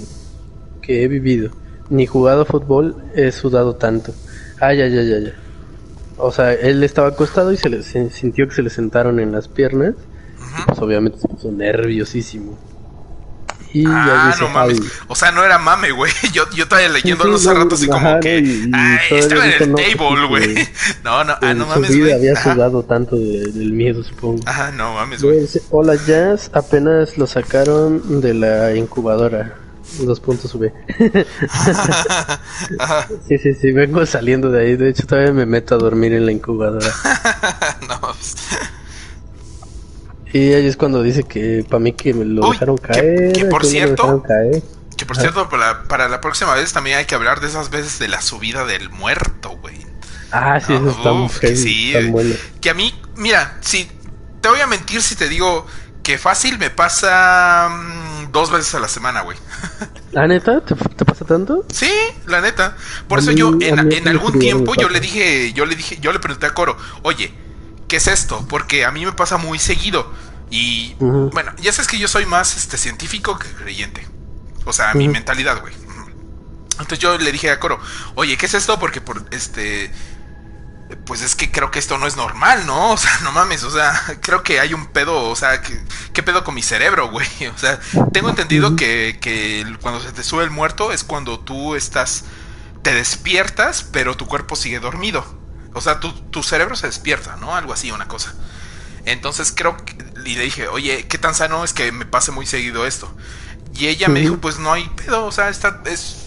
[0.82, 1.52] Que he vivido.
[1.90, 4.14] Ni jugado fútbol he sudado tanto.
[4.62, 5.34] Ay, ay, ay, ay.
[6.18, 9.48] O sea, él estaba acostado y se le sintió que se le sentaron en las
[9.48, 9.96] piernas.
[10.68, 12.58] pues obviamente se puso nerviosísimo.
[13.74, 14.80] Y ah, no mames.
[15.08, 16.12] O sea, no era mame, güey.
[16.34, 18.38] Yo, yo estaba leyendo los hace rato así como que.
[19.12, 20.56] estaba en el table, güey.
[21.04, 22.12] No, no, ah, no mames, güey.
[22.12, 24.42] había sudado tanto del miedo, supongo.
[24.46, 25.48] Ajá, no mames, güey.
[25.70, 29.56] Hola Jazz, apenas lo sacaron de la incubadora.
[30.00, 30.74] Dos puntos V.
[33.28, 34.76] sí, sí, sí, vengo saliendo de ahí.
[34.76, 36.88] De hecho, todavía me meto a dormir en la incubadora.
[37.88, 38.36] no, pues.
[40.34, 43.34] Y ahí es cuando dice que para mí que me lo dejaron caer.
[43.34, 44.24] Que, por cierto,
[44.98, 48.08] que por cierto, para la, próxima vez también hay que hablar de esas veces de
[48.08, 49.76] la subida del muerto, güey.
[50.32, 51.94] Ah, sí, eso está muy que sí,
[52.62, 53.90] Que a mí, mira, si
[54.40, 55.66] te voy a mentir si te digo
[56.04, 59.38] que fácil me pasa mm, dos veces a la semana, güey.
[60.12, 60.62] ¿La neta?
[60.62, 60.76] ¿Te,
[61.06, 61.66] pasa tanto?
[61.72, 61.92] Sí,
[62.28, 62.76] la neta.
[63.08, 66.20] Por eso yo en, en algún tiempo yo le dije, yo le dije, yo le
[66.20, 67.34] pregunté a Coro, oye,
[67.88, 68.46] ¿qué es esto?
[68.48, 70.12] Porque a mí me pasa muy seguido.
[70.50, 74.06] Y bueno, ya sabes que yo soy más este científico que creyente.
[74.66, 75.74] O sea, mi mentalidad, güey.
[76.72, 77.80] Entonces yo le dije a Coro,
[78.16, 78.78] oye, ¿qué es esto?
[78.80, 79.92] Porque por este.
[81.06, 82.92] Pues es que creo que esto no es normal, ¿no?
[82.94, 86.44] O sea, no mames, o sea, creo que hay un pedo, o sea, ¿qué, pedo
[86.44, 87.28] con mi cerebro, güey?
[87.56, 87.80] O sea,
[88.14, 92.26] tengo entendido que, que cuando se te sube el muerto es cuando tú estás,
[92.82, 95.40] te despiertas, pero tu cuerpo sigue dormido.
[95.74, 97.56] O sea, tu, tu cerebro se despierta, ¿no?
[97.56, 98.34] Algo así, una cosa.
[99.06, 99.96] Entonces creo que,
[100.26, 103.14] y le dije, oye, ¿qué tan sano es que me pase muy seguido esto?
[103.74, 106.18] Y ella me dijo, pues no hay pedo, o sea, está, es,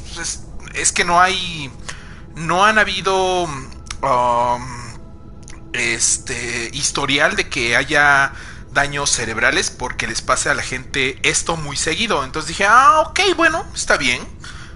[0.75, 1.71] es, que no hay,
[2.35, 3.47] no han habido,
[4.03, 4.65] um,
[5.73, 8.33] este, historial de que haya
[8.73, 12.25] daños cerebrales porque les pase a la gente esto muy seguido.
[12.25, 14.21] Entonces dije, ah, ok, bueno, está bien.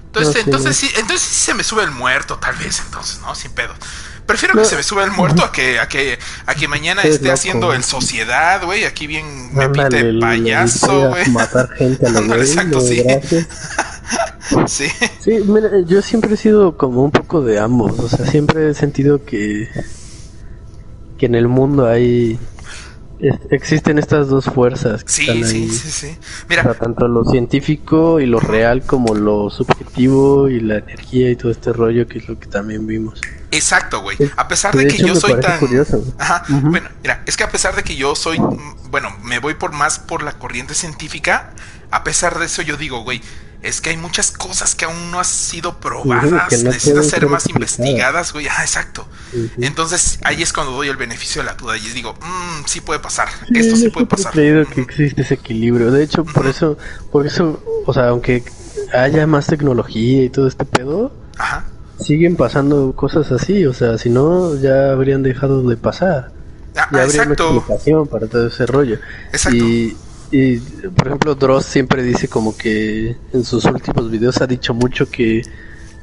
[0.06, 3.34] Entonces, entonces, sí, entonces sí se me sube el muerto, tal vez, entonces, ¿no?
[3.34, 3.74] Sin pedo.
[4.28, 7.30] Prefiero que se me suba el muerto a que, a que, a que mañana esté
[7.30, 8.84] haciendo el sociedad, güey.
[8.84, 9.24] Aquí bien
[9.54, 11.30] me pinte payaso, güey.
[11.30, 13.02] Matar gente a la Exacto, sí.
[14.66, 14.88] sí.
[15.20, 17.98] Sí, mira, yo siempre he sido como un poco de ambos.
[17.98, 19.70] O sea, siempre he sentido que,
[21.16, 22.38] que en el mundo hay
[23.50, 25.04] existen estas dos fuerzas.
[25.06, 26.16] sí, sí, sí, sí.
[26.50, 26.74] Mira.
[26.74, 31.72] tanto lo científico y lo real como lo subjetivo y la energía y todo este
[31.72, 33.22] rollo que es lo que también vimos.
[33.50, 34.16] Exacto, güey.
[34.36, 35.60] A pesar de, que yo soy tan...
[36.18, 36.44] Ajá.
[36.48, 38.38] Bueno, mira, es que a pesar de que yo soy,
[38.90, 41.50] bueno, me voy por más por la corriente científica,
[41.90, 43.22] a pesar de eso yo digo, güey,
[43.62, 48.32] es que hay muchas cosas que aún no han sido probadas, necesitan ser más investigadas,
[48.32, 48.46] güey.
[48.48, 49.06] Ah, exacto.
[49.58, 53.00] Entonces ahí es cuando doy el beneficio de la duda y digo, mmm, sí puede
[53.00, 54.32] pasar, esto sí puede pasar.
[54.32, 55.90] He creído que existe ese equilibrio.
[55.90, 56.78] De hecho, por eso,
[57.10, 58.44] por eso, o sea, aunque
[58.94, 61.12] haya más tecnología y todo este pedo,
[61.98, 63.66] siguen pasando cosas así.
[63.66, 66.30] O sea, si no, ya habrían dejado de pasar.
[66.76, 68.98] Ah, ya habría una explicación para todo ese rollo.
[69.32, 69.56] Exacto.
[69.56, 69.96] Y
[70.30, 75.08] y, por ejemplo, Dross siempre dice como que en sus últimos videos ha dicho mucho
[75.10, 75.42] que,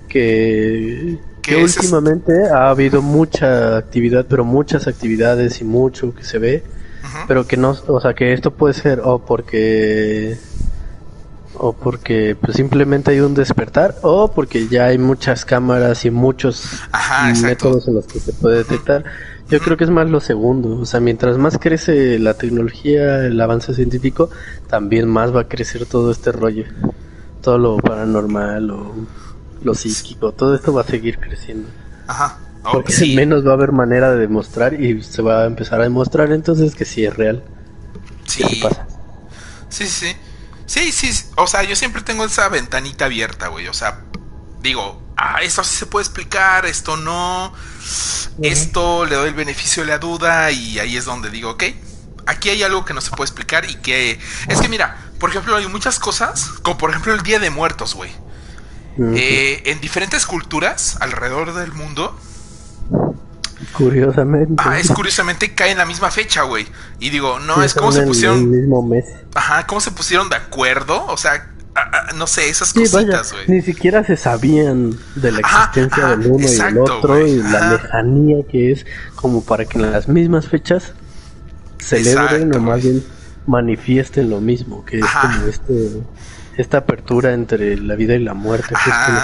[0.07, 6.63] que, que últimamente ha habido mucha actividad, pero muchas actividades y mucho que se ve,
[7.27, 10.37] pero que no, o sea, que esto puede ser o porque
[11.57, 16.81] o porque pues, simplemente hay un despertar o porque ya hay muchas cámaras y muchos
[17.41, 19.03] métodos en los que se puede detectar.
[19.49, 23.39] Yo creo que es más lo segundo, o sea, mientras más crece la tecnología, el
[23.39, 24.29] avance científico,
[24.67, 26.65] también más va a crecer todo este rollo,
[27.41, 28.93] todo lo paranormal, o
[29.63, 31.67] lo psíquico, todo esto va a seguir creciendo.
[32.07, 32.39] Ajá.
[32.71, 36.31] Porque menos va a haber manera de demostrar y se va a empezar a demostrar
[36.31, 37.43] entonces que sí es real.
[38.25, 38.43] Sí.
[38.61, 38.87] pasa?
[39.69, 40.07] Sí, sí.
[40.65, 41.11] Sí, sí.
[41.35, 43.67] O sea, yo siempre tengo esa ventanita abierta, güey.
[43.67, 44.01] O sea,
[44.61, 47.53] digo, ah, esto sí se puede explicar, esto no,
[48.41, 51.63] esto le doy el beneficio de la duda y ahí es donde digo, ok,
[52.25, 54.19] aquí hay algo que no se puede explicar y que...
[54.47, 57.95] Es que mira, por ejemplo, hay muchas cosas, como por ejemplo el Día de Muertos,
[57.95, 58.11] güey.
[58.97, 62.17] Eh, en diferentes culturas alrededor del mundo.
[63.77, 64.55] Curiosamente.
[64.57, 66.65] Ah, es curiosamente cae en la misma fecha, güey.
[66.99, 68.39] Y digo, no, es como se pusieron...
[68.39, 69.05] El mismo mes.
[69.33, 71.05] Ajá, ¿cómo se pusieron de acuerdo?
[71.07, 71.51] O sea,
[72.15, 73.45] no sé, esas cositas, güey.
[73.47, 78.45] Ni siquiera se sabían de la existencia del uno y del otro y la lejanía
[78.49, 78.85] que es
[79.15, 80.93] como para que en las mismas fechas
[81.79, 83.03] celebren o más bien
[83.45, 86.01] manifiesten lo mismo, que es como este
[86.57, 88.73] esta apertura entre la vida y la muerte.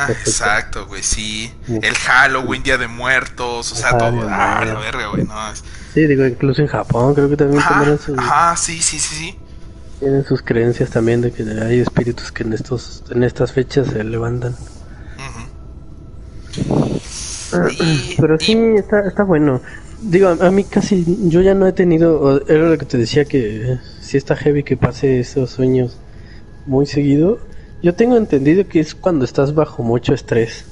[0.09, 1.53] exacto, güey, sí.
[1.67, 4.27] El Halloween, Día de Muertos, o sea, todo.
[4.29, 5.35] Ah, la verga, güey, no.
[5.93, 9.39] Sí, digo, incluso en Japón creo que también ajá, Ajá, sí, sí, sí, sí
[10.01, 14.03] tienen sus creencias también de que hay espíritus que en estos en estas fechas se
[14.03, 14.55] levantan.
[18.17, 19.61] Pero sí, está, está bueno.
[20.01, 23.77] Digo, a, mí casi, yo ya no he tenido, era lo que te decía que
[24.01, 25.97] si está heavy que pase esos sueños
[26.65, 27.39] muy seguido.
[27.81, 30.65] Yo tengo entendido que es cuando estás bajo mucho estrés.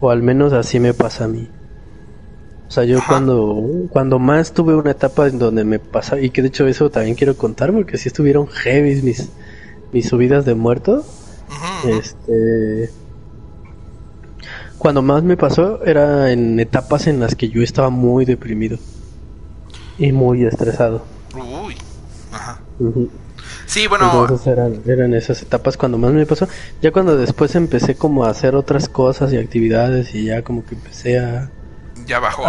[0.00, 1.48] O al menos así me pasa a mí.
[2.68, 6.40] O sea, yo cuando cuando más tuve una etapa en donde me pasa y que
[6.40, 9.28] de hecho eso también quiero contar porque si estuvieron heavy mis
[9.92, 11.04] mis subidas de muerto.
[11.86, 12.90] Este
[14.78, 18.78] cuando más me pasó era en etapas en las que yo estaba muy deprimido
[19.98, 21.04] y muy estresado.
[21.34, 21.76] Uy.
[22.32, 22.58] Ajá.
[23.66, 24.10] Sí, bueno.
[24.22, 26.48] Entonces eran, eran esas etapas cuando más me pasó.
[26.80, 30.74] Ya cuando después empecé como a hacer otras cosas y actividades y ya como que
[30.74, 31.50] empecé a...
[32.06, 32.44] Ya bajó.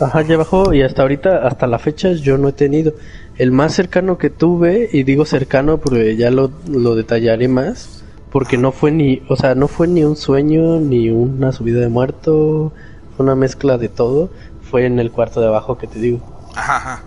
[0.00, 2.94] ajá, ya bajó y hasta ahorita, hasta la fecha yo no he tenido.
[3.36, 8.58] El más cercano que tuve, y digo cercano porque ya lo, lo detallaré más, porque
[8.58, 12.72] no fue ni, o sea, no fue ni un sueño, ni una subida de muerto,
[13.16, 14.30] fue una mezcla de todo,
[14.70, 16.20] fue en el cuarto de abajo que te digo.
[16.56, 17.02] Ajá, ajá.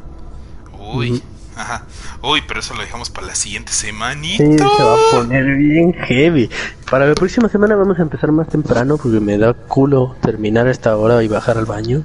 [0.93, 1.21] Uy,
[1.57, 1.85] ajá.
[2.21, 4.43] Uy, pero eso lo dejamos para la siguiente semanita.
[4.43, 6.49] Sí, se va a poner bien heavy.
[6.89, 10.95] Para la próxima semana vamos a empezar más temprano porque me da culo terminar esta
[10.95, 12.03] hora y bajar al baño.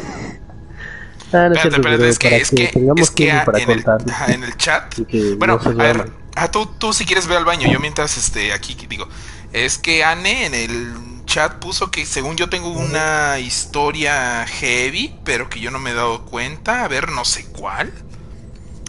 [1.33, 2.63] Ah, no espérate, es que, es que,
[2.95, 3.83] es que en, el,
[4.29, 4.95] en, el, chat.
[5.37, 6.09] Bueno, a ver,
[6.39, 9.09] Ah, tú, tú si quieres ver al baño, yo mientras este aquí digo,
[9.53, 15.49] es que Anne en el chat puso que según yo tengo una historia heavy, pero
[15.49, 17.91] que yo no me he dado cuenta, a ver, no sé cuál.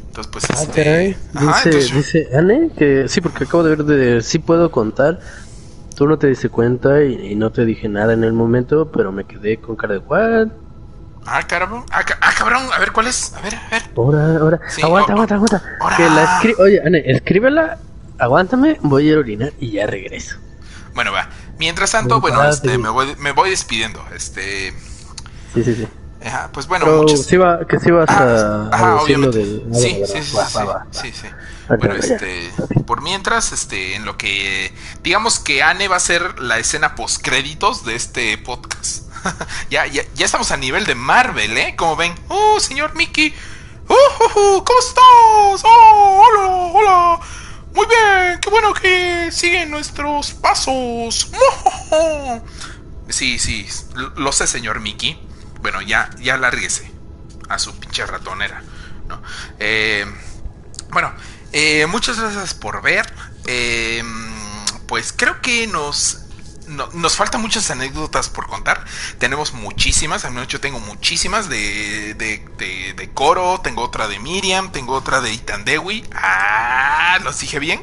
[0.09, 1.17] Entonces, pues ah, este...
[1.33, 5.21] dice, dice Anne que sí, porque acabo de ver de sí puedo contar.
[5.95, 9.25] Tú no te diste cuenta y, no te dije nada en el momento, pero me
[9.25, 10.49] quedé con cara de what?
[11.27, 11.85] Ah, cabrón.
[11.91, 12.63] Ah, ah, cabrón.
[12.73, 13.35] A ver, ¿cuál es?
[13.35, 13.83] A ver, a ver.
[13.97, 14.61] Ahora, ahora.
[14.83, 15.63] aguanta, aguanta, aguanta.
[15.97, 17.79] Que la escri Oye, Ane, escríbela.
[18.19, 20.37] Aguántame, voy a ir a orinar y ya regreso.
[20.95, 21.29] Bueno, va.
[21.59, 24.01] Mientras tanto, bueno, este, me voy, me voy despidiendo.
[24.15, 24.73] Este.
[25.55, 25.89] Sí, sí, sí.
[26.29, 27.27] Ajá, pues bueno, Pero muchas...
[27.41, 29.39] va, que sí vas a, ah, a obviamente.
[29.39, 29.63] Del...
[29.73, 31.27] Sí, sí, sí, va, sí, va, sí, sí,
[31.69, 32.53] Bueno, este,
[32.87, 34.73] por mientras, este, en lo que
[35.03, 39.05] digamos que Anne va a ser la escena post créditos de este podcast.
[39.71, 41.75] ya, ya, ya estamos a nivel de Marvel, ¿eh?
[41.77, 42.15] Como ven.
[42.29, 43.35] ¡Oh, señor Mickey!
[43.89, 45.65] ¡Oh, oh, oh ¿Cómo estás?
[45.65, 47.21] ¡Oh, hola, hola!
[47.75, 51.31] Muy bien, qué bueno que siguen nuestros pasos.
[53.11, 53.67] Sí, sí,
[54.17, 55.19] lo sé, señor Mickey.
[55.61, 56.91] Bueno, ya, ya lárguese
[57.49, 58.63] a su pinche ratonera.
[59.09, 59.21] ¿no?
[59.59, 60.07] Eh,
[60.91, 61.13] bueno,
[61.53, 63.13] eh, muchas gracias por ver.
[63.47, 64.03] Eh,
[64.87, 66.25] pues creo que nos
[66.93, 68.85] nos faltan muchas anécdotas por contar.
[69.19, 70.27] Tenemos muchísimas.
[70.27, 73.61] A mí yo tengo muchísimas de, de, de, Coro.
[73.63, 74.71] Tengo otra de Miriam.
[74.71, 76.05] Tengo otra de Itandewi.
[76.15, 77.81] Ah, los dije bien.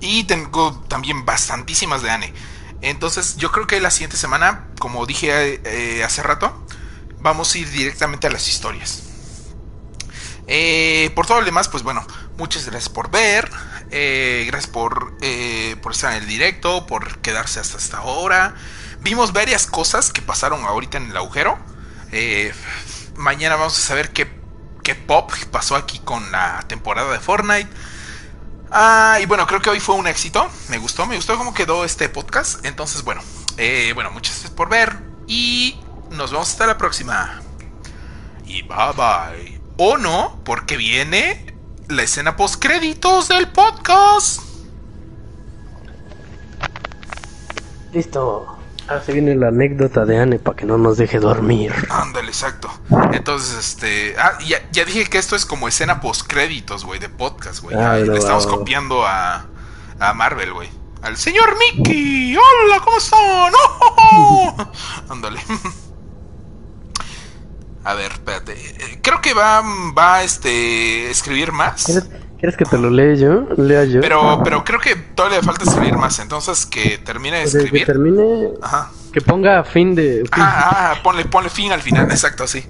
[0.00, 2.32] Y tengo también bastantísimas de Anne.
[2.82, 6.66] Entonces yo creo que la siguiente semana, como dije eh, hace rato,
[7.20, 9.02] vamos a ir directamente a las historias.
[10.46, 12.04] Eh, por todo lo demás, pues bueno,
[12.36, 13.50] muchas gracias por ver.
[13.90, 15.16] Eh, gracias por,
[15.82, 18.54] por estar en el directo, por quedarse hasta esta hora.
[19.00, 21.58] Vimos varias cosas que pasaron ahorita en el agujero.
[23.16, 24.32] Mañana vamos a saber qué,
[24.82, 27.68] qué pop pasó aquí con la temporada de Fortnite.
[28.70, 30.48] Ah, y bueno, creo que hoy fue un éxito.
[30.68, 32.64] Me gustó, me gustó cómo quedó este podcast.
[32.64, 33.22] Entonces, bueno,
[33.94, 34.96] bueno, muchas gracias por ver.
[35.26, 35.80] Y
[36.10, 37.40] nos vemos hasta la próxima.
[38.46, 39.60] Y bye bye.
[39.76, 41.54] O no, porque viene
[41.88, 44.42] la escena post créditos del podcast.
[47.92, 48.59] Listo.
[48.90, 51.72] Ahora se viene la anécdota de Anne para que no nos deje dormir.
[51.90, 52.68] Ándale, exacto.
[53.12, 54.16] Entonces, este.
[54.18, 57.76] Ah, ya, dije que esto es como escena post créditos, güey, de podcast, güey.
[57.76, 59.46] Ah, le estamos copiando a,
[60.00, 60.68] a Marvel, güey.
[61.02, 62.36] Al señor Mickey.
[62.36, 63.52] Hola, ¿cómo están?
[63.54, 64.56] ¡Oh!
[65.08, 65.38] Ándale.
[67.84, 68.54] A ver, espérate.
[68.54, 69.62] Eh, creo que va,
[69.96, 71.86] va a este, escribir más.
[72.40, 73.46] ¿Quieres, que te lo lea yo?
[73.58, 74.00] Lea yo.
[74.00, 76.18] Pero, pero creo que todavía le falta escribir más.
[76.20, 77.80] Entonces, que termine de escribir.
[77.80, 78.48] Que termine.
[78.62, 78.90] Ajá.
[79.12, 80.24] Que ponga fin de.
[80.32, 82.64] Ah, ah, ponle, ponle fin al final, exacto, así.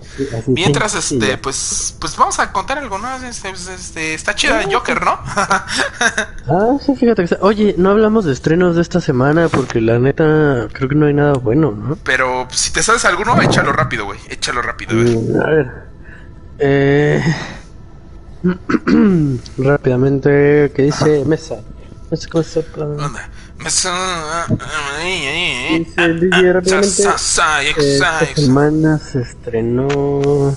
[0.47, 3.15] Mientras, este, pues, pues vamos a contar algo, ¿no?
[3.17, 5.21] Este, este, está chida Joker, ¿no?
[5.37, 10.67] ah, sí, fíjate que Oye, no hablamos de estrenos de esta semana porque la neta
[10.73, 11.97] creo que no hay nada bueno, ¿no?
[12.03, 14.19] Pero si te sabes alguno, échalo rápido, güey.
[14.31, 15.17] Échalo rápido, a ver.
[15.17, 15.73] Mm, a ver.
[16.59, 17.35] Eh.
[19.59, 21.57] Rápidamente, ¿qué dice Mesa?
[22.11, 22.61] Mesa, ¿cómo se
[27.69, 30.57] esta semana se estrenó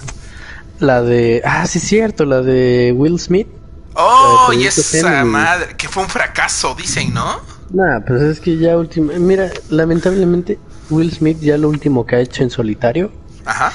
[0.79, 1.41] la de.
[1.45, 3.47] Ah, sí, es cierto, la de Will Smith.
[3.95, 7.41] Oh, y esa madre, que fue un fracaso, dicen, ¿no?
[7.71, 9.11] Nah, pues es que ya último.
[9.19, 10.57] Mira, lamentablemente,
[10.89, 13.11] Will Smith ya lo último que ha hecho en solitario.
[13.45, 13.71] Ajá.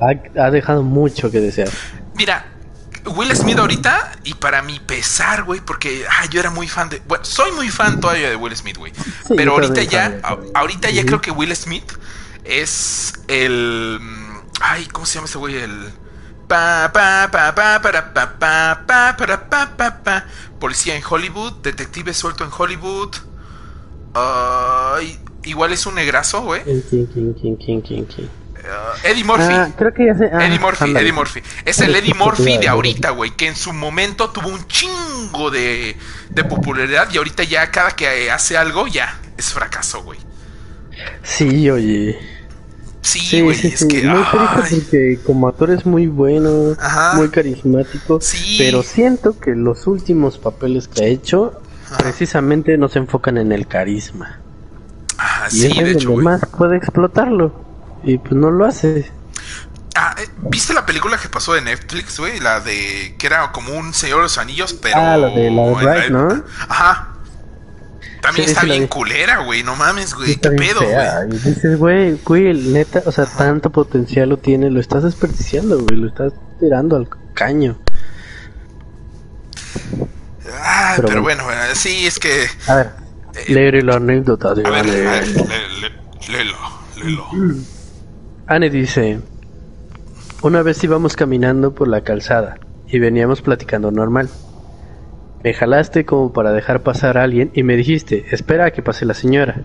[0.00, 1.70] Ha, ha dejado mucho que desear.
[2.14, 2.44] Mira,
[3.06, 7.00] Will Smith ahorita, y para mi pesar, güey, porque ah, yo era muy fan de.
[7.06, 8.92] Bueno, soy muy fan todavía de Will Smith, güey.
[9.36, 10.20] pero ahorita ya,
[10.54, 11.92] ahorita ya creo que Will Smith
[12.44, 14.00] es el.
[14.60, 15.56] Ay, ¿cómo se llama ese güey?
[15.56, 15.92] El.
[16.48, 20.26] Pa, pa, pa, pa, para, pa, pa, pa, para, pa, pa, pa.
[20.60, 23.14] Policía en Hollywood, detective suelto en Hollywood.
[25.44, 26.62] igual es un negrazo, güey.
[26.64, 28.45] ¿Quién, quién, quién, quién, quién, quién?
[29.04, 29.52] Eddie Murphy.
[29.52, 30.30] Ah, creo que ya sé.
[30.32, 31.42] Ah, Eddie Murphy, Eddie Murphy.
[31.64, 35.96] Es el Eddie Murphy de ahorita, güey, que en su momento tuvo un chingo de,
[36.30, 40.18] de popularidad y ahorita ya cada que hace algo ya es fracaso, güey.
[41.22, 42.18] Sí, oye.
[43.02, 44.02] Sí, güey, sí, es que.
[44.02, 44.24] Muy
[44.56, 46.76] triste porque como actor es muy bueno,
[47.14, 48.18] muy carismático.
[48.58, 51.60] Pero siento que los últimos papeles que ha hecho
[51.98, 54.40] precisamente no se enfocan en el carisma.
[55.18, 57.65] Ah, y sí, de hecho, más puede explotarlo.
[58.06, 59.10] Y pues no lo hace.
[59.96, 62.38] Ah, eh, ¿viste la película que pasó de Netflix, güey?
[62.38, 64.96] La de que era como un Señor de los Anillos, pero.
[64.96, 66.44] Ah, la de la ¿no?
[66.68, 67.08] Ajá.
[68.22, 69.64] También está bien culera, güey.
[69.64, 70.36] No mames, güey.
[70.36, 71.28] ¿Qué pedo, güey?
[71.30, 75.96] Y dices, güey, güey, neta, o sea, tanto potencial lo tiene, lo estás desperdiciando, güey.
[75.96, 77.76] Lo estás tirando al caño.
[80.52, 82.46] Ah, pero, bueno, sí, es que.
[82.68, 82.90] A ver,
[83.48, 84.64] eh, la anécdota de.
[84.64, 85.26] A ver, a ver,
[86.28, 86.56] léelo,
[86.96, 87.66] léelo.
[88.48, 89.20] Anne dice,
[90.42, 94.30] una vez íbamos caminando por la calzada y veníamos platicando normal.
[95.42, 99.04] Me jalaste como para dejar pasar a alguien y me dijiste, espera a que pase
[99.04, 99.62] la señora.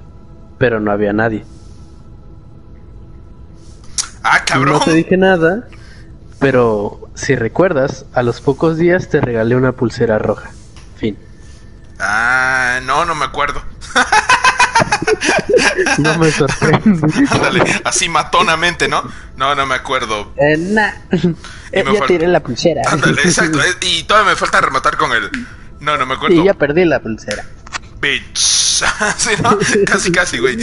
[0.57, 1.45] Pero no había nadie.
[4.23, 4.73] Ah, cabrón.
[4.73, 5.67] No te dije nada,
[6.39, 10.49] pero si recuerdas, a los pocos días te regalé una pulsera roja.
[10.95, 11.17] Fin.
[11.99, 13.61] Ah, no, no me acuerdo.
[15.99, 17.07] no me sorprende.
[17.29, 19.03] Ándale, así matonamente, ¿no?
[19.37, 20.33] No, no me acuerdo.
[20.37, 20.91] Eh, nah.
[21.71, 22.81] Eh, ya tiré la pulsera.
[22.87, 23.59] Ándale, exacto.
[23.61, 25.29] Eh, y todavía me falta rematar con el.
[25.79, 26.41] No, no me acuerdo.
[26.41, 27.45] Y ya perdí la pulsera.
[27.99, 28.37] Bitch.
[29.17, 29.57] sí, ¿no?
[29.85, 30.57] Casi, casi, güey.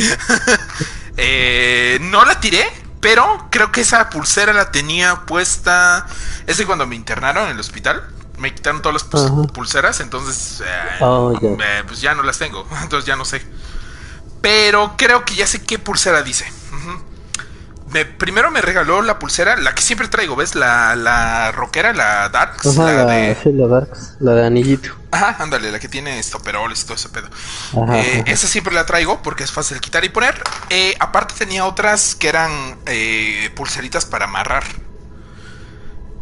[1.17, 2.67] eh, no la tiré,
[3.01, 6.07] pero creo que esa pulsera la tenía puesta.
[6.47, 8.03] Ese cuando me internaron en el hospital.
[8.39, 10.63] Me quitaron todas las pulseras, entonces.
[10.65, 10.65] Eh,
[11.01, 12.69] oh, eh, pues ya no las tengo.
[12.83, 13.43] Entonces ya no sé.
[14.41, 16.47] Pero creo que ya sé qué pulsera dice.
[17.87, 20.55] me, primero me regaló la pulsera, la que siempre traigo, ¿ves?
[20.55, 22.77] La, la rockera, la Darks.
[22.77, 23.39] la, de...
[23.45, 24.91] la Darks, la de anillito.
[25.11, 27.31] Ajá, ándale, la que tiene estoperoles y todo ese pedo.
[27.93, 30.47] Eh, esa siempre la traigo porque es fácil quitar y poner.
[30.69, 34.65] Eh, aparte tenía otras que eran eh, pulseritas para amarrar.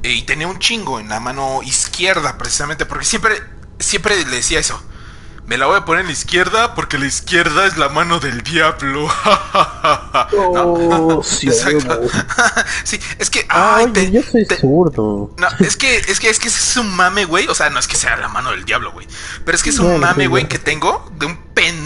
[0.02, 3.42] y tenía un chingo en la mano izquierda, precisamente, porque siempre,
[3.80, 4.80] siempre le decía eso
[5.46, 8.42] me la voy a poner en la izquierda porque la izquierda es la mano del
[8.42, 9.06] diablo.
[10.36, 12.00] oh, sí, Exacto.
[12.84, 13.46] sí, es que.
[13.48, 15.30] Ay, yo soy zurdo.
[15.38, 17.46] No, es que, es que es que es un mame, güey.
[17.46, 19.06] O sea, no es que sea la mano del diablo, güey.
[19.44, 21.85] Pero es que es un mame, güey, que tengo de un pendejo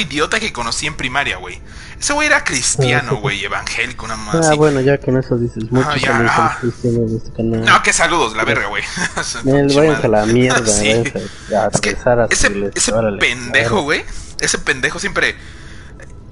[0.00, 1.60] idiota que conocí en primaria, güey.
[1.98, 4.46] Ese güey era cristiano, ah, güey, evangélico, una más.
[4.46, 5.70] Ah, bueno, ya con eso dices.
[5.70, 6.58] Muchos ah, ya, ah.
[6.60, 7.64] cristianos de este canal.
[7.64, 8.84] No, que saludos, la verga, güey.
[9.44, 10.90] Vayan a la mierda, sí.
[11.54, 11.96] a es que
[12.30, 14.04] ese, ese pendejo, güey.
[14.40, 15.34] Ese pendejo siempre.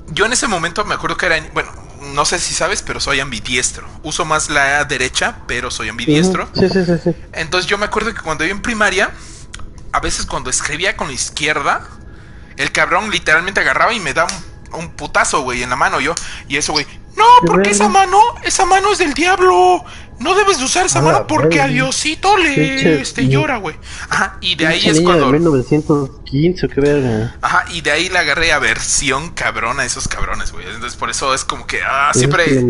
[0.09, 1.36] Yo en ese momento me acuerdo que era.
[1.53, 1.73] Bueno,
[2.15, 3.89] no sé si sabes, pero soy ambidiestro.
[4.05, 6.48] Uso más la derecha, pero soy ambidiestro.
[6.55, 7.16] Sí, sí, sí, sí.
[7.32, 9.11] Entonces yo me acuerdo que cuando yo en primaria,
[9.90, 11.89] a veces cuando escribía con la izquierda,
[12.56, 16.14] el cabrón literalmente agarraba y me daba un un putazo, güey, en la mano yo.
[16.48, 19.84] Y eso, güey, no, porque esa mano, esa mano es del diablo.
[20.18, 23.76] No debes usar esa mano porque a Diosito le este, llora, güey.
[24.08, 25.30] Ajá, y de ahí es cuando.
[25.30, 27.36] 1915, qué verga.
[27.42, 30.66] Ajá, y de ahí la agarré a versión cabrona a esos cabrones, güey.
[30.66, 32.64] Entonces por eso es como que, ah, siempre.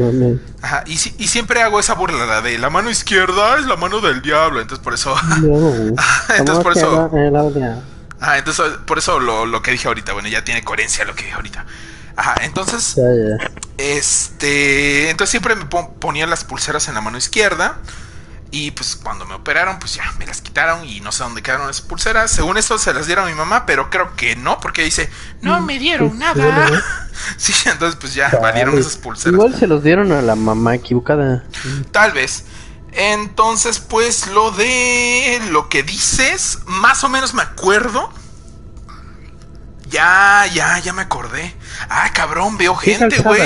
[0.61, 4.01] Ajá, y, y siempre hago esa burla la de la mano izquierda es la mano
[4.01, 4.61] del diablo.
[4.61, 5.15] Entonces por eso.
[6.37, 7.11] entonces por eso.
[8.21, 11.25] Ah, entonces por eso lo, lo que dije ahorita, bueno, ya tiene coherencia lo que
[11.25, 11.67] dije ahorita.
[12.17, 12.97] Ajá, entonces.
[13.77, 15.11] Este.
[15.11, 17.79] Entonces siempre me ponía las pulseras en la mano izquierda.
[18.53, 21.69] Y pues cuando me operaron, pues ya me las quitaron y no sé dónde quedaron
[21.69, 22.31] esas pulseras.
[22.31, 25.11] Según esto se las dieron a mi mamá, pero creo que no, porque dice,
[25.43, 26.83] no me dieron nada.
[27.37, 29.35] sí, entonces pues ya valieron esas pulseras.
[29.35, 31.45] Igual se los dieron a la mamá equivocada.
[31.91, 32.45] Tal vez.
[32.97, 38.11] Entonces, pues lo de lo que dices, más o menos me acuerdo.
[39.91, 41.55] Ya, ya, ya me acordé.
[41.91, 43.43] Ah, cabrón, veo gente, güey.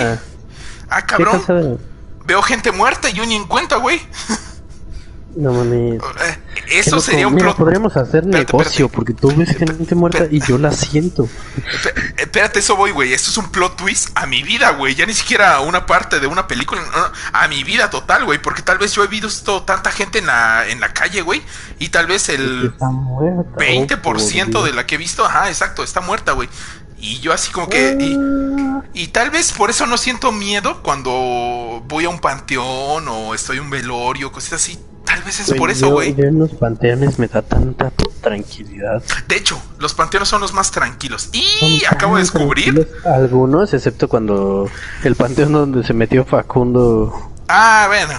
[0.89, 1.79] Ah, cabrón.
[2.25, 4.01] Veo gente muerta y yo ni en cuenta, güey.
[5.37, 6.01] No mames.
[6.03, 6.39] Eh,
[6.71, 7.57] eso sería un plot.
[7.57, 11.29] Podríamos hacer negocio porque tú ves gente muerta y yo la siento.
[12.17, 13.13] Espérate, eso voy, güey.
[13.13, 14.95] Esto es un plot twist a mi vida, güey.
[14.95, 16.83] Ya ni siquiera una parte de una película.
[17.33, 18.41] a mi vida total, güey.
[18.41, 21.43] Porque tal vez yo he visto tanta gente en la, en la calle, güey.
[21.79, 26.49] Y tal vez el 20% de la que he visto, ajá, exacto, está muerta, güey.
[26.99, 27.97] Y yo así como que...
[28.93, 33.57] Y, tal vez por eso no siento miedo cuando voy a un panteón o estoy
[33.59, 34.79] en un velorio, cosas así.
[35.11, 36.15] Tal vez es por eso, güey.
[36.19, 39.03] en los panteones me da tanta tranquilidad.
[39.27, 41.31] De hecho, los panteones son los más tranquilos.
[41.33, 42.89] Y acabo de descubrir...
[43.05, 44.71] Algunos, excepto cuando
[45.03, 48.15] el panteón donde se metió Facundo Ah, bueno.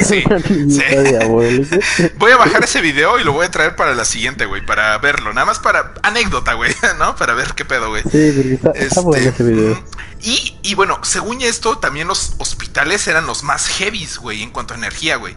[0.04, 0.24] sí.
[2.18, 4.98] Voy a bajar ese video y lo voy a traer para la siguiente, güey, para
[4.98, 5.32] verlo.
[5.32, 7.14] Nada más para anécdota, güey, ¿no?
[7.14, 8.02] Para ver qué pedo, güey.
[8.10, 9.80] Sí, está, este, ese video.
[10.20, 14.74] Y, y bueno, según esto, también los hospitales eran los más heavies, güey, en cuanto
[14.74, 15.36] a energía, güey.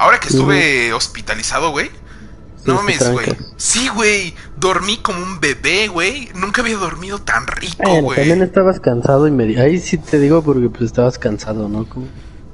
[0.00, 1.90] Ahora que estuve hospitalizado, güey.
[2.64, 3.26] no mames, güey.
[3.58, 4.34] Sí, güey.
[4.56, 6.30] Dormí como un bebé, güey.
[6.34, 8.16] Nunca había dormido tan rico, güey.
[8.16, 9.60] también estabas cansado y me...
[9.60, 11.86] Ahí sí te digo porque pues estabas cansado, ¿no?
[11.86, 12.06] Como...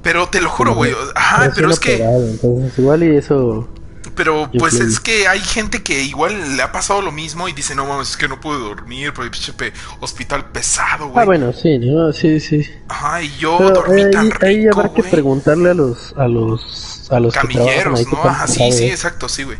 [0.03, 0.93] Pero te lo juro, güey.
[1.15, 2.03] Ajá, pero es que.
[2.03, 3.69] Entonces, igual y eso.
[4.13, 7.75] Pero pues es que hay gente que igual le ha pasado lo mismo y dice,
[7.75, 9.53] no mames, es que no puedo dormir porque pinche
[9.99, 11.21] hospital pesado, güey.
[11.21, 12.65] Ah, bueno, sí, no, sí, sí.
[12.87, 16.96] Ajá, y yo dormí ahí, tan rico, Ahí habrá que preguntarle a los, a los,
[17.09, 18.23] a los camilleros, ¿no?
[18.23, 19.57] Ajá, sí, sí, exacto, sí, güey.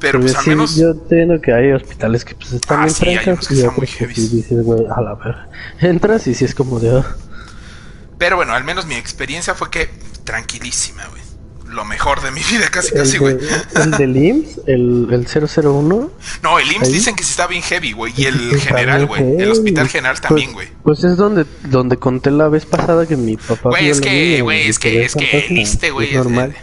[0.00, 0.76] Pero pues al menos.
[0.76, 3.56] Yo entiendo que hay hospitales que pues están ah, bien sí,
[3.98, 5.36] que dices, güey, a la ver.
[5.80, 6.92] Entras y si es como de.
[6.92, 7.04] Oh,
[8.16, 9.90] pero bueno, al menos mi experiencia fue que
[10.24, 11.22] tranquilísima, güey.
[11.78, 13.38] Lo mejor de mi vida, casi, casi, güey.
[13.76, 14.62] ¿El del IMSS?
[14.66, 16.10] ¿El, el 001?
[16.42, 18.12] No, el IMSS dicen que sí está bien heavy, güey.
[18.16, 19.40] Y el general, güey.
[19.40, 20.66] El hospital general pues, también, güey.
[20.82, 23.68] Pues, es donde, donde conté la vez pasada que mi papá.
[23.68, 26.56] Güey, es que, güey, es que, es que el ISTE, güey, es, normal.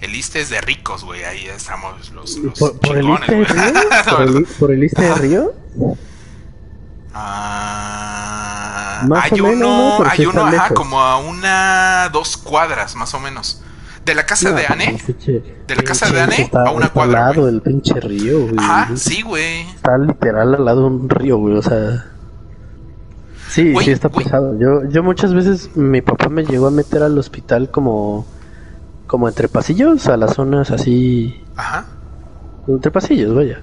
[0.00, 1.22] el ISTE es de ricos, güey.
[1.22, 3.82] Ahí estamos los, los ¿Por, ¿Por, el ISTE de Río?
[4.10, 5.54] ¿Por, el, ¿Por el ISTE de Río?
[7.14, 13.62] Ah, hay uno, hay uno, ajá, como a una, dos cuadras más o menos.
[14.08, 14.98] De la casa de Anne.
[15.66, 17.28] de la casa de Anne a una cuadra.
[17.28, 18.54] Al lado del pinche río, güey.
[18.56, 19.60] Ajá, sí, güey.
[19.68, 21.56] Está literal al lado de un río, güey.
[21.56, 22.06] O sea.
[23.50, 24.58] Sí, sí está pesado.
[24.58, 28.26] Yo, yo muchas veces mi papá me llegó a meter al hospital como,
[29.06, 31.44] como entre pasillos, a las zonas así.
[31.54, 31.84] Ajá.
[32.66, 33.60] Entre pasillos, vaya.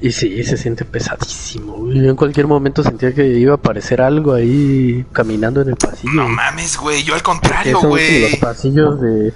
[0.00, 1.88] Y sí, se siente pesadísimo.
[1.92, 6.14] Yo en cualquier momento sentía que iba a aparecer algo ahí caminando en el pasillo.
[6.14, 7.04] No mames, güey.
[7.04, 8.22] Yo al contrario, güey.
[8.22, 9.32] Los pasillos de.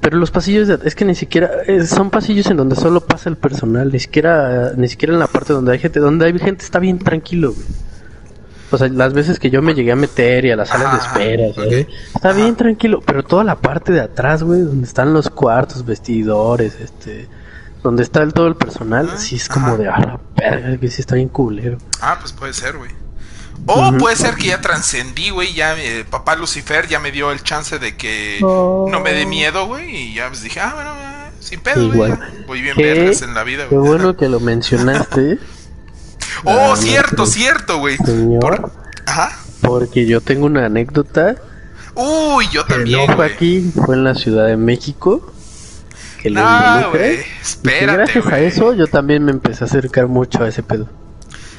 [0.00, 0.78] Pero los pasillos de...
[0.84, 1.50] es que ni siquiera
[1.86, 5.52] son pasillos en donde solo pasa el personal, ni siquiera ni siquiera en la parte
[5.52, 7.66] donde hay gente, donde hay gente está bien tranquilo, güey.
[8.70, 10.98] O sea, las veces que yo me llegué a meter y a las salas de
[10.98, 15.86] espera, está bien tranquilo, pero toda la parte de atrás, güey, donde están los cuartos,
[15.86, 17.28] vestidores, este,
[17.82, 21.00] donde está el, todo el personal, sí es como de, ah, la verga, que sí
[21.00, 21.78] está bien culero.
[22.02, 22.90] Ah, pues puede ser, güey.
[23.66, 27.42] O puede ser que ya trascendí, güey, ya eh, papá Lucifer ya me dio el
[27.42, 30.92] chance de que no me dé miedo, güey, y ya pues dije, ah, bueno,
[31.40, 32.12] sin pedo, güey.
[32.46, 33.70] Voy bien verdes en la vida, güey.
[33.70, 35.38] Qué bueno que lo mencionaste.
[36.44, 37.96] oh, cierto, cierto, güey.
[37.98, 38.72] Señor.
[39.06, 39.38] Ajá.
[39.60, 41.36] Porque yo tengo una anécdota.
[41.94, 43.06] Uy, yo también.
[43.06, 45.32] No fue aquí, fue en la Ciudad de México
[46.18, 50.48] que no, güey, espérate, gracias a eso yo también me empecé a acercar mucho a
[50.48, 50.88] ese pedo.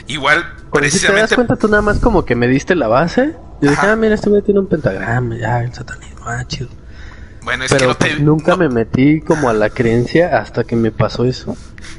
[0.09, 0.99] Igual, precisamente...
[0.99, 3.35] Si te das cuenta, tú nada más como que me diste la base.
[3.61, 6.67] Yo dije, ah, mira, este güey tiene un pentagrama, ya, el satanismo, ah, chido.
[7.43, 8.07] Bueno, es que no te...
[8.07, 11.55] Pues, nunca me metí como a la creencia hasta que me pasó eso.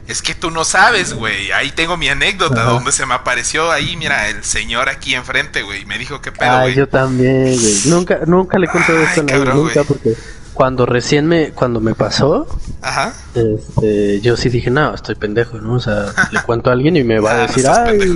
[0.08, 1.52] Es que tú no sabes, güey.
[1.52, 5.86] Ahí tengo mi anécdota donde se me apareció ahí, mira, el señor aquí enfrente, güey.
[5.86, 6.74] Me dijo qué pedo, güey.
[6.74, 7.80] yo también, güey.
[7.86, 10.14] Nunca, nunca le conté esto a nadie, nunca, porque
[10.54, 12.46] cuando recién me, cuando me pasó,
[12.82, 13.14] Ajá.
[13.34, 15.74] este, yo sí dije, no, estoy pendejo, ¿no?
[15.74, 18.14] O sea, le cuento a alguien y me va a ah, decir, ay.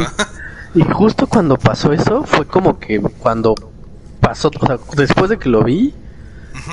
[0.74, 3.54] Y justo cuando pasó eso, fue como que cuando
[4.20, 5.94] pasó, o sea, después de que lo vi,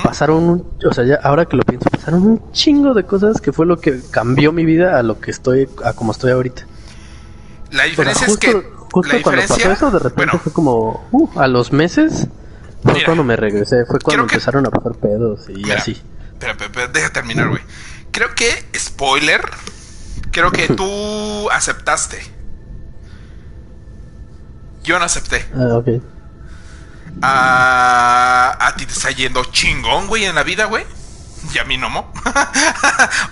[0.02, 3.52] pasaron, un, o sea, ya ahora que lo pienso, pasaron un chingo de cosas que
[3.52, 6.66] fue lo que cambió mi vida a lo que estoy, a como estoy ahorita.
[7.70, 8.52] La diferencia es que
[8.90, 12.26] justo cuando pasó eso, de repente fue como, uh, a los meses
[12.82, 16.00] fue cuando me regresé, fue cuando empezaron a pasar pedos y así.
[16.38, 16.54] Pero,
[16.88, 17.62] deja terminar, güey.
[18.10, 19.40] Creo que, spoiler,
[20.30, 22.20] creo que tú aceptaste.
[24.82, 25.46] Yo no acepté.
[25.54, 25.88] Ah, ok.
[27.22, 30.84] Ah, a ti te está yendo chingón, güey, en la vida, güey.
[31.54, 31.88] Y a mí no,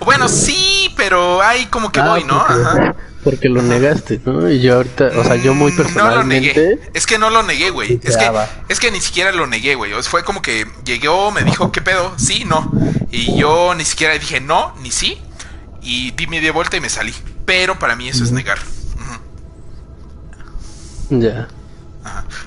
[0.05, 2.39] bueno, sí, pero hay como que ah, voy, ¿no?
[2.39, 2.93] Ajá.
[3.23, 4.49] Porque lo negaste, ¿no?
[4.49, 6.53] Y yo ahorita, o sea, yo muy personalmente...
[6.53, 6.79] No lo negué.
[6.93, 7.99] Es que no lo negué, güey.
[8.03, 8.31] Es que,
[8.67, 9.91] es que ni siquiera lo negué, güey.
[10.03, 12.13] Fue como que llegó, me dijo, ¿qué pedo?
[12.17, 12.71] Sí, no.
[13.11, 15.21] Y yo ni siquiera dije no, ni sí.
[15.81, 17.13] y di media vuelta y me salí.
[17.45, 18.57] Pero para mí eso es negar.
[21.09, 21.47] Ya.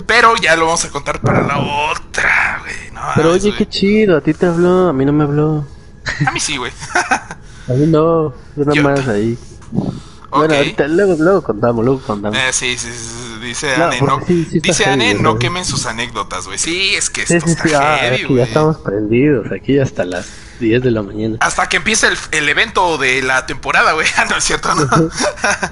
[0.05, 2.75] Pero ya lo vamos a contar para la otra, güey.
[3.15, 5.65] Pero oye, qué chido, a ti te habló, a mí no me habló.
[6.25, 6.71] A mí sí, güey.
[7.67, 9.37] a mí no, nada más ahí.
[10.35, 12.37] Bueno, ahorita luego, luego contamos, luego contamos.
[12.37, 16.57] Eh, sí, sí, sí, dice Anne, no, dice Anne, no quemen sus anécdotas, güey.
[16.57, 18.37] Sí, es que esto está heavy, güey.
[18.37, 21.37] ya estamos prendidos, aquí hasta las 10 de la mañana.
[21.41, 24.07] Hasta que empiece el, el evento de la temporada, güey.
[24.17, 24.87] Ah, no es cierto, ¿no?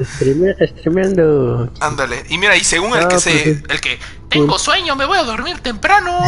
[0.04, 1.72] Streameando.
[1.80, 2.26] Ándale.
[2.30, 3.32] Y mira, y según el que se.
[3.32, 4.00] Pues, el que.
[4.30, 6.20] Tengo sueño, me voy a dormir temprano.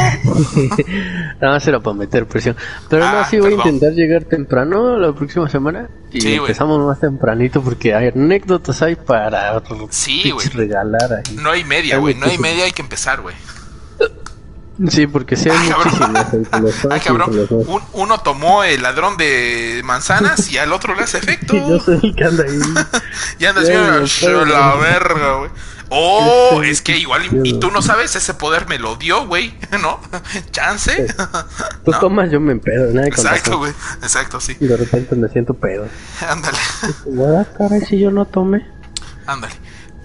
[1.42, 2.56] no, se lo puedo meter presión.
[2.88, 5.90] Pero no, ah, sí voy a intentar llegar temprano la próxima semana.
[6.12, 11.36] Y empezamos más tempranito porque hay anécdotas hay para sí, regalar ahí.
[11.36, 12.16] No hay media, güey.
[12.16, 13.36] No hay media, hay que empezar, güey.
[14.90, 15.70] Sí, porque sí hay
[16.52, 16.62] ah,
[16.92, 17.48] Ay, cabrón.
[17.94, 21.56] uno tomó el ladrón de manzanas y al otro le hace efecto.
[21.70, 22.60] yo soy el que anda ahí.
[23.40, 23.62] y anda
[24.04, 25.52] haciendo la verga, güey.
[25.90, 30.00] Oh, es que igual, y, tú no sabes, ese poder me lo dio, güey, ¿no?
[30.50, 31.14] Chance.
[31.86, 33.72] Tú tomas, yo me empedo, nada Exacto, güey,
[34.02, 34.58] exacto, sí.
[34.60, 35.88] Y de repente me siento pedo.
[36.28, 36.58] Ándale.
[37.56, 38.66] caray, si yo no tome.
[39.28, 39.54] Ándale.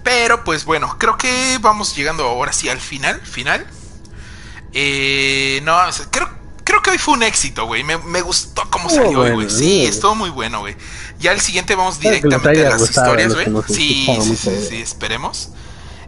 [0.03, 3.65] Pero pues bueno, creo que vamos llegando ahora sí al final, final.
[4.73, 5.77] Eh, no,
[6.09, 6.29] creo,
[6.63, 7.83] creo que hoy fue un éxito, güey.
[7.83, 9.49] Me, me gustó cómo salió güey.
[9.49, 10.75] Sí, estuvo muy bueno, güey.
[11.19, 13.47] Ya el siguiente vamos directamente a las historias, güey.
[13.67, 15.51] Sí, sí, sí, esperemos.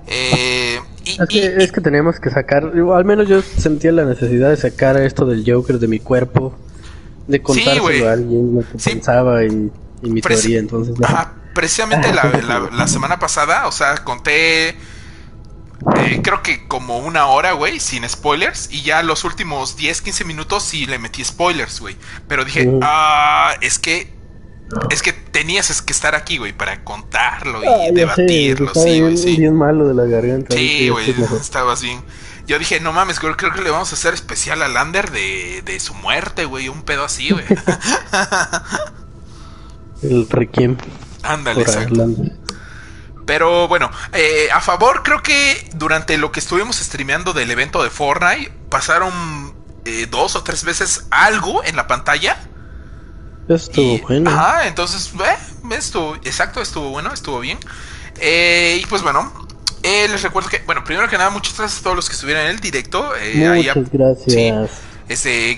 [0.08, 4.58] Eh, es, que, es, que, tenemos que sacar, al menos yo sentía la necesidad de
[4.58, 6.58] sacar esto del Joker de mi cuerpo,
[7.28, 9.72] de contárselo a alguien lo que pensaba y,
[10.02, 10.96] mi teoría, entonces...
[11.54, 14.76] precisamente la, la, semana pasada, o sea, conté
[15.98, 18.70] eh, creo que como una hora, güey, sin spoilers.
[18.72, 21.96] Y ya los últimos 10, 15 minutos sí le metí spoilers, güey.
[22.28, 24.14] Pero dije, ah, es que.
[24.90, 28.74] Es que tenías que estar aquí, güey, para contarlo y ah, debatirlo.
[28.74, 29.38] sí, güey, sí.
[29.38, 30.56] bien malo de la garganta.
[30.56, 32.02] Sí, güey, estabas bien.
[32.48, 35.62] Yo dije, no mames, creo, creo, que le vamos a hacer especial a Lander de,
[35.64, 36.70] de su muerte, güey.
[36.70, 37.46] Un pedo así, güey.
[40.02, 40.78] El Requiem.
[41.22, 42.08] Ándale, exacto.
[43.26, 47.90] Pero bueno, eh, a favor creo que durante lo que estuvimos streameando del evento de
[47.90, 49.54] Fortnite pasaron
[49.86, 52.38] eh, dos o tres veces algo en la pantalla.
[53.48, 54.30] Estuvo bueno.
[54.30, 57.58] Ajá, entonces, eh, estuvo, exacto, estuvo bueno, estuvo bien.
[58.20, 59.32] Eh, y pues bueno,
[59.84, 62.52] les recuerdo que, bueno, primero que nada, muchas gracias a todos los que estuvieron en
[62.52, 63.12] el directo.
[63.36, 64.72] muchas gracias.
[65.10, 65.58] este,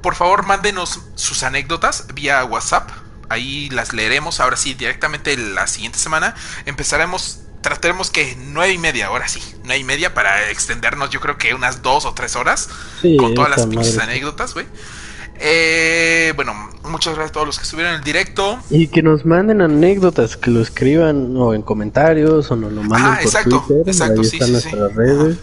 [0.00, 2.90] por favor, mándenos sus anécdotas vía WhatsApp
[3.30, 6.34] ahí las leeremos ahora sí directamente la siguiente semana.
[6.66, 11.38] Empezaremos, trataremos que nueve y media, ahora sí, nueve y media para extendernos yo creo
[11.38, 12.68] que unas dos o tres horas
[13.18, 14.66] con todas las pinches anécdotas, güey.
[15.42, 16.52] Eh, bueno,
[16.90, 18.58] muchas gracias a todos los que estuvieron en el directo.
[18.68, 23.12] Y que nos manden anécdotas, que lo escriban o en comentarios o nos lo manden
[23.12, 23.88] ah, por exacto, Twitter.
[23.88, 25.38] Exacto, ahí sí, están sí, nuestras redes.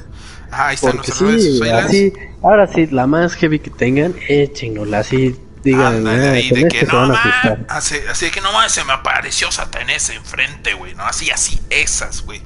[0.51, 2.13] ahí están nuestras redes.
[2.43, 5.35] ahora sí, la más heavy que tengan, échennosla así
[5.67, 6.07] Digan,
[6.37, 7.13] y de que no
[7.67, 11.03] así, así que no se me apareció Satanás enfrente, güey, ¿no?
[11.03, 12.41] Así, así, esas, güey.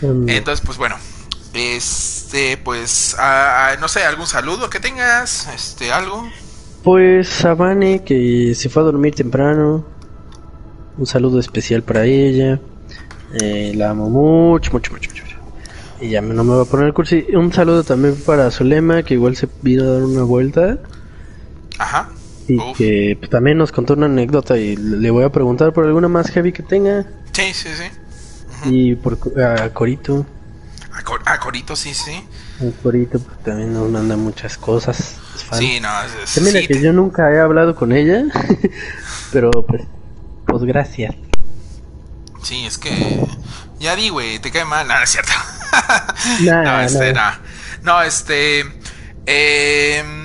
[0.00, 0.28] Mm.
[0.28, 0.96] Entonces, pues bueno,
[1.54, 3.16] este, pues,
[3.80, 6.28] no sé, algún saludo que tengas, este, algo.
[6.82, 9.86] Pues a Vane, que se fue a dormir temprano.
[10.98, 12.58] Un saludo especial para ella.
[13.40, 15.22] Eh, la amo mucho, mucho, mucho, mucho.
[16.00, 17.14] Y ya no me va a poner el curso.
[17.34, 20.78] Un saludo también para Zulema, que igual se vino a dar una vuelta.
[21.78, 22.10] Ajá.
[22.48, 26.08] Y que pues, también nos contó una anécdota y le voy a preguntar por alguna
[26.08, 27.04] más heavy que tenga.
[27.32, 27.84] Sí, sí, sí.
[28.70, 30.26] Y por a Corito.
[31.24, 32.22] A, Corito, sí, sí.
[32.60, 35.16] A Corito pues, también nos manda muchas cosas.
[35.52, 35.88] Sí, no,
[36.22, 38.24] es, Mira que yo nunca he hablado con ella,
[39.32, 39.82] pero pues,
[40.46, 41.14] pues gracias.
[42.42, 43.24] Sí, es que
[43.78, 45.32] ya di, güey, te cae mal, no es cierto.
[46.42, 47.30] no, este, no.
[47.82, 48.64] no, este,
[49.26, 50.21] eh,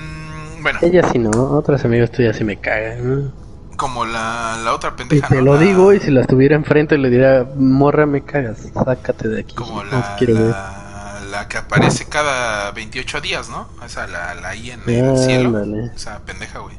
[0.73, 0.79] bueno.
[0.81, 3.31] Ella sí no, otras amigas tuyas sí me cagan.
[3.77, 5.27] Como la, la otra pendeja.
[5.27, 9.29] Y te lo digo y si la estuviera enfrente le diría, morra me cagas, sácate
[9.29, 9.55] de aquí.
[9.55, 13.69] Como la, la, la, que aparece cada 28 días, ¿no?
[13.85, 15.63] Esa, la, la ahí en el cielo.
[15.95, 16.75] Esa pendeja, güey.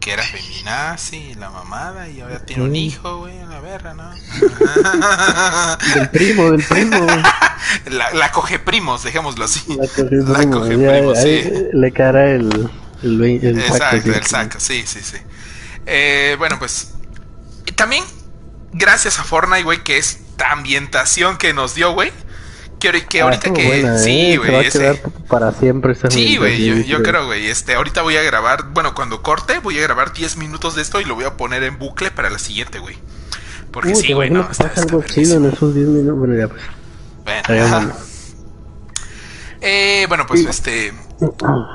[0.00, 4.10] Que era feminazi, la mamada, y ahora tiene un hijo, güey, la verga, ¿no?
[5.94, 7.06] del primo, del primo.
[7.90, 9.62] la, la coge primos, dejémoslo así.
[9.78, 11.68] La coge, primos, sí.
[11.72, 12.70] Le cara el
[13.04, 15.18] el, Exacto, el saco, sí, sí, sí.
[15.86, 16.92] Eh, bueno, pues
[17.76, 18.04] también
[18.72, 22.12] gracias a Fortnite, güey, que esta ambientación que nos dio, güey,
[23.08, 23.98] que, ah, ahorita que.
[23.98, 24.38] sí, ¿eh?
[24.38, 25.00] güey.
[25.28, 26.64] para siempre Sí, güey.
[26.64, 27.46] Yo, yo creo, güey.
[27.46, 28.70] Este, ahorita voy a grabar.
[28.72, 31.62] Bueno, cuando corte, voy a grabar 10 minutos de esto y lo voy a poner
[31.62, 32.96] en bucle para la siguiente, güey.
[33.70, 34.48] Porque sí, güey, no.
[34.50, 36.18] Está, algo chido en esos 10 minutos.
[36.18, 36.62] Bueno, ya pues.
[37.24, 37.92] Bueno,
[39.60, 40.92] eh, bueno, pues este.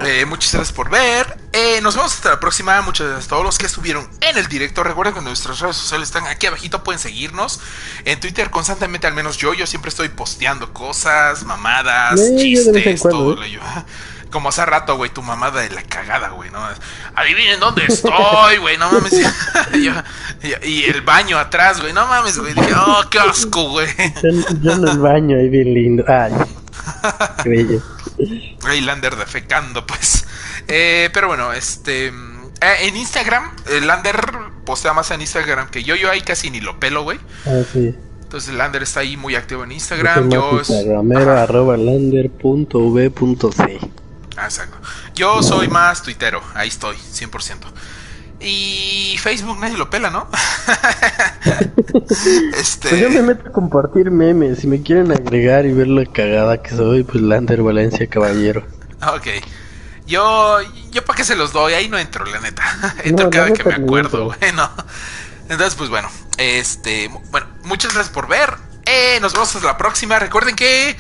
[0.01, 1.37] Eh, muchas gracias por ver.
[1.53, 2.81] Eh, nos vemos hasta la próxima.
[2.81, 4.83] Muchas gracias a todos los que estuvieron en el directo.
[4.83, 6.83] Recuerden que nuestras redes sociales están aquí abajito.
[6.83, 7.59] Pueden seguirnos.
[8.05, 13.41] En Twitter constantemente, al menos yo, yo siempre estoy posteando cosas, mamadas, chistes, todo.
[13.43, 13.59] ¿eh?
[14.29, 16.59] Como hace rato, güey, tu mamada de la cagada, güey, ¿no?
[17.15, 19.13] Adivinen dónde estoy, güey, no mames.
[20.63, 22.53] y el baño atrás, güey, no mames, güey.
[22.53, 23.87] Dije, oh, qué asco, güey.
[24.61, 26.03] Yo, en el baño, ahí bien lindo.
[26.07, 26.31] Ay,
[27.43, 27.81] qué bello.
[28.81, 30.25] Lander defecando, pues.
[30.67, 32.07] Eh, pero bueno, este.
[32.07, 32.11] Eh,
[32.81, 34.19] en Instagram, el Lander
[34.65, 35.95] postea más en Instagram que yo.
[35.95, 37.19] Yo ahí casi ni lo pelo, güey.
[37.45, 37.95] Ah, sí.
[38.21, 40.29] Entonces Lander está ahí muy activo en Instagram.
[40.29, 43.79] Yo, Instagramero arroba lander.v.c.
[44.37, 44.77] Ah, exacto.
[45.15, 47.55] Yo soy más tuitero, ahí estoy, 100%.
[48.41, 50.29] Y Facebook nadie lo pela, ¿no?
[52.57, 52.89] este...
[52.89, 54.59] Pues yo me meto a compartir memes.
[54.59, 58.65] Si me quieren agregar y ver la cagada que soy, pues Lander Valencia Caballero.
[59.01, 59.27] Ok.
[60.07, 60.57] Yo,
[60.91, 62.95] yo para qué se los doy, ahí no entro, la neta.
[63.03, 64.69] Entro cada que me acuerdo, bueno.
[65.49, 68.53] Entonces, pues bueno, este, bueno, muchas gracias por ver.
[68.85, 70.17] Eh, nos vemos hasta la próxima.
[70.17, 70.97] Recuerden que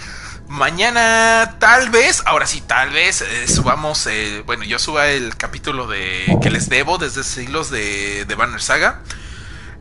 [0.49, 5.85] Mañana tal vez, ahora sí, tal vez eh, subamos, eh, bueno, yo suba el capítulo
[5.85, 9.03] de que les debo desde siglos de, de Banner Saga.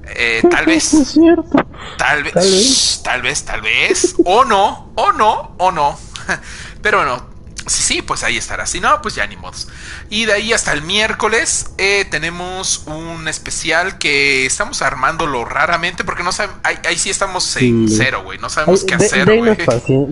[0.04, 0.92] Eh, tal vez.
[1.96, 3.00] Tal vez.
[3.02, 4.14] Tal vez, tal vez.
[4.26, 5.98] O no, o no, o no.
[6.82, 7.27] Pero bueno,
[7.68, 8.66] Sí, sí, pues ahí estará.
[8.66, 9.68] Si no, pues ya ni modos.
[10.10, 16.22] Y de ahí hasta el miércoles eh, tenemos un especial que estamos armándolo raramente porque
[16.22, 16.58] no sabemos.
[16.62, 18.38] Ahí, sí estamos en cero, güey.
[18.38, 19.56] No sabemos qué hacer, güey.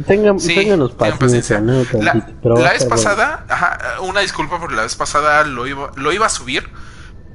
[0.07, 1.61] Tengan, paciencia.
[1.61, 6.31] la, vez pasada, ajá, una disculpa porque la vez pasada lo iba, lo iba a
[6.31, 6.69] subir,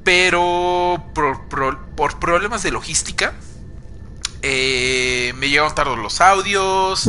[0.04, 1.48] pero por,
[1.96, 3.34] por problemas de logística.
[4.44, 7.08] Eh, me llegaron tarde los audios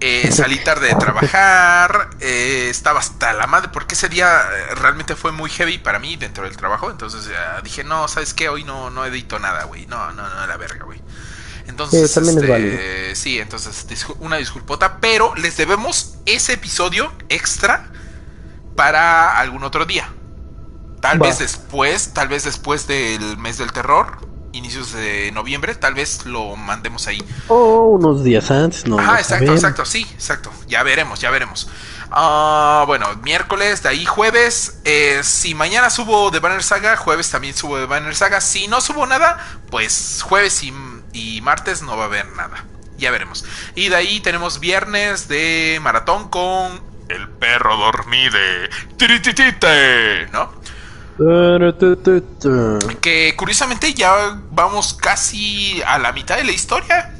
[0.00, 5.16] eh, salí tarde de trabajar, eh, estaba hasta la madre, porque ese día eh, realmente
[5.16, 7.28] fue muy heavy para mí dentro del trabajo, entonces
[7.64, 8.48] dije, no, ¿sabes qué?
[8.48, 11.02] Hoy no, no edito nada, güey, no, no, no, la verga, güey.
[11.66, 17.90] Entonces, sí, este, sí, entonces una disculpota, pero les debemos ese episodio extra
[18.76, 20.08] para algún otro día.
[21.00, 24.18] Tal vez después, tal vez después del mes del terror,
[24.52, 27.22] inicios de noviembre, tal vez lo mandemos ahí.
[27.48, 28.98] O unos días antes, ¿no?
[28.98, 30.50] Ah, exacto, exacto, sí, exacto.
[30.68, 31.68] Ya veremos, ya veremos.
[32.10, 34.80] Ah, bueno, miércoles, de ahí jueves.
[34.84, 38.40] Eh, si mañana subo de Banner Saga, jueves también subo de Banner Saga.
[38.40, 39.38] Si no subo nada,
[39.70, 40.72] pues jueves y,
[41.12, 42.64] y martes no va a haber nada.
[42.98, 43.44] Ya veremos.
[43.74, 48.70] Y de ahí tenemos viernes de maratón con el perro dormide.
[48.96, 50.50] Trititite, ¿no?
[53.00, 57.12] Que curiosamente ya vamos casi a la mitad de la historia.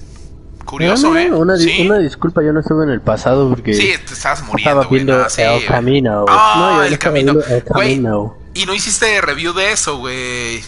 [0.64, 1.30] Curioso, ¿eh?
[1.30, 3.72] Una, disculpa, yo no estuve en el pasado porque.
[3.72, 4.82] Sí, te estabas muriendo.
[4.82, 6.24] Estaba viendo el camino.
[6.28, 8.36] Ah, el, camino.
[8.52, 10.62] y no hiciste review de eso, güey.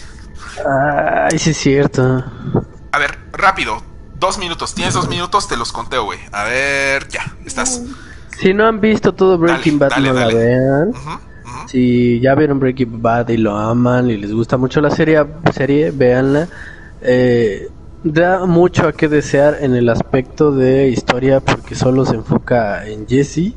[0.65, 2.23] Ay, sí es cierto.
[2.91, 3.83] A ver, rápido.
[4.15, 4.73] Dos minutos.
[4.73, 6.19] Tienes dos minutos, te los conteo, güey.
[6.31, 7.81] A ver, ya, estás.
[8.37, 10.93] Si no han visto todo Breaking Bad, no la vean.
[11.67, 15.23] Si ya vieron Breaking Bad y lo aman y les gusta mucho la serie,
[15.53, 16.47] serie véanla.
[17.01, 17.69] Eh,
[18.03, 23.07] da mucho a que desear en el aspecto de historia porque solo se enfoca en
[23.07, 23.53] Jesse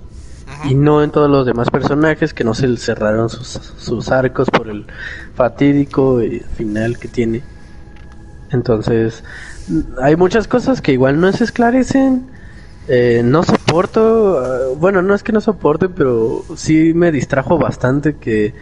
[0.64, 4.68] y no en todos los demás personajes que no se cerraron sus, sus arcos por
[4.68, 4.86] el
[5.34, 6.20] fatídico
[6.56, 7.42] final que tiene.
[8.50, 9.24] Entonces,
[10.00, 12.26] hay muchas cosas que igual no se esclarecen
[12.88, 18.16] eh, no soporto, eh, bueno, no es que no soporte, pero sí me distrajo bastante
[18.16, 18.54] que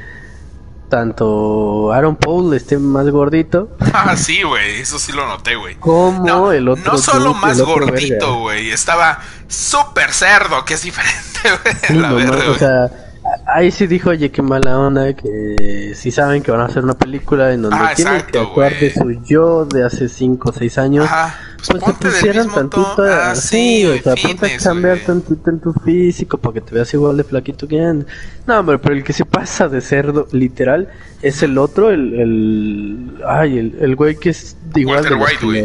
[0.88, 3.70] tanto Aaron Paul esté más gordito.
[3.92, 5.74] Ah, sí, güey, eso sí lo noté, güey.
[5.74, 6.92] Como no, el otro.
[6.92, 9.18] No solo más gordito, güey, estaba
[9.48, 11.40] súper cerdo, que es diferente,
[11.88, 12.01] güey.
[12.01, 13.09] la verdad, o sea,
[13.47, 16.94] ahí sí dijo, oye, qué mala onda, que si saben que van a hacer una
[16.94, 20.78] película en donde ah, tienen que actuar de su yo de hace 5 o 6
[20.78, 21.05] años.
[21.07, 25.61] Ajá pues, pues te pusieran tantito ah, sí, o sea, ponte a cambiar tantito en
[25.61, 28.12] tu físico para que te veas igual de flaquito que antes.
[28.47, 30.89] No, hombre, pero el que se pasa de cerdo, literal,
[31.20, 35.44] es el otro, el, el ay, el, el güey que es igual Walter de White,
[35.44, 35.62] güey.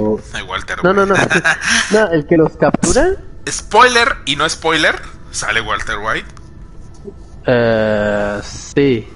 [0.48, 1.16] Walter no, no, no,
[1.92, 3.12] no, el que los captura.
[3.50, 4.96] Spoiler y no spoiler,
[5.32, 6.45] sale Walter White.
[7.48, 9.08] Uh, sí.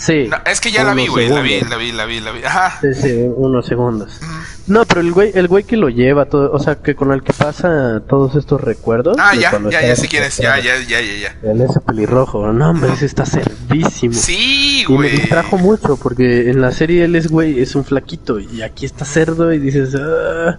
[0.00, 0.30] Sí.
[0.46, 1.28] es que ya la vi, güey.
[1.28, 2.42] La vi, la vi, la vi, la vi.
[2.42, 2.78] Ajá.
[2.80, 4.18] Sí, sí, unos segundos.
[4.66, 7.22] No, pero el güey, el güey que lo lleva todo, o sea, que con el
[7.22, 9.16] que pasa todos estos recuerdos.
[9.20, 11.50] Ah, ya, ya, ya, si quieres, ya, ya, ya, ya, ya.
[11.50, 14.14] El ese pelirrojo, no, hombre, ese está cerdísimo.
[14.14, 15.10] Sí, güey.
[15.10, 18.62] Y me distrajo mucho, porque en la serie él es, güey, es un flaquito, y
[18.62, 20.58] aquí está cerdo, y dices, ah,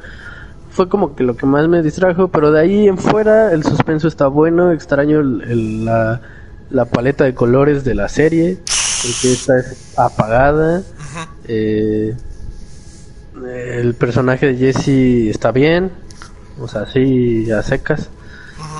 [0.72, 4.08] fue como que lo que más me distrajo, pero de ahí en fuera el suspenso
[4.08, 6.22] está bueno, extraño el, la,
[6.72, 8.60] la paleta de colores de la serie
[9.02, 10.84] porque esta es apagada.
[11.48, 12.16] Eh,
[13.46, 15.92] el personaje de Jesse está bien,
[16.60, 18.10] o sea, sí, a secas.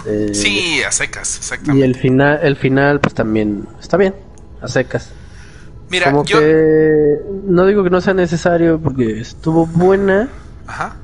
[0.06, 1.80] Eh, sí, a secas, exactamente.
[1.80, 4.14] Y el final, el final, pues también está bien,
[4.62, 5.10] a secas.
[5.90, 10.30] Mira, Como que no digo que no sea necesario porque estuvo buena.
[10.66, 10.96] Ajá.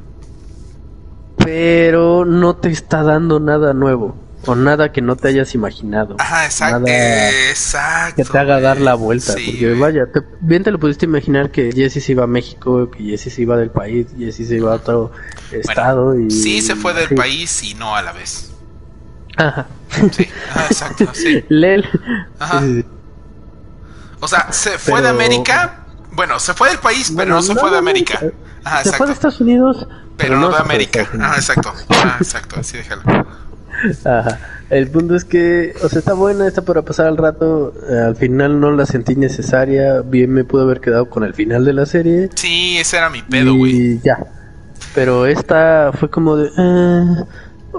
[1.38, 4.15] Pero no te está dando nada nuevo.
[4.48, 6.15] O nada que no te hayas imaginado.
[6.19, 6.88] Ajá, exacto.
[6.88, 8.15] exacto.
[8.15, 9.34] Que te haga dar la vuelta.
[9.34, 10.07] porque vaya,
[10.40, 13.57] bien te lo pudiste imaginar que Jesse se iba a México, que Jesse se iba
[13.57, 15.11] del país, Jesse se iba a otro
[15.52, 16.18] estado.
[16.18, 18.52] y, sí, se fue del país y no a la vez.
[19.36, 19.68] Ajá.
[20.11, 20.28] Sí,
[20.69, 21.44] exacto, sí.
[21.49, 21.86] Lel.
[22.40, 22.64] Ajá.
[24.19, 25.84] O sea, se fue de América.
[26.11, 28.22] Bueno, se fue del país, pero no se fue de América.
[28.64, 29.88] Ajá, se fue de Estados Unidos,
[30.18, 31.07] pero, no, de América.
[31.19, 31.74] Ajá, exacto.
[31.90, 33.03] Ajá, exacto, así déjalo.
[34.03, 34.39] Ajá.
[34.69, 37.73] El punto es que, o sea, está buena, está para pasar al rato.
[37.89, 40.01] Eh, al final no la sentí necesaria.
[40.01, 42.29] Bien me pudo haber quedado con el final de la serie.
[42.35, 43.71] Sí, ese era mi pedo, güey.
[43.71, 44.25] Y ya.
[44.93, 46.49] Pero esta fue como de.
[46.57, 47.23] Eh,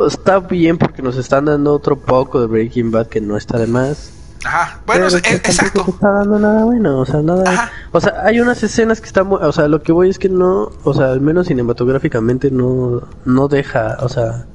[0.07, 3.67] está bien porque nos están dando otro poco de Breaking Bad que no está de
[3.67, 4.13] más.
[4.45, 5.85] Ajá, bueno, es, exacto.
[5.85, 7.71] No está dando nada bueno, o sea, nada.
[7.91, 9.31] O sea, hay unas escenas que están.
[9.31, 10.71] O sea, lo que voy es que no.
[10.85, 13.99] O sea, al menos cinematográficamente no, no deja.
[14.01, 14.47] O sea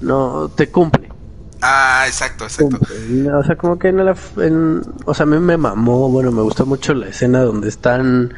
[0.00, 1.08] no te cumple.
[1.62, 2.78] Ah, exacto, exacto.
[3.34, 4.14] O sea, como que en la,
[5.04, 8.34] o sea, a mí me mamó, bueno, me gustó mucho la escena donde están,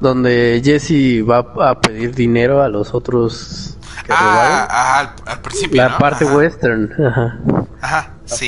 [0.00, 5.82] donde Jesse va a pedir dinero a los otros que ah, al, principio.
[5.82, 7.38] La parte western, ajá.
[7.80, 8.46] Ajá, sí.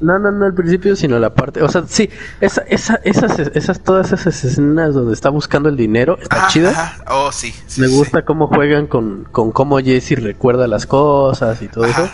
[0.00, 2.08] no, no, no al principio, sino la parte, o sea, sí,
[2.40, 6.70] esa, esa, esas, esas, todas esas escenas donde está buscando el dinero, está chida.
[6.70, 7.04] Ajá.
[7.10, 7.52] Oh, sí.
[7.78, 12.08] Me gusta cómo juegan con, con cómo Jesse recuerda las cosas y todo eso.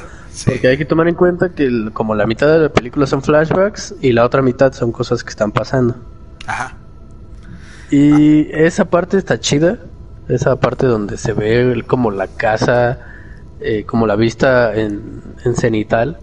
[0.45, 3.95] Porque hay que tomar en cuenta que como la mitad de la película son flashbacks
[4.01, 5.97] y la otra mitad son cosas que están pasando.
[6.47, 6.77] Ajá.
[7.91, 9.79] Y esa parte está chida.
[10.29, 12.99] Esa parte donde se ve como la casa,
[13.61, 16.19] eh, como la vista en, en cenital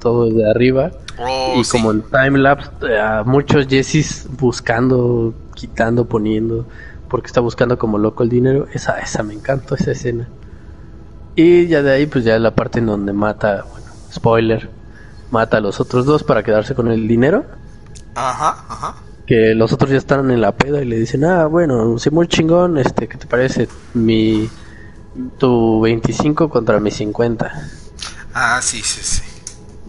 [0.00, 0.90] todo de arriba.
[1.18, 6.66] Oh, y como en timelapse, a muchos Jessys buscando, quitando, poniendo,
[7.08, 8.66] porque está buscando como loco el dinero.
[8.72, 10.28] Esa, esa me encantó, esa escena.
[11.36, 14.70] Y ya de ahí, pues ya la parte en donde mata, bueno, spoiler,
[15.30, 17.44] mata a los otros dos para quedarse con el dinero.
[18.14, 18.96] Ajá, ajá.
[19.26, 22.26] Que los otros ya están en la peda y le dicen, ah, bueno, soy muy
[22.26, 23.68] chingón, este, ¿qué te parece?
[23.94, 24.50] Mi,
[25.38, 27.52] tu 25 contra mi 50.
[28.34, 29.29] Ah, sí, sí, sí.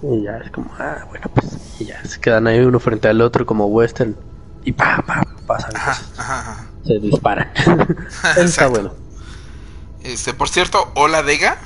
[0.03, 3.21] Y ya es como, ah, bueno, pues, y ya se quedan ahí uno frente al
[3.21, 4.15] otro como western.
[4.63, 5.73] Y pa, pa, pasan.
[6.85, 7.51] Se disparan.
[8.37, 8.93] está bueno.
[10.03, 11.57] Este, por cierto, hola Dega.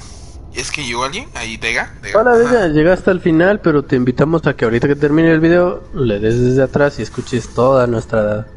[0.53, 1.27] ¿Es que llegó alguien?
[1.35, 1.93] Ahí, Dega.
[2.13, 5.83] Hola Dega, llegaste al final, pero te invitamos a que ahorita que termine el video
[5.93, 8.47] le des desde atrás y escuches toda nuestra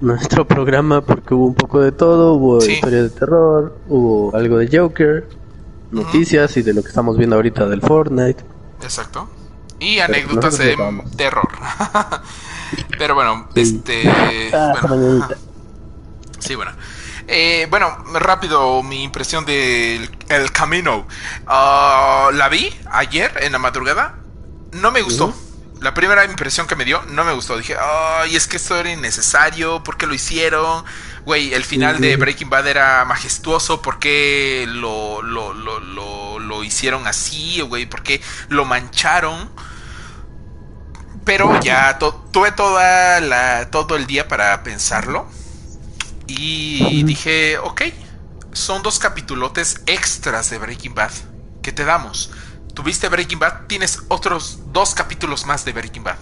[0.00, 4.76] nuestro programa porque hubo un poco de todo, hubo historia de terror, hubo algo de
[4.76, 5.26] Joker,
[5.90, 8.53] noticias y de lo que estamos viendo ahorita del Fortnite.
[8.82, 9.28] Exacto.
[9.78, 10.76] Y anécdotas de
[11.16, 11.48] terror.
[12.98, 14.50] Pero bueno, este.
[14.54, 15.28] Ah, bueno.
[16.38, 16.72] Sí, bueno.
[17.26, 21.06] Eh, bueno, rápido, mi impresión del El Camino.
[21.46, 24.18] Ah, la vi ayer en la madrugada.
[24.72, 25.34] No me gustó.
[25.80, 27.56] La primera impresión que me dio no me gustó.
[27.58, 29.82] Dije, ay, es que esto era innecesario.
[29.82, 30.84] ¿Por qué lo hicieron?
[31.24, 33.80] Güey, el final de Breaking Bad era majestuoso.
[33.80, 37.60] ¿Por qué lo, lo, lo, lo, lo hicieron así?
[37.62, 39.50] Güey, ¿por qué lo mancharon?
[41.24, 45.26] Pero ya tuve toda la, todo el día para pensarlo.
[46.26, 47.82] Y dije, ok,
[48.52, 51.12] son dos capitulotes extras de Breaking Bad
[51.62, 52.30] que te damos.
[52.74, 56.18] Tuviste Breaking Bad, tienes otros dos capítulos más de Breaking Bad.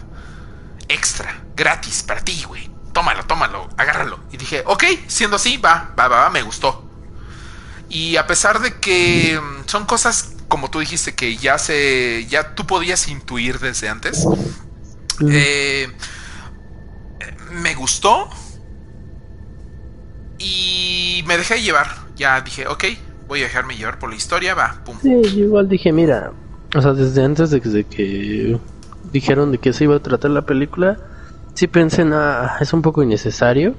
[0.88, 2.71] Extra, gratis para ti, güey.
[2.92, 4.20] Tómalo, tómalo, agárralo.
[4.30, 6.88] Y dije, ok, siendo así, va, va, va, me gustó.
[7.88, 12.26] Y a pesar de que mm, son cosas, como tú dijiste, que ya se.
[12.28, 14.26] ya tú podías intuir desde antes.
[15.30, 15.88] Eh,
[17.50, 18.28] me gustó.
[20.38, 21.88] Y me dejé llevar.
[22.16, 22.84] Ya dije, ok,
[23.28, 24.96] voy a dejarme llevar por la historia, va, pum.
[25.02, 26.32] Sí, igual dije, mira,
[26.74, 28.58] o sea, desde antes de que,
[29.12, 30.98] dijeron de que se iba a tratar la película,
[31.54, 33.74] sí pensé, nada, es un poco innecesario.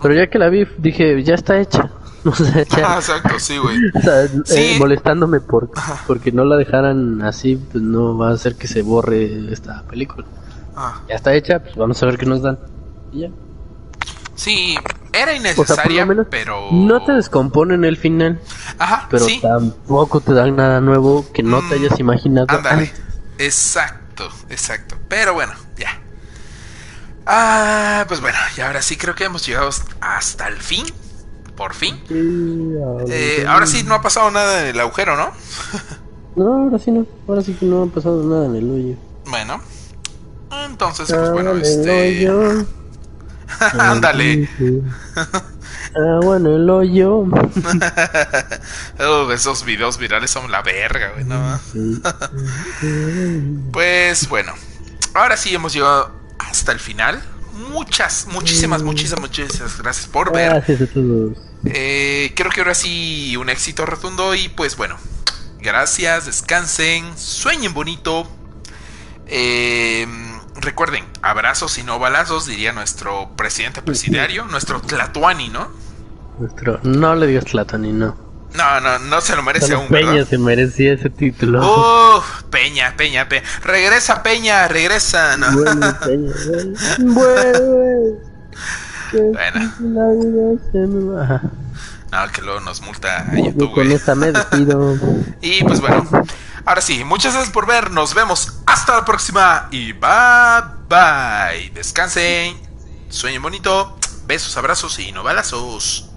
[0.00, 1.90] Pero ya que la vi, dije, ya está hecha.
[2.24, 3.78] O sea, ah, exacto, sí, güey.
[3.94, 4.24] O sea,
[4.56, 5.70] eh, molestándome por,
[6.06, 10.26] porque no la dejaran así, pues no va a hacer que se borre esta película.
[10.76, 11.00] Ah.
[11.08, 12.58] Ya está hecha, pues vamos a ver qué nos dan.
[13.12, 13.30] Y ya.
[14.34, 14.76] Sí,
[15.12, 16.70] era innecesaria, pero...
[16.70, 18.40] No te descomponen el final.
[18.78, 22.46] Ajá, Pero tampoco te dan nada nuevo que no te mm, hayas imaginado.
[22.48, 22.92] Ándale.
[23.38, 24.96] Exacto, exacto.
[25.08, 25.52] Pero bueno.
[27.30, 29.68] Ah, pues bueno, y ahora sí creo que hemos llegado
[30.00, 30.86] hasta el fin.
[31.54, 32.00] Por fin.
[33.10, 35.32] Eh, ahora sí no ha pasado nada en el agujero, ¿no?
[36.36, 37.06] no, ahora sí no.
[37.28, 38.96] Ahora sí que no ha pasado nada en el hoyo.
[39.26, 39.60] Bueno.
[40.64, 42.26] Entonces, pues bueno, este...
[43.78, 44.48] Ándale.
[45.94, 47.26] Agua en el hoyo.
[49.00, 51.24] oh, esos videos virales son la verga, güey.
[51.26, 51.60] No.
[53.70, 54.54] pues bueno.
[55.12, 57.22] Ahora sí hemos llegado hasta el final.
[57.70, 60.50] Muchas, muchísimas, muchísimas, muchísimas gracias por ver.
[60.50, 61.36] Gracias a todos.
[61.64, 64.96] Eh, creo que ahora sí un éxito rotundo y pues bueno.
[65.60, 68.28] Gracias, descansen, sueñen bonito.
[69.26, 70.06] Eh,
[70.54, 75.68] recuerden, abrazos y no balazos, diría nuestro presidente presidiario, nuestro Tlatuani, ¿no?
[76.38, 78.27] Nuestro, no le digas Tlatuani, no.
[78.54, 79.88] No, no, no se lo merece aún.
[79.88, 82.16] Peña se merecía ese título.
[82.16, 83.44] Uf, Peña, Peña, Peña.
[83.62, 85.36] Regresa, Peña, regresa.
[85.36, 85.52] No.
[85.52, 86.32] Bueno, Peña,
[86.98, 88.08] bueno.
[90.72, 91.40] bueno.
[92.10, 93.72] No, que luego nos multa a YouTube.
[93.74, 94.96] Con esta me despido.
[95.42, 96.08] y pues bueno,
[96.64, 97.90] ahora sí, muchas gracias por ver.
[97.90, 99.68] Nos vemos hasta la próxima.
[99.70, 101.70] Y bye bye.
[101.74, 102.56] Descansen.
[103.10, 103.96] Sueñen bonito.
[104.26, 106.07] Besos, abrazos y no balazos.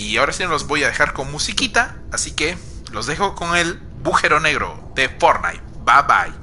[0.00, 1.96] Y ahora sí los voy a dejar con musiquita.
[2.10, 2.56] Así que
[2.90, 5.62] los dejo con el bujero negro de Fortnite.
[5.84, 6.34] Bye bye.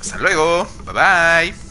[0.00, 0.68] Hasta luego.
[0.84, 0.92] Bye
[1.52, 1.63] bye.